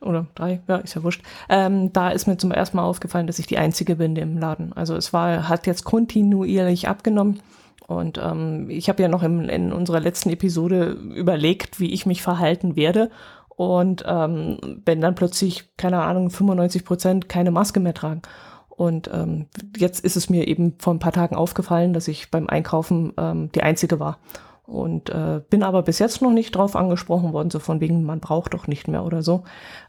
[0.00, 3.40] oder drei, ja, ist ja wurscht, ähm, da ist mir zum ersten Mal aufgefallen, dass
[3.40, 4.72] ich die Einzige bin im Laden.
[4.72, 7.40] Also es war, hat jetzt kontinuierlich abgenommen
[7.86, 12.22] Und ähm, ich habe ja noch im, in unserer letzten Episode überlegt, wie ich mich
[12.22, 13.10] verhalten werde.
[13.56, 18.22] Und ähm, wenn dann plötzlich, keine Ahnung, 95 Prozent keine Maske mehr tragen.
[18.68, 19.46] Und ähm,
[19.76, 23.50] jetzt ist es mir eben vor ein paar Tagen aufgefallen, dass ich beim Einkaufen ähm,
[23.52, 24.18] die Einzige war.
[24.66, 28.18] Und äh, bin aber bis jetzt noch nicht drauf angesprochen worden, so von wegen, man
[28.20, 29.44] braucht doch nicht mehr oder so.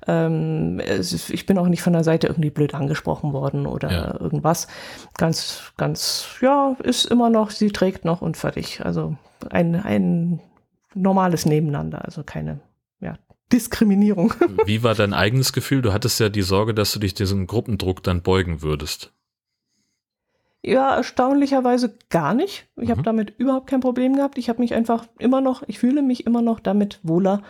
[0.06, 4.20] Ähm, ist, ich bin auch nicht von der Seite irgendwie blöd angesprochen worden oder ja.
[4.20, 4.68] irgendwas.
[5.18, 8.86] Ganz, ganz, ja, ist immer noch, sie trägt noch und fertig.
[8.86, 9.16] Also
[9.50, 10.40] ein, ein
[10.94, 12.60] normales Nebeneinander, also keine
[13.52, 14.34] Diskriminierung.
[14.66, 15.82] Wie war dein eigenes Gefühl?
[15.82, 19.14] Du hattest ja die Sorge, dass du dich diesem Gruppendruck dann beugen würdest.
[20.64, 22.68] Ja, erstaunlicherweise gar nicht.
[22.76, 22.92] Ich mhm.
[22.92, 24.38] habe damit überhaupt kein Problem gehabt.
[24.38, 27.42] Ich habe mich einfach immer noch, ich fühle mich immer noch damit wohler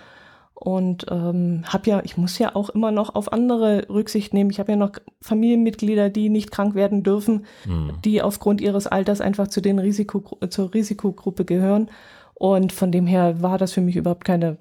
[0.59, 4.49] und ähm, habe ja, ich muss ja auch immer noch auf andere Rücksicht nehmen.
[4.49, 7.93] Ich habe ja noch Familienmitglieder, die nicht krank werden dürfen, mhm.
[8.03, 11.91] die aufgrund ihres Alters einfach zu den Risiko, zur Risikogruppe gehören.
[12.39, 14.57] Und von dem her war das für mich überhaupt keine,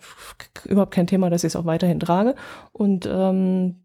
[0.64, 2.34] überhaupt kein Thema, dass ich es auch weiterhin trage.
[2.72, 3.76] Und ähm,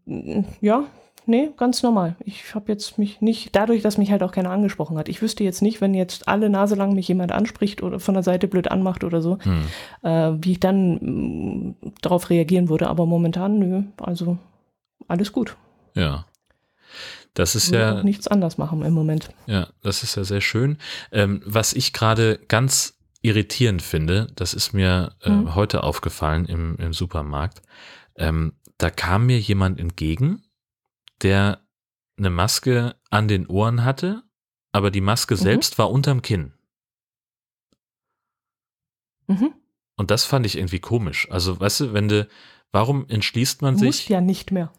[0.62, 0.84] ja,
[1.26, 2.16] nee, ganz normal.
[2.24, 5.10] Ich habe jetzt mich nicht, dadurch, dass mich halt auch keiner angesprochen hat.
[5.10, 8.22] Ich wüsste jetzt nicht, wenn jetzt alle Nase lang mich jemand anspricht oder von der
[8.22, 9.62] Seite blöd anmacht oder so, hm.
[10.02, 12.88] äh, wie ich dann mh, mm, darauf reagieren würde.
[12.88, 14.38] Aber momentan, nö, also
[15.06, 15.56] alles gut.
[15.94, 16.24] Ja.
[17.34, 18.02] Das ist ja.
[18.02, 19.28] Nichts anders machen im Moment.
[19.46, 20.78] Ja, das ist ja sehr schön.
[21.12, 25.54] Ähm, was ich gerade ganz irritierend finde, das ist mir äh, hm.
[25.54, 27.62] heute aufgefallen im, im Supermarkt.
[28.16, 30.42] Ähm, da kam mir jemand entgegen,
[31.22, 31.64] der
[32.18, 34.22] eine Maske an den Ohren hatte,
[34.72, 35.38] aber die Maske mhm.
[35.38, 36.52] selbst war unterm Kinn.
[39.28, 39.54] Mhm.
[39.96, 41.30] Und das fand ich irgendwie komisch.
[41.30, 42.28] Also, weißt du, wenn du,
[42.72, 43.86] warum entschließt man du sich?
[43.88, 44.72] Musst ja nicht mehr.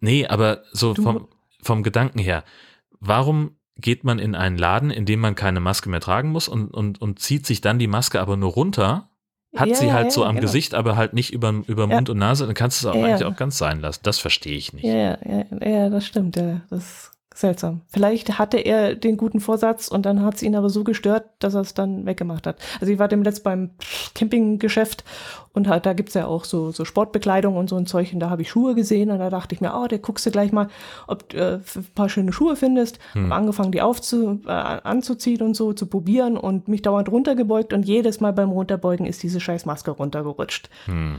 [0.00, 1.28] Nee, aber so vom,
[1.62, 2.44] vom Gedanken her,
[3.00, 6.72] warum geht man in einen Laden, in dem man keine Maske mehr tragen muss und,
[6.74, 9.08] und, und zieht sich dann die Maske aber nur runter
[9.56, 10.42] hat ja, sie halt ja, so am genau.
[10.42, 13.24] Gesicht, aber halt nicht über, über Mund und Nase, dann kannst du es auch eigentlich
[13.24, 14.00] auch ganz sein lassen.
[14.02, 14.84] Das verstehe ich nicht.
[14.84, 16.60] Ja, ja, ja, das stimmt, ja.
[16.68, 17.82] Das Seltsam.
[17.86, 21.54] Vielleicht hatte er den guten Vorsatz und dann hat es ihn aber so gestört, dass
[21.54, 22.56] er es dann weggemacht hat.
[22.80, 23.70] Also ich war dem letzt beim
[24.16, 25.04] Campinggeschäft
[25.52, 28.28] und halt, da gibt's ja auch so, so Sportbekleidung und so ein Zeug und da
[28.28, 30.66] habe ich Schuhe gesehen und da dachte ich mir, oh, der guckst du gleich mal,
[31.06, 32.98] ob du äh, ein paar schöne Schuhe findest.
[33.12, 33.26] Hm.
[33.26, 37.84] Habe angefangen, die aufzu, äh, anzuziehen und so, zu probieren und mich dauernd runtergebeugt und
[37.84, 40.70] jedes Mal beim Runterbeugen ist diese scheiß Maske runtergerutscht.
[40.86, 41.18] Hm.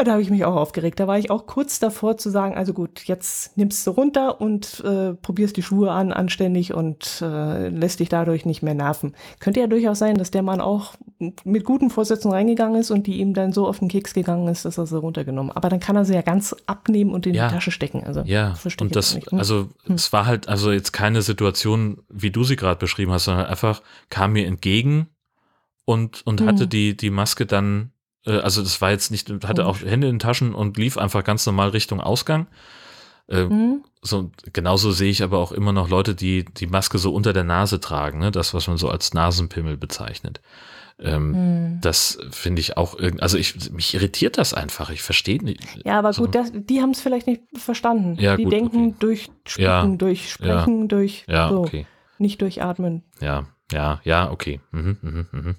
[0.00, 0.98] Und da habe ich mich auch aufgeregt.
[0.98, 4.82] Da war ich auch kurz davor zu sagen, also gut, jetzt nimmst du runter und
[4.82, 9.14] äh, probierst die Schuhe an, anständig und äh, lässt dich dadurch nicht mehr nerven.
[9.40, 10.94] Könnte ja durchaus sein, dass der Mann auch
[11.44, 14.64] mit guten Vorsätzen reingegangen ist und die ihm dann so auf den Keks gegangen ist,
[14.64, 15.52] dass er sie runtergenommen.
[15.52, 17.48] Aber dann kann er sie ja ganz abnehmen und in ja.
[17.48, 18.02] die Tasche stecken.
[18.04, 19.38] Also ja, und das, hm.
[19.38, 19.96] also hm.
[19.96, 23.82] es war halt also jetzt keine Situation, wie du sie gerade beschrieben hast, sondern einfach
[24.08, 25.08] kam mir entgegen
[25.84, 26.46] und und hm.
[26.46, 27.92] hatte die die Maske dann
[28.26, 31.24] äh, also das war jetzt nicht, hatte auch Hände in den Taschen und lief einfach
[31.24, 32.46] ganz normal Richtung Ausgang.
[33.28, 33.84] Äh, mhm.
[34.02, 37.44] So, genauso sehe ich aber auch immer noch Leute, die die Maske so unter der
[37.44, 38.30] Nase tragen, ne?
[38.30, 40.40] das, was man so als Nasenpimmel bezeichnet.
[41.02, 41.80] Ähm, mhm.
[41.80, 45.60] Das finde ich auch irgendwie, also ich, mich irritiert das einfach, ich verstehe nicht.
[45.84, 46.24] Ja, aber so.
[46.24, 48.16] gut, das, die haben es vielleicht nicht verstanden.
[48.20, 48.96] Ja, die gut, denken okay.
[48.98, 51.86] durch Spucken, ja, durch Sprechen, ja, durch ja, so, okay.
[52.18, 53.04] nicht durch Atmen.
[53.20, 54.60] Ja, ja, ja, okay.
[54.72, 55.56] Mhm, mhm, mhm.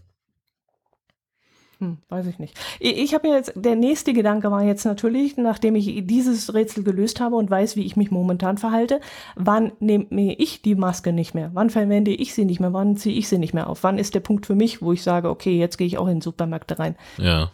[1.82, 2.60] Hm, weiß ich nicht.
[2.80, 7.36] Ich, habe jetzt, der nächste Gedanke war jetzt natürlich, nachdem ich dieses Rätsel gelöst habe
[7.38, 9.02] und weiß, wie ich mich momentan verhalte,
[9.36, 11.50] wann nehme ich die Maske nicht mehr?
[11.56, 12.72] Wann verwende ich sie nicht mehr?
[12.72, 13.82] Wann ziehe ich sie nicht mehr auf?
[13.82, 16.22] Wann ist der Punkt für mich, wo ich sage, okay, jetzt gehe ich auch in
[16.22, 16.96] Supermärkte rein?
[17.18, 17.52] Ja.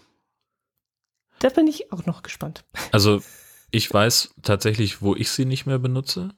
[1.40, 2.66] Da bin ich auch noch gespannt.
[2.92, 3.22] Also,
[3.72, 6.32] ich weiß tatsächlich, wo ich sie nicht mehr benutze.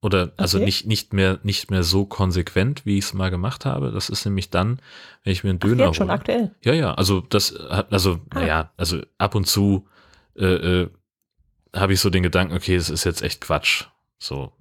[0.00, 0.64] Oder also okay.
[0.64, 3.90] nicht, nicht, mehr, nicht mehr so konsequent, wie ich es mal gemacht habe.
[3.90, 4.80] Das ist nämlich dann,
[5.24, 6.54] wenn ich mir einen Döner Ach, schon aktuell.
[6.62, 8.38] Ja, ja, also das also, ah.
[8.38, 9.88] naja, also ab und zu
[10.36, 10.44] äh,
[10.82, 10.90] äh,
[11.74, 13.86] habe ich so den Gedanken, okay, es ist jetzt echt Quatsch.
[14.18, 14.52] So,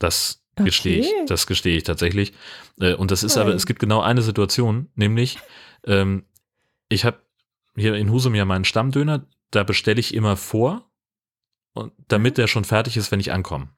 [0.00, 0.64] das okay.
[0.64, 2.32] gestehe ich, das gestehe ich tatsächlich.
[2.80, 3.46] Äh, und das ist Nein.
[3.46, 5.38] aber, es gibt genau eine Situation, nämlich,
[5.84, 6.24] ähm,
[6.88, 7.20] ich habe
[7.76, 10.90] hier in Husum ja meinen Stammdöner, da bestelle ich immer vor,
[11.72, 12.36] und damit mhm.
[12.36, 13.68] der schon fertig ist, wenn ich ankomme.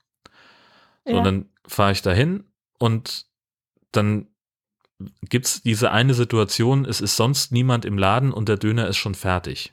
[1.05, 1.19] So, ja.
[1.19, 2.45] Und dann fahre ich dahin
[2.79, 3.27] und
[3.93, 4.29] dann
[5.29, 8.97] gibt es diese eine Situation, es ist sonst niemand im Laden und der Döner ist
[8.97, 9.73] schon fertig.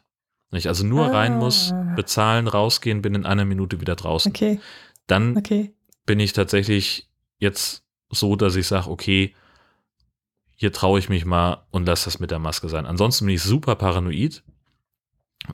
[0.52, 1.10] Wenn ich also nur ah.
[1.10, 4.32] rein muss, bezahlen, rausgehen, bin in einer Minute wieder draußen.
[4.32, 4.60] Okay.
[5.08, 5.74] Dann okay.
[6.06, 7.10] bin ich tatsächlich
[7.40, 9.36] jetzt so, dass ich sage, okay,
[10.56, 12.86] hier traue ich mich mal und lasse das mit der Maske sein.
[12.86, 14.44] Ansonsten bin ich super paranoid,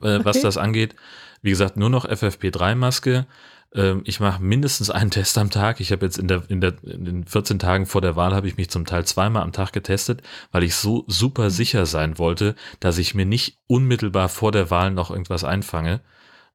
[0.00, 0.24] äh, okay.
[0.24, 0.94] was das angeht.
[1.40, 3.26] Wie gesagt, nur noch FFP3-Maske.
[3.74, 5.80] Ähm, ich mache mindestens einen Test am Tag.
[5.80, 8.48] Ich habe jetzt in, der, in, der, in den 14 Tagen vor der Wahl habe
[8.48, 12.54] ich mich zum Teil zweimal am Tag getestet, weil ich so super sicher sein wollte,
[12.80, 16.00] dass ich mir nicht unmittelbar vor der Wahl noch irgendwas einfange.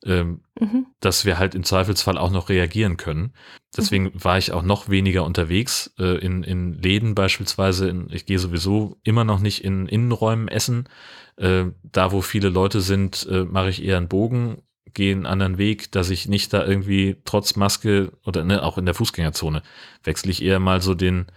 [0.06, 0.86] Ähm, mhm.
[1.00, 3.34] dass wir halt im Zweifelsfall auch noch reagieren können.
[3.76, 4.24] Deswegen mhm.
[4.24, 7.90] war ich auch noch weniger unterwegs äh, in, in Läden beispielsweise.
[7.90, 10.88] In, ich gehe sowieso immer noch nicht in Innenräumen essen.
[11.36, 14.62] Äh, da, wo viele Leute sind, äh, mache ich eher einen Bogen
[14.98, 18.86] gehe einen anderen Weg, dass ich nicht da irgendwie trotz Maske oder ne, auch in
[18.86, 19.62] der Fußgängerzone
[20.04, 21.28] wechsle ich eher mal so den,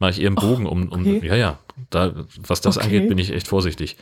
[0.00, 1.24] mache ich eher einen Bogen um, um okay.
[1.24, 1.58] ja, ja,
[1.90, 2.86] da, was das okay.
[2.86, 3.96] angeht, bin ich echt vorsichtig.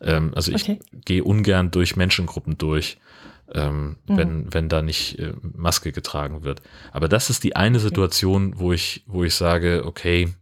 [0.00, 0.80] Ähm, also ich okay.
[1.04, 2.98] gehe ungern durch Menschengruppen durch,
[3.54, 4.16] ähm, mhm.
[4.16, 6.60] wenn, wenn da nicht äh, Maske getragen wird.
[6.90, 10.34] Aber das ist die eine Situation, wo ich, wo ich sage, okay,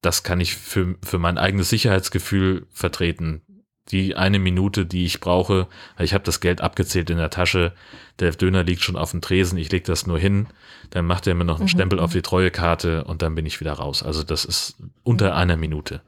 [0.00, 3.42] das kann ich für, für mein eigenes Sicherheitsgefühl vertreten
[3.90, 5.66] die eine Minute, die ich brauche.
[5.98, 7.72] Ich habe das Geld abgezählt in der Tasche.
[8.18, 9.58] Der Döner liegt schon auf dem Tresen.
[9.58, 10.46] Ich lege das nur hin.
[10.90, 11.68] Dann macht er mir noch einen mhm.
[11.68, 14.02] Stempel auf die Treuekarte und dann bin ich wieder raus.
[14.02, 16.02] Also das ist unter einer Minute.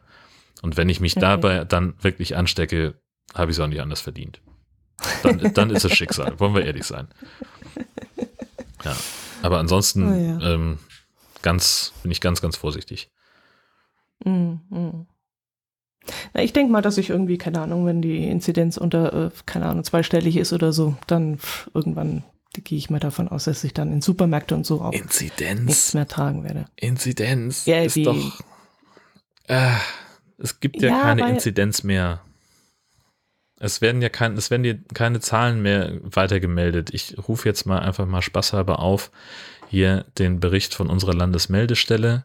[0.63, 1.21] Und wenn ich mich okay.
[1.21, 2.95] dabei dann wirklich anstecke,
[3.35, 4.41] habe ich es auch nicht anders verdient.
[5.23, 6.39] Dann, dann ist es Schicksal.
[6.39, 7.09] Wollen wir ehrlich sein.
[8.85, 8.97] Ja.
[9.43, 10.55] Aber ansonsten oh ja.
[10.55, 10.79] ähm,
[11.43, 13.11] ganz, bin ich ganz, ganz vorsichtig.
[14.25, 15.07] Mhm.
[16.35, 19.67] Na, ich denke mal, dass ich irgendwie, keine Ahnung, wenn die Inzidenz unter, äh, keine
[19.67, 23.75] Ahnung, zweistellig ist oder so, dann pff, irgendwann gehe ich mal davon aus, dass ich
[23.75, 25.61] dann in Supermärkte und so auch Inzidenz.
[25.61, 26.67] nichts mehr tragen werde.
[26.77, 28.41] Inzidenz ja, ist doch.
[29.47, 29.71] Äh,
[30.39, 32.23] es gibt ja, ja keine Inzidenz mehr.
[33.59, 36.93] Es werden ja kein, es werden dir keine Zahlen mehr weitergemeldet.
[36.95, 39.11] Ich rufe jetzt mal einfach mal spaßhalber auf
[39.69, 42.25] hier den Bericht von unserer Landesmeldestelle.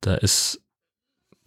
[0.00, 0.60] Da ist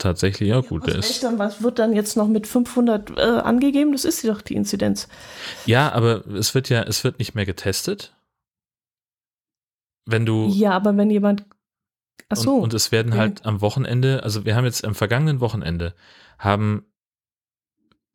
[0.04, 0.88] tatsächlich, ja gut.
[0.88, 3.92] Ja, was, ist, dann, was wird dann jetzt noch mit 500 äh, angegeben?
[3.92, 5.08] Das ist doch die Inzidenz.
[5.66, 8.16] Ja, aber es wird ja, es wird nicht mehr getestet.
[10.06, 10.50] Wenn du.
[10.50, 11.46] Ja, aber wenn jemand.
[12.30, 12.56] Ach so.
[12.56, 15.94] Und, und es werden halt am Wochenende, also wir haben jetzt am vergangenen Wochenende,
[16.38, 16.86] haben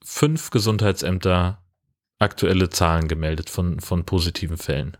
[0.04, 1.62] fünf Gesundheitsämter
[2.18, 4.96] aktuelle Zahlen gemeldet von, von positiven Fällen.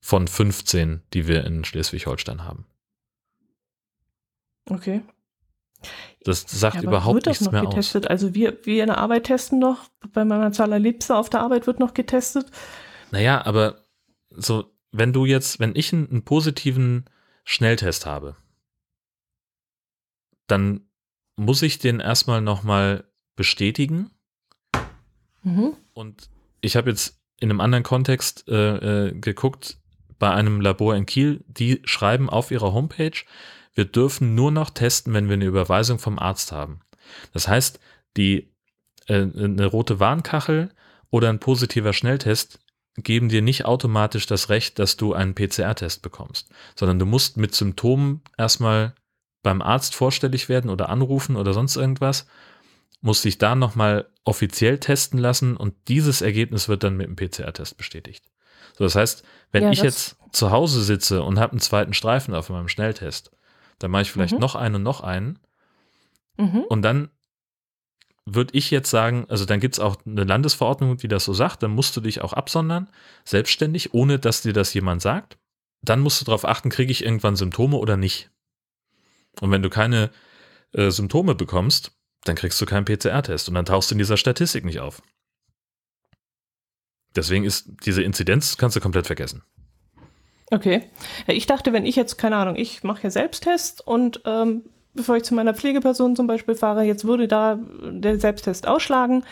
[0.00, 2.66] Von 15, die wir in Schleswig-Holstein haben.
[4.68, 5.02] Okay.
[6.24, 8.06] Das sagt ja, überhaupt nichts mehr getestet?
[8.06, 8.10] aus.
[8.10, 11.66] Also wir, wir in der Arbeit testen noch, bei meiner Zahl Liebste auf der Arbeit
[11.66, 12.50] wird noch getestet.
[13.12, 13.84] Naja, aber
[14.30, 17.04] so, wenn du jetzt, wenn ich einen, einen positiven
[17.44, 18.36] Schnelltest habe,
[20.46, 20.88] dann
[21.36, 23.04] muss ich den erstmal nochmal
[23.36, 24.10] bestätigen.
[25.42, 25.76] Mhm.
[25.92, 26.30] Und
[26.60, 29.78] ich habe jetzt in einem anderen Kontext äh, äh, geguckt,
[30.18, 33.12] bei einem Labor in Kiel, die schreiben auf ihrer Homepage,
[33.76, 36.80] wir dürfen nur noch testen, wenn wir eine Überweisung vom Arzt haben.
[37.32, 37.78] Das heißt,
[38.16, 38.50] die,
[39.06, 40.70] äh, eine rote Warnkachel
[41.10, 42.58] oder ein positiver Schnelltest
[42.96, 47.54] geben dir nicht automatisch das Recht, dass du einen PCR-Test bekommst, sondern du musst mit
[47.54, 48.94] Symptomen erstmal
[49.42, 52.26] beim Arzt vorstellig werden oder anrufen oder sonst irgendwas,
[53.02, 57.76] musst dich da nochmal offiziell testen lassen und dieses Ergebnis wird dann mit einem PCR-Test
[57.76, 58.24] bestätigt.
[58.76, 59.22] So, das heißt,
[59.52, 63.30] wenn ja, ich jetzt zu Hause sitze und habe einen zweiten Streifen auf meinem Schnelltest
[63.78, 64.40] dann mache ich vielleicht mhm.
[64.40, 65.38] noch einen und noch einen.
[66.38, 66.64] Mhm.
[66.68, 67.10] Und dann
[68.24, 71.62] würde ich jetzt sagen, also dann gibt es auch eine Landesverordnung, die das so sagt,
[71.62, 72.90] dann musst du dich auch absondern,
[73.24, 75.38] selbstständig, ohne dass dir das jemand sagt.
[75.82, 78.30] Dann musst du darauf achten, kriege ich irgendwann Symptome oder nicht.
[79.40, 80.10] Und wenn du keine
[80.72, 81.92] äh, Symptome bekommst,
[82.24, 85.02] dann kriegst du keinen PCR-Test und dann tauchst du in dieser Statistik nicht auf.
[87.14, 89.42] Deswegen ist diese Inzidenz, kannst du komplett vergessen.
[90.50, 90.82] Okay.
[91.26, 94.62] Ich dachte, wenn ich jetzt, keine Ahnung, ich mache ja Selbsttest und ähm,
[94.94, 97.58] bevor ich zu meiner Pflegeperson zum Beispiel fahre, jetzt würde da
[97.90, 99.24] der Selbsttest ausschlagen,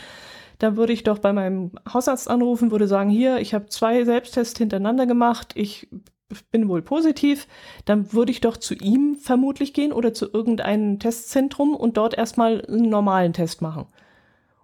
[0.59, 4.59] dann würde ich doch bei meinem Hausarzt anrufen, würde sagen, hier, ich habe zwei Selbsttests
[4.59, 5.89] hintereinander gemacht, ich
[6.51, 7.47] bin wohl positiv,
[7.85, 12.65] dann würde ich doch zu ihm vermutlich gehen oder zu irgendeinem Testzentrum und dort erstmal
[12.65, 13.87] einen normalen Test machen.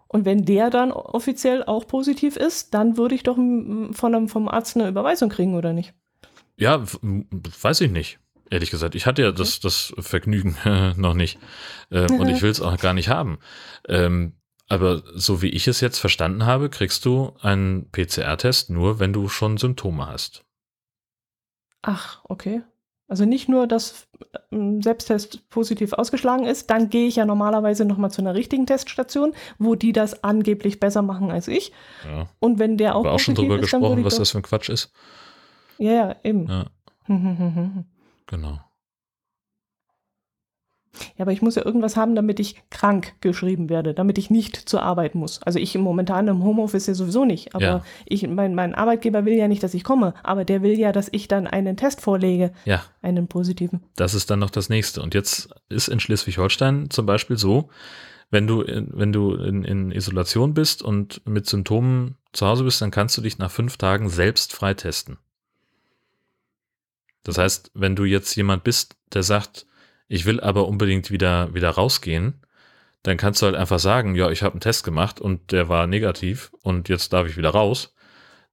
[0.09, 4.49] Und wenn der dann offiziell auch positiv ist, dann würde ich doch von einem, vom
[4.49, 5.95] Arzt eine Überweisung kriegen, oder nicht?
[6.61, 8.19] Ja, weiß ich nicht.
[8.51, 10.57] Ehrlich gesagt, ich hatte ja das, das Vergnügen
[10.97, 11.39] noch nicht.
[11.91, 13.39] Äh, und ich will es auch gar nicht haben.
[13.89, 14.35] Ähm,
[14.69, 19.29] aber so wie ich es jetzt verstanden habe, kriegst du einen PCR-Test nur, wenn du
[19.29, 20.45] schon Symptome hast.
[21.83, 22.63] Ach, okay.
[23.09, 24.07] Also nicht nur, dass
[24.53, 28.67] ein ähm, Selbsttest positiv ausgeschlagen ist, dann gehe ich ja normalerweise nochmal zu einer richtigen
[28.67, 31.73] Teststation, wo die das angeblich besser machen als ich.
[32.05, 32.29] Ja.
[32.39, 33.05] Und wenn der auch.
[33.05, 34.93] Ich auch schon drüber ist, gesprochen, was das für ein Quatsch ist.
[35.81, 36.47] Ja, ja, eben.
[36.47, 36.67] Ja.
[38.27, 38.59] genau.
[41.17, 44.57] Ja, aber ich muss ja irgendwas haben, damit ich krank geschrieben werde, damit ich nicht
[44.57, 45.41] zur Arbeit muss.
[45.43, 47.55] Also ich momentan im Homeoffice ja sowieso nicht.
[47.55, 47.85] Aber ja.
[48.05, 51.09] ich, mein, mein Arbeitgeber will ja nicht, dass ich komme, aber der will ja, dass
[51.11, 52.53] ich dann einen Test vorlege.
[52.67, 52.83] Ja.
[53.01, 53.83] Einen positiven.
[53.97, 55.01] Das ist dann noch das nächste.
[55.01, 57.71] Und jetzt ist in Schleswig-Holstein zum Beispiel so,
[58.31, 62.91] wenn du, wenn du in, in Isolation bist und mit Symptomen zu Hause bist, dann
[62.91, 65.19] kannst du dich nach fünf Tagen selbst freitesten.
[67.23, 69.67] Das heißt, wenn du jetzt jemand bist, der sagt,
[70.09, 72.45] ich will aber unbedingt wieder, wieder rausgehen,
[73.03, 75.87] dann kannst du halt einfach sagen, ja, ich habe einen Test gemacht und der war
[75.87, 77.95] negativ und jetzt darf ich wieder raus.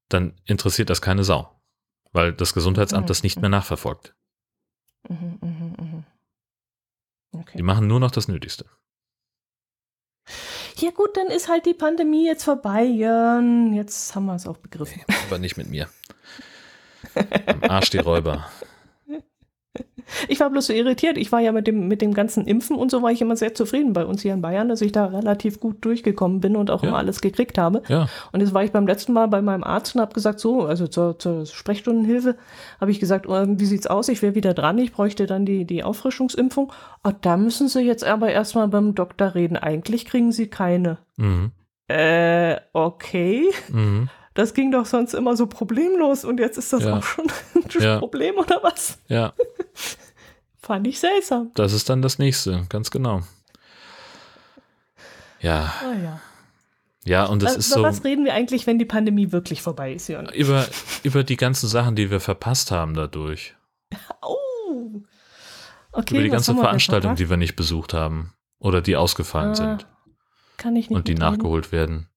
[0.09, 1.51] Dann interessiert das keine Sau,
[2.13, 3.07] weil das Gesundheitsamt mhm.
[3.07, 4.15] das nicht mehr nachverfolgt.
[5.09, 6.03] Mhm, mh, mh.
[7.33, 7.57] Okay.
[7.57, 8.65] Die machen nur noch das Nötigste.
[10.77, 13.73] Ja gut, dann ist halt die Pandemie jetzt vorbei, Jörn.
[13.73, 15.01] Jetzt haben wir es auch begriffen.
[15.07, 15.89] Nee, aber nicht mit mir.
[17.45, 18.45] Am Arsch die Räuber.
[20.27, 21.17] Ich war bloß so irritiert.
[21.17, 23.53] Ich war ja mit dem, mit dem ganzen Impfen und so war ich immer sehr
[23.53, 26.81] zufrieden bei uns hier in Bayern, dass ich da relativ gut durchgekommen bin und auch
[26.81, 26.89] ja.
[26.89, 27.83] immer alles gekriegt habe.
[27.87, 28.07] Ja.
[28.31, 30.87] Und jetzt war ich beim letzten Mal bei meinem Arzt und habe gesagt, so, also
[30.87, 32.35] zur, zur Sprechstundenhilfe,
[32.79, 34.07] habe ich gesagt, oh, wie sieht's aus?
[34.09, 36.71] Ich wäre wieder dran, ich bräuchte dann die, die Auffrischungsimpfung.
[37.03, 39.57] Oh, da müssen Sie jetzt aber erstmal beim Doktor reden.
[39.57, 40.99] Eigentlich kriegen Sie keine.
[41.17, 41.51] Mhm.
[41.89, 43.43] Äh, okay.
[43.69, 44.09] Mhm.
[44.37, 46.95] Das ging doch sonst immer so problemlos und jetzt ist das ja.
[46.95, 47.97] auch schon ein ja.
[47.97, 48.99] Problem oder was?
[49.07, 49.33] Ja.
[50.61, 51.49] Fand ich seltsam.
[51.55, 53.23] Das ist dann das nächste, ganz genau.
[55.39, 55.73] Ja.
[55.81, 56.21] Ah, ja.
[57.03, 57.83] Ja, und das also, ist über so.
[57.83, 60.29] was reden wir eigentlich, wenn die Pandemie wirklich vorbei ist, Jörn?
[60.29, 60.67] Über,
[61.01, 63.55] über die ganzen Sachen, die wir verpasst haben dadurch.
[64.21, 65.01] Oh.
[65.93, 68.33] Okay, über die ganze Veranstaltung, die wir nicht besucht haben.
[68.59, 69.87] Oder die ausgefallen ah, sind.
[70.57, 70.95] Kann ich nicht.
[70.95, 72.07] Und die nachgeholt werden.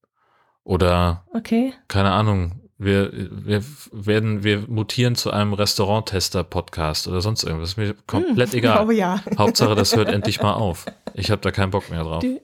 [0.64, 1.72] Oder, okay.
[1.88, 3.62] keine Ahnung, wir, wir
[3.92, 7.70] werden, wir mutieren zu einem Restaurant-Tester-Podcast oder sonst irgendwas.
[7.70, 8.76] Ist mir komplett hm, egal.
[8.76, 9.22] Glaube ja.
[9.38, 10.86] Hauptsache, das hört endlich mal auf.
[11.12, 12.20] Ich habe da keinen Bock mehr drauf.
[12.20, 12.38] Dö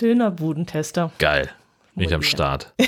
[0.00, 1.12] Dönerbudentester.
[1.18, 1.50] Geil.
[1.94, 2.74] Bin ich am Start.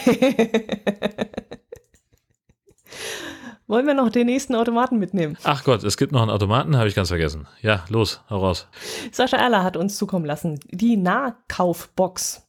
[3.66, 5.38] Wollen wir noch den nächsten Automaten mitnehmen?
[5.44, 7.46] Ach Gott, es gibt noch einen Automaten, habe ich ganz vergessen.
[7.62, 8.66] Ja, los, hau raus.
[9.12, 10.58] Sascha Erler hat uns zukommen lassen.
[10.70, 12.43] Die Nahkaufbox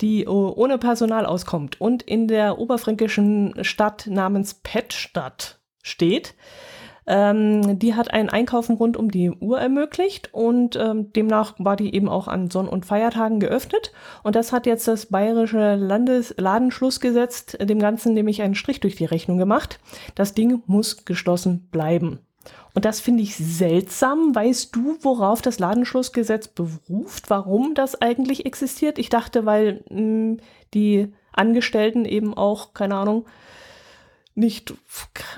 [0.00, 6.34] die ohne Personal auskommt und in der oberfränkischen Stadt namens Pettstadt steht.
[7.06, 11.94] Ähm, die hat ein Einkaufen rund um die Uhr ermöglicht und ähm, demnach war die
[11.94, 13.92] eben auch an Sonn- und Feiertagen geöffnet.
[14.22, 19.38] Und das hat jetzt das bayerische Landesladenschlussgesetz dem Ganzen nämlich einen Strich durch die Rechnung
[19.38, 19.80] gemacht.
[20.14, 22.20] Das Ding muss geschlossen bleiben.
[22.74, 24.34] Und das finde ich seltsam.
[24.34, 27.28] Weißt du, worauf das Ladenschlussgesetz beruft?
[27.28, 28.98] Warum das eigentlich existiert?
[28.98, 30.36] Ich dachte, weil mh, hm,
[30.74, 33.26] die Angestellten eben auch, keine Ahnung,
[34.34, 34.74] nicht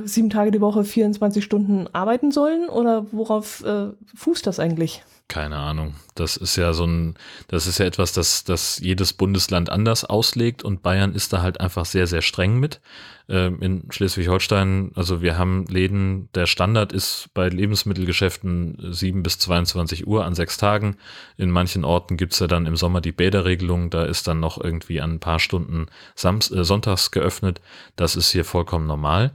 [0.04, 2.68] sieben Tage die Woche 24 Stunden arbeiten sollen?
[2.68, 5.02] Oder worauf äh, fußt das eigentlich?
[5.28, 5.94] Keine Ahnung.
[6.14, 7.16] Das ist ja so ein,
[7.48, 11.60] das ist ja etwas, das, das jedes Bundesland anders auslegt und Bayern ist da halt
[11.60, 12.80] einfach sehr, sehr streng mit.
[13.28, 20.06] Ähm, in Schleswig-Holstein, also wir haben Läden, der Standard ist bei Lebensmittelgeschäften 7 bis 22
[20.06, 20.96] Uhr an sechs Tagen.
[21.38, 25.00] In manchen Orten gibt's ja dann im Sommer die Bäderregelung, da ist dann noch irgendwie
[25.00, 27.60] an ein paar Stunden Samst, äh, sonntags geöffnet.
[27.96, 29.32] Das ist hier vollkommen normal.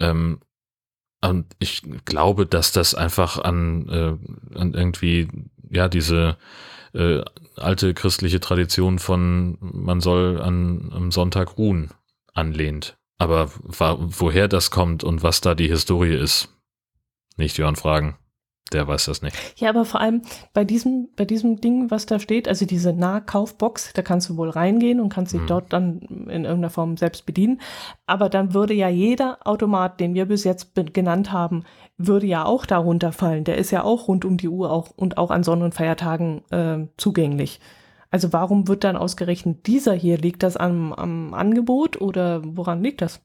[0.00, 0.40] Ähm,
[1.22, 5.28] und ich glaube, dass das einfach an, äh, an irgendwie,
[5.70, 6.36] ja, diese
[6.94, 7.22] äh,
[7.56, 11.90] alte christliche Tradition von man soll an, am Sonntag ruhen
[12.32, 12.96] anlehnt.
[13.18, 16.48] Aber woher das kommt und was da die Historie ist,
[17.36, 18.16] nicht Jörn fragen
[18.72, 19.36] der weiß das nicht.
[19.56, 20.22] Ja, aber vor allem
[20.52, 24.50] bei diesem, bei diesem Ding, was da steht, also diese Nahkaufbox, da kannst du wohl
[24.50, 25.46] reingehen und kannst dich mhm.
[25.46, 27.60] dort dann in irgendeiner Form selbst bedienen.
[28.06, 31.64] Aber dann würde ja jeder Automat, den wir bis jetzt genannt haben,
[31.98, 33.44] würde ja auch darunter fallen.
[33.44, 36.42] Der ist ja auch rund um die Uhr auch und auch an Sonn- und Feiertagen
[36.50, 37.60] äh, zugänglich.
[38.10, 40.18] Also warum wird dann ausgerechnet dieser hier?
[40.18, 43.20] Liegt das am, am Angebot oder woran liegt das?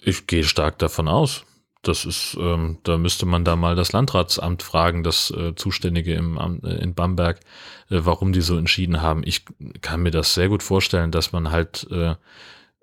[0.00, 1.44] Ich gehe stark davon aus
[1.82, 6.36] das ist, ähm, da müsste man da mal das Landratsamt fragen, das äh, Zuständige im,
[6.64, 7.40] äh, in Bamberg,
[7.88, 9.22] äh, warum die so entschieden haben.
[9.24, 9.44] Ich
[9.80, 12.16] kann mir das sehr gut vorstellen, dass man halt, äh,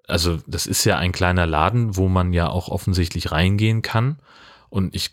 [0.08, 4.20] also das ist ja ein kleiner Laden, wo man ja auch offensichtlich reingehen kann.
[4.70, 5.12] Und ich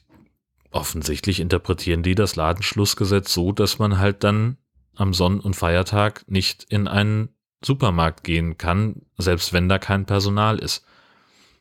[0.70, 4.56] offensichtlich interpretieren die das Ladenschlussgesetz so, dass man halt dann
[4.94, 7.30] am Sonn- und Feiertag nicht in einen
[7.64, 10.84] Supermarkt gehen kann, selbst wenn da kein Personal ist.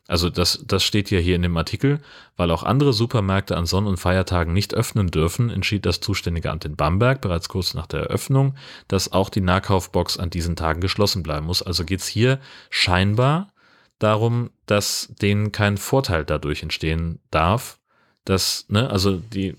[0.08, 2.00] Also das, das steht ja hier in dem Artikel,
[2.36, 6.64] weil auch andere Supermärkte an Sonn- und Feiertagen nicht öffnen dürfen, entschied das zuständige Amt
[6.64, 8.56] in Bamberg bereits kurz nach der Eröffnung,
[8.88, 11.62] dass auch die Nahkaufbox an diesen Tagen geschlossen bleiben muss.
[11.62, 13.52] Also geht es hier scheinbar
[14.00, 17.78] darum, dass denen kein Vorteil dadurch entstehen darf,
[18.24, 19.54] dass, ne, also die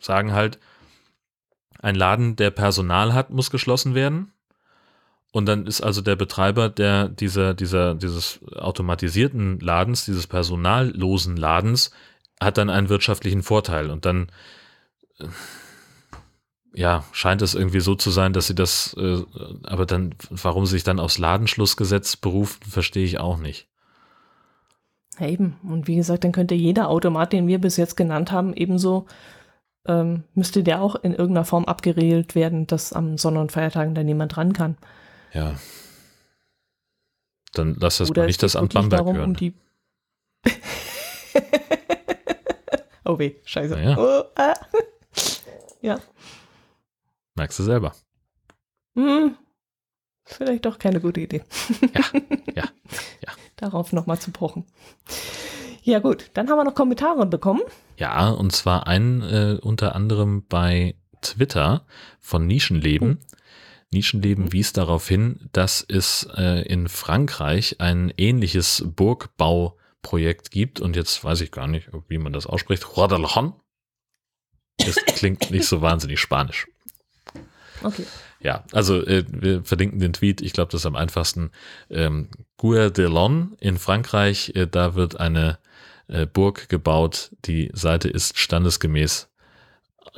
[0.00, 0.58] sagen halt,
[1.80, 4.32] ein Laden, der Personal hat, muss geschlossen werden.
[5.34, 11.90] Und dann ist also der Betreiber der, dieser, dieser, dieses automatisierten Ladens, dieses personallosen Ladens,
[12.40, 13.90] hat dann einen wirtschaftlichen Vorteil.
[13.90, 14.28] Und dann,
[15.18, 15.26] äh,
[16.72, 19.22] ja, scheint es irgendwie so zu sein, dass sie das, äh,
[19.64, 23.66] aber dann, warum sie sich dann aufs Ladenschlussgesetz berufen, verstehe ich auch nicht.
[25.18, 25.56] Ja, eben.
[25.64, 29.06] Und wie gesagt, dann könnte jeder Automat, den wir bis jetzt genannt haben, ebenso
[29.88, 34.04] ähm, müsste der auch in irgendeiner Form abgeregelt werden, dass am Sonn- und Feiertagen da
[34.04, 34.76] niemand ran kann.
[35.34, 35.56] Ja.
[37.52, 39.30] Dann lass das Oder mal nicht das Amt Bamberg hören.
[39.30, 39.54] Um die
[43.04, 43.78] oh weh, scheiße.
[43.80, 43.96] Ja.
[43.98, 44.54] Oh, ah.
[45.82, 45.98] ja.
[47.34, 47.94] Merkst du selber.
[48.94, 49.36] Hm.
[50.24, 51.42] Vielleicht doch keine gute Idee.
[51.94, 52.02] ja,
[52.54, 52.64] ja,
[53.20, 53.32] ja.
[53.56, 54.64] Darauf nochmal zu pochen.
[55.82, 56.30] Ja, gut.
[56.34, 57.62] Dann haben wir noch Kommentare bekommen.
[57.98, 61.86] Ja, und zwar einen äh, unter anderem bei Twitter
[62.20, 63.18] von Nischenleben.
[63.20, 63.36] Oh.
[63.94, 64.52] Nischenleben mhm.
[64.52, 70.80] wies darauf hin, dass es äh, in Frankreich ein ähnliches Burgbauprojekt gibt.
[70.80, 72.96] Und jetzt weiß ich gar nicht, wie man das ausspricht.
[72.96, 73.54] Rodelhon.
[74.78, 76.66] Das klingt nicht so wahnsinnig spanisch.
[77.82, 78.04] Okay.
[78.40, 81.50] Ja, also äh, wir verlinken den Tweet, ich glaube, das ist am einfachsten.
[81.88, 85.58] Ähm, Guerdelon in Frankreich, äh, da wird eine
[86.08, 87.30] äh, Burg gebaut.
[87.46, 89.30] Die Seite ist standesgemäß.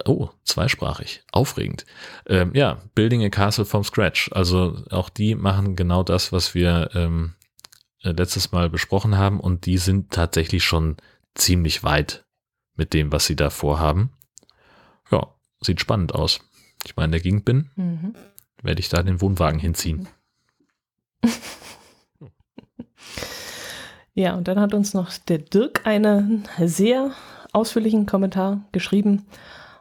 [0.05, 1.23] Oh, zweisprachig.
[1.33, 1.87] Aufregend.
[2.27, 4.31] Ähm, ja, Building a Castle from Scratch.
[4.33, 7.35] Also auch die machen genau das, was wir ähm,
[8.03, 9.41] äh, letztes Mal besprochen haben.
[9.41, 10.97] Und die sind tatsächlich schon
[11.35, 12.25] ziemlich weit
[12.75, 14.13] mit dem, was sie da vorhaben.
[15.11, 15.29] Ja,
[15.61, 16.41] sieht spannend aus.
[16.85, 18.15] Ich meine, der Gegend bin, mhm.
[18.63, 20.09] werde ich da den Wohnwagen hinziehen.
[24.19, 27.11] Ja, und dann hat uns noch der Dirk einen sehr
[27.53, 29.27] ausführlichen Kommentar geschrieben.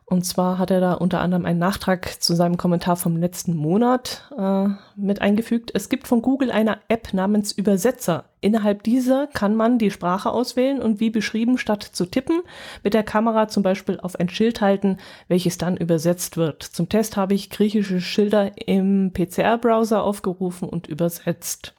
[0.07, 4.32] Und zwar hat er da unter anderem einen Nachtrag zu seinem Kommentar vom letzten Monat
[4.38, 5.72] äh, mit eingefügt.
[5.73, 8.26] Es gibt von Google eine App namens Übersetzer.
[8.40, 12.41] Innerhalb dieser kann man die Sprache auswählen und wie beschrieben, statt zu tippen,
[12.84, 16.61] mit der Kamera zum Beispiel auf ein Schild halten, welches dann übersetzt wird.
[16.61, 21.74] Zum Test habe ich griechische Schilder im PCR-Browser aufgerufen und übersetzt.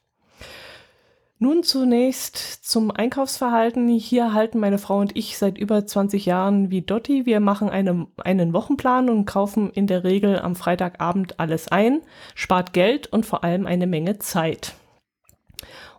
[1.39, 3.89] Nun zunächst zum Einkaufsverhalten.
[3.89, 7.27] Hier halten meine Frau und ich seit über 20 Jahren wie Dotti.
[7.27, 12.01] Wir machen eine, einen Wochenplan und kaufen in der Regel am Freitagabend alles ein,
[12.35, 14.77] spart Geld und vor allem eine Menge Zeit.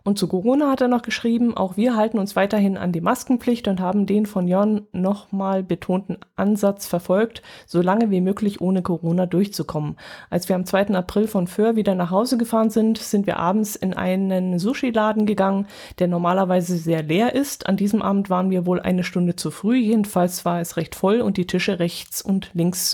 [0.04, 3.68] Und zu Corona hat er noch geschrieben, auch wir halten uns weiterhin an die Maskenpflicht
[3.68, 9.26] und haben den von Jon nochmal betonten Ansatz verfolgt, so lange wie möglich ohne Corona
[9.26, 9.96] durchzukommen.
[10.30, 10.88] Als wir am 2.
[10.94, 15.66] April von Föhr wieder nach Hause gefahren sind, sind wir abends in einen Sushi-Laden gegangen,
[15.98, 17.66] der normalerweise sehr leer ist.
[17.66, 21.20] An diesem Abend waren wir wohl eine Stunde zu früh, jedenfalls war es recht voll
[21.20, 22.90] und die Tische rechts und links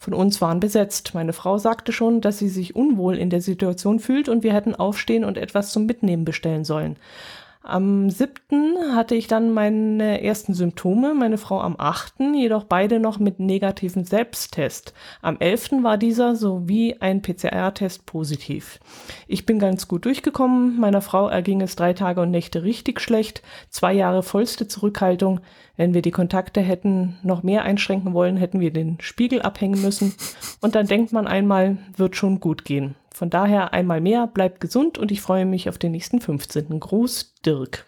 [0.00, 1.12] von uns waren besetzt.
[1.12, 4.74] Meine Frau sagte schon, dass sie sich unwohl in der Situation fühlt und wir hätten
[4.74, 6.96] aufstehen und etwas zum Mitnehmen bestellen sollen.
[7.62, 13.18] Am siebten hatte ich dann meine ersten Symptome, meine Frau am achten, jedoch beide noch
[13.18, 14.94] mit negativen Selbsttest.
[15.20, 18.80] Am elften war dieser sowie ein PCR-Test positiv.
[19.28, 23.42] Ich bin ganz gut durchgekommen, meiner Frau erging es drei Tage und Nächte richtig schlecht,
[23.68, 25.40] zwei Jahre vollste Zurückhaltung.
[25.76, 30.14] Wenn wir die Kontakte hätten noch mehr einschränken wollen, hätten wir den Spiegel abhängen müssen.
[30.62, 32.94] Und dann denkt man einmal, wird schon gut gehen.
[33.20, 36.80] Von daher einmal mehr, bleibt gesund und ich freue mich auf den nächsten 15.
[36.80, 37.84] Gruß, Dirk.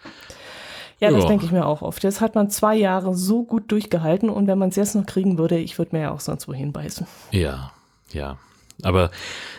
[1.00, 2.04] Ja, das denke ich mir auch oft.
[2.04, 5.38] Jetzt hat man zwei Jahre so gut durchgehalten und wenn man es jetzt noch kriegen
[5.38, 7.06] würde, ich würde mir ja auch sonst wohin beißen.
[7.30, 7.72] Ja,
[8.12, 8.36] ja.
[8.82, 9.10] Aber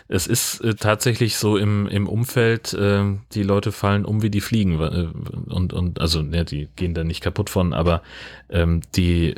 [0.09, 4.41] es ist äh, tatsächlich so im, im Umfeld, äh, die Leute fallen um wie die
[4.41, 4.79] Fliegen.
[4.79, 5.07] Äh,
[5.51, 8.03] und, und also, ja, die gehen da nicht kaputt von, aber
[8.51, 9.33] ähm, die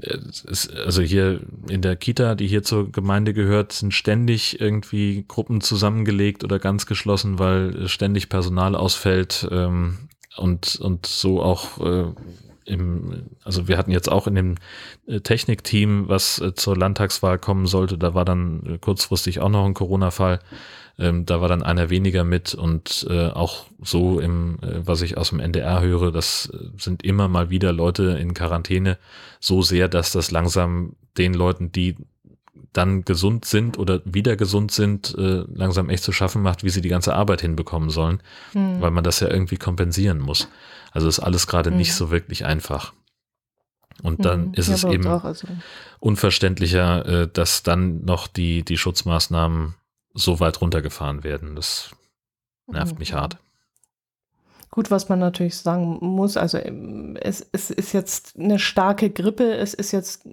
[0.00, 0.18] äh,
[0.84, 6.44] also hier in der Kita, die hier zur Gemeinde gehört, sind ständig irgendwie Gruppen zusammengelegt
[6.44, 9.98] oder ganz geschlossen, weil ständig Personal ausfällt ähm,
[10.36, 12.12] und, und so auch äh,
[12.64, 14.54] im, also wir hatten jetzt auch in dem
[15.06, 19.74] äh, Technikteam, was äh, zur Landtagswahl kommen sollte, da war dann kurzfristig auch noch ein
[19.74, 20.40] Corona-Fall.
[21.00, 25.16] Ähm, da war dann einer weniger mit und äh, auch so im, äh, was ich
[25.16, 28.98] aus dem NDR höre, das sind immer mal wieder Leute in Quarantäne,
[29.40, 31.96] so sehr, dass das langsam den Leuten, die
[32.74, 36.82] dann gesund sind oder wieder gesund sind, äh, langsam echt zu schaffen macht, wie sie
[36.82, 38.22] die ganze Arbeit hinbekommen sollen,
[38.52, 38.80] hm.
[38.82, 40.48] weil man das ja irgendwie kompensieren muss.
[40.92, 41.78] Also ist alles gerade hm.
[41.78, 42.92] nicht so wirklich einfach.
[44.02, 44.54] Und dann hm.
[44.54, 45.48] ist ja, es eben also.
[45.98, 49.74] unverständlicher, äh, dass dann noch die, die Schutzmaßnahmen
[50.20, 51.56] so weit runtergefahren werden.
[51.56, 51.90] Das
[52.66, 53.38] nervt mich hart.
[54.72, 59.52] Gut, was man natürlich sagen muss, also ähm, es, es ist jetzt eine starke Grippe,
[59.54, 60.28] es ist jetzt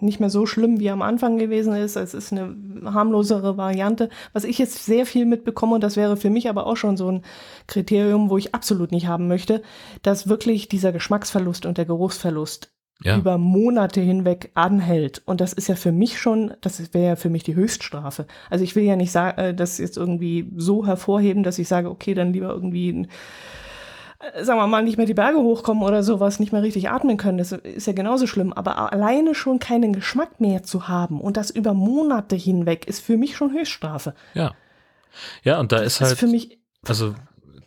[0.00, 1.96] nicht mehr so schlimm wie am Anfang gewesen ist.
[1.96, 2.54] Es ist eine
[2.84, 4.10] harmlosere Variante.
[4.34, 7.10] Was ich jetzt sehr viel mitbekomme, und das wäre für mich aber auch schon so
[7.10, 7.24] ein
[7.66, 9.62] Kriterium, wo ich absolut nicht haben möchte,
[10.02, 12.70] dass wirklich dieser Geschmacksverlust und der Geruchsverlust
[13.02, 13.16] ja.
[13.16, 15.22] über Monate hinweg anhält.
[15.24, 18.26] Und das ist ja für mich schon, das wäre ja für mich die Höchststrafe.
[18.50, 21.90] Also ich will ja nicht sagen, äh, das jetzt irgendwie so hervorheben, dass ich sage,
[21.90, 23.06] okay, dann lieber irgendwie
[24.18, 27.16] äh, sagen wir mal, nicht mehr die Berge hochkommen oder sowas, nicht mehr richtig atmen
[27.16, 28.52] können, das ist ja genauso schlimm.
[28.52, 33.16] Aber alleine schon keinen Geschmack mehr zu haben und das über Monate hinweg ist für
[33.16, 34.14] mich schon Höchststrafe.
[34.34, 34.54] Ja.
[35.42, 36.12] Ja, und da ist halt.
[36.12, 36.58] Ist für mich.
[36.86, 37.14] Also,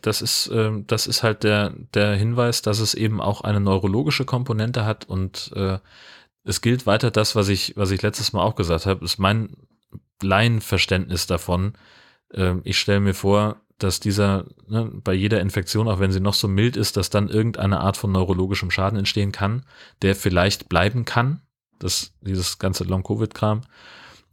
[0.02, 4.24] das ist, äh, das ist halt der, der Hinweis, dass es eben auch eine neurologische
[4.24, 5.78] Komponente hat und äh,
[6.44, 9.56] es gilt weiter das, was ich, was ich letztes Mal auch gesagt habe, ist mein
[10.22, 11.74] Laienverständnis davon.
[12.32, 16.34] Äh, ich stelle mir vor, dass dieser ne, bei jeder Infektion, auch wenn sie noch
[16.34, 19.64] so mild ist, dass dann irgendeine Art von neurologischem Schaden entstehen kann,
[20.02, 21.42] der vielleicht bleiben kann,
[21.78, 23.62] das, dieses ganze Long-Covid-Kram,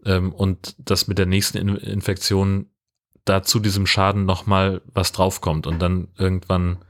[0.06, 2.68] ähm, und dass mit der nächsten In Infektion
[3.30, 6.84] da zu diesem Schaden nochmal was draufkommt und dann irgendwann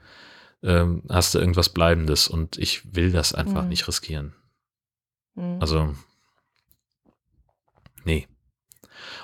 [0.63, 3.69] ähm, hast du irgendwas Bleibendes und ich will das einfach mhm.
[3.69, 4.33] nicht riskieren.
[5.35, 5.57] Mhm.
[5.59, 5.95] Also,
[8.03, 8.27] nee.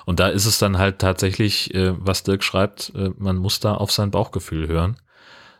[0.04, 3.74] Und da ist es dann halt tatsächlich, äh, was Dirk schreibt, äh, man muss da
[3.74, 4.96] auf sein Bauchgefühl hören.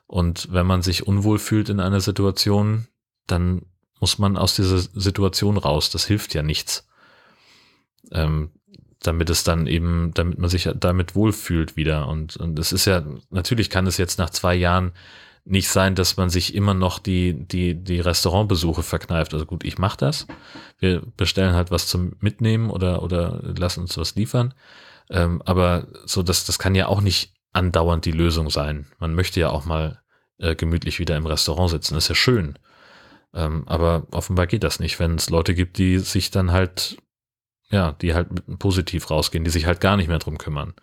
[0.07, 2.87] Und wenn man sich unwohl fühlt in einer Situation,
[3.27, 3.67] dann
[3.99, 5.91] muss man aus dieser Situation raus.
[5.91, 6.87] Das hilft ja nichts.
[8.13, 8.53] Ähm,
[9.01, 12.09] damit es dann eben, damit man sich damit wohlfühlt wieder.
[12.09, 14.93] Und, und es ist ja, natürlich kann es jetzt nach zwei Jahren
[15.45, 19.33] nicht sein, dass man sich immer noch die, die, die Restaurantbesuche verkneift.
[19.33, 20.27] Also gut, ich mache das.
[20.79, 24.55] Wir bestellen halt was zum Mitnehmen oder, oder lassen uns was liefern.
[25.09, 28.87] Ähm, aber so, das, das kann ja auch nicht andauernd die Lösung sein.
[28.99, 30.01] Man möchte ja auch mal
[30.39, 31.95] äh, gemütlich wieder im Restaurant sitzen.
[31.95, 32.59] Das ist ja schön.
[33.33, 36.97] Ähm, aber offenbar geht das nicht, wenn es Leute gibt, die sich dann halt,
[37.71, 38.29] ja, die halt
[38.59, 40.75] positiv rausgehen, die sich halt gar nicht mehr drum kümmern.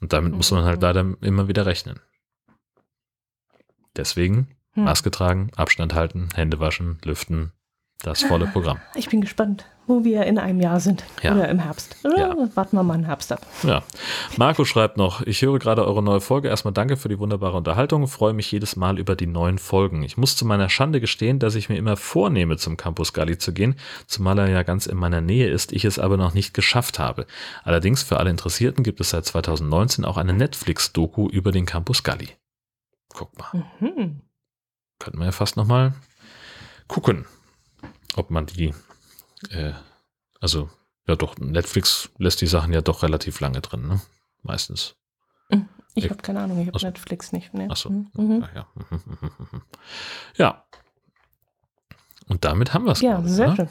[0.00, 0.82] Und damit muss man halt mhm.
[0.82, 2.00] leider immer wieder rechnen.
[3.96, 4.84] Deswegen hm.
[4.84, 7.52] Maske tragen, Abstand halten, Hände waschen, lüften,
[8.00, 8.80] das volle Programm.
[8.94, 11.04] Ich bin gespannt, wo wir in einem Jahr sind.
[11.22, 11.34] Ja.
[11.34, 11.96] Oder im Herbst.
[12.04, 12.36] Oder ja.
[12.54, 13.46] warten wir mal einen Herbst ab.
[13.62, 13.82] Ja.
[14.36, 16.48] Marco schreibt noch, ich höre gerade eure neue Folge.
[16.48, 18.06] Erstmal danke für die wunderbare Unterhaltung.
[18.06, 20.02] Freue mich jedes Mal über die neuen Folgen.
[20.02, 23.52] Ich muss zu meiner Schande gestehen, dass ich mir immer vornehme, zum Campus Galli zu
[23.52, 23.74] gehen,
[24.06, 27.26] zumal er ja ganz in meiner Nähe ist, ich es aber noch nicht geschafft habe.
[27.64, 32.28] Allerdings für alle Interessierten gibt es seit 2019 auch eine Netflix-Doku über den Campus Galli.
[33.12, 33.64] Guck mal.
[33.80, 34.20] Mhm.
[34.98, 35.94] Könnten wir ja fast nochmal
[36.86, 37.26] gucken,
[38.16, 38.72] ob man die,
[39.50, 39.72] äh,
[40.40, 40.70] also,
[41.06, 44.00] ja doch, Netflix lässt die Sachen ja doch relativ lange drin, ne?
[44.42, 44.96] Meistens.
[45.50, 45.68] Mhm.
[45.94, 47.52] Ich habe keine Ahnung, ich habe Netflix nicht.
[47.52, 47.68] Nee.
[47.68, 47.90] Achso.
[47.90, 48.10] Mhm.
[48.14, 48.40] mhm.
[48.54, 48.66] Ja, ja.
[50.36, 50.64] ja.
[52.28, 53.00] Und damit haben wir es.
[53.00, 53.56] Ja, gerade, sehr ne?
[53.56, 53.68] schön.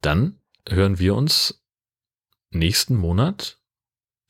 [0.00, 1.64] Dann hören wir uns
[2.50, 3.60] nächsten Monat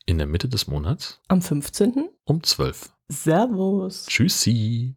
[0.05, 1.21] in der Mitte des Monats.
[1.27, 2.09] Am 15.
[2.23, 2.91] Um 12.
[3.09, 4.05] Servus.
[4.05, 4.95] Tschüssi.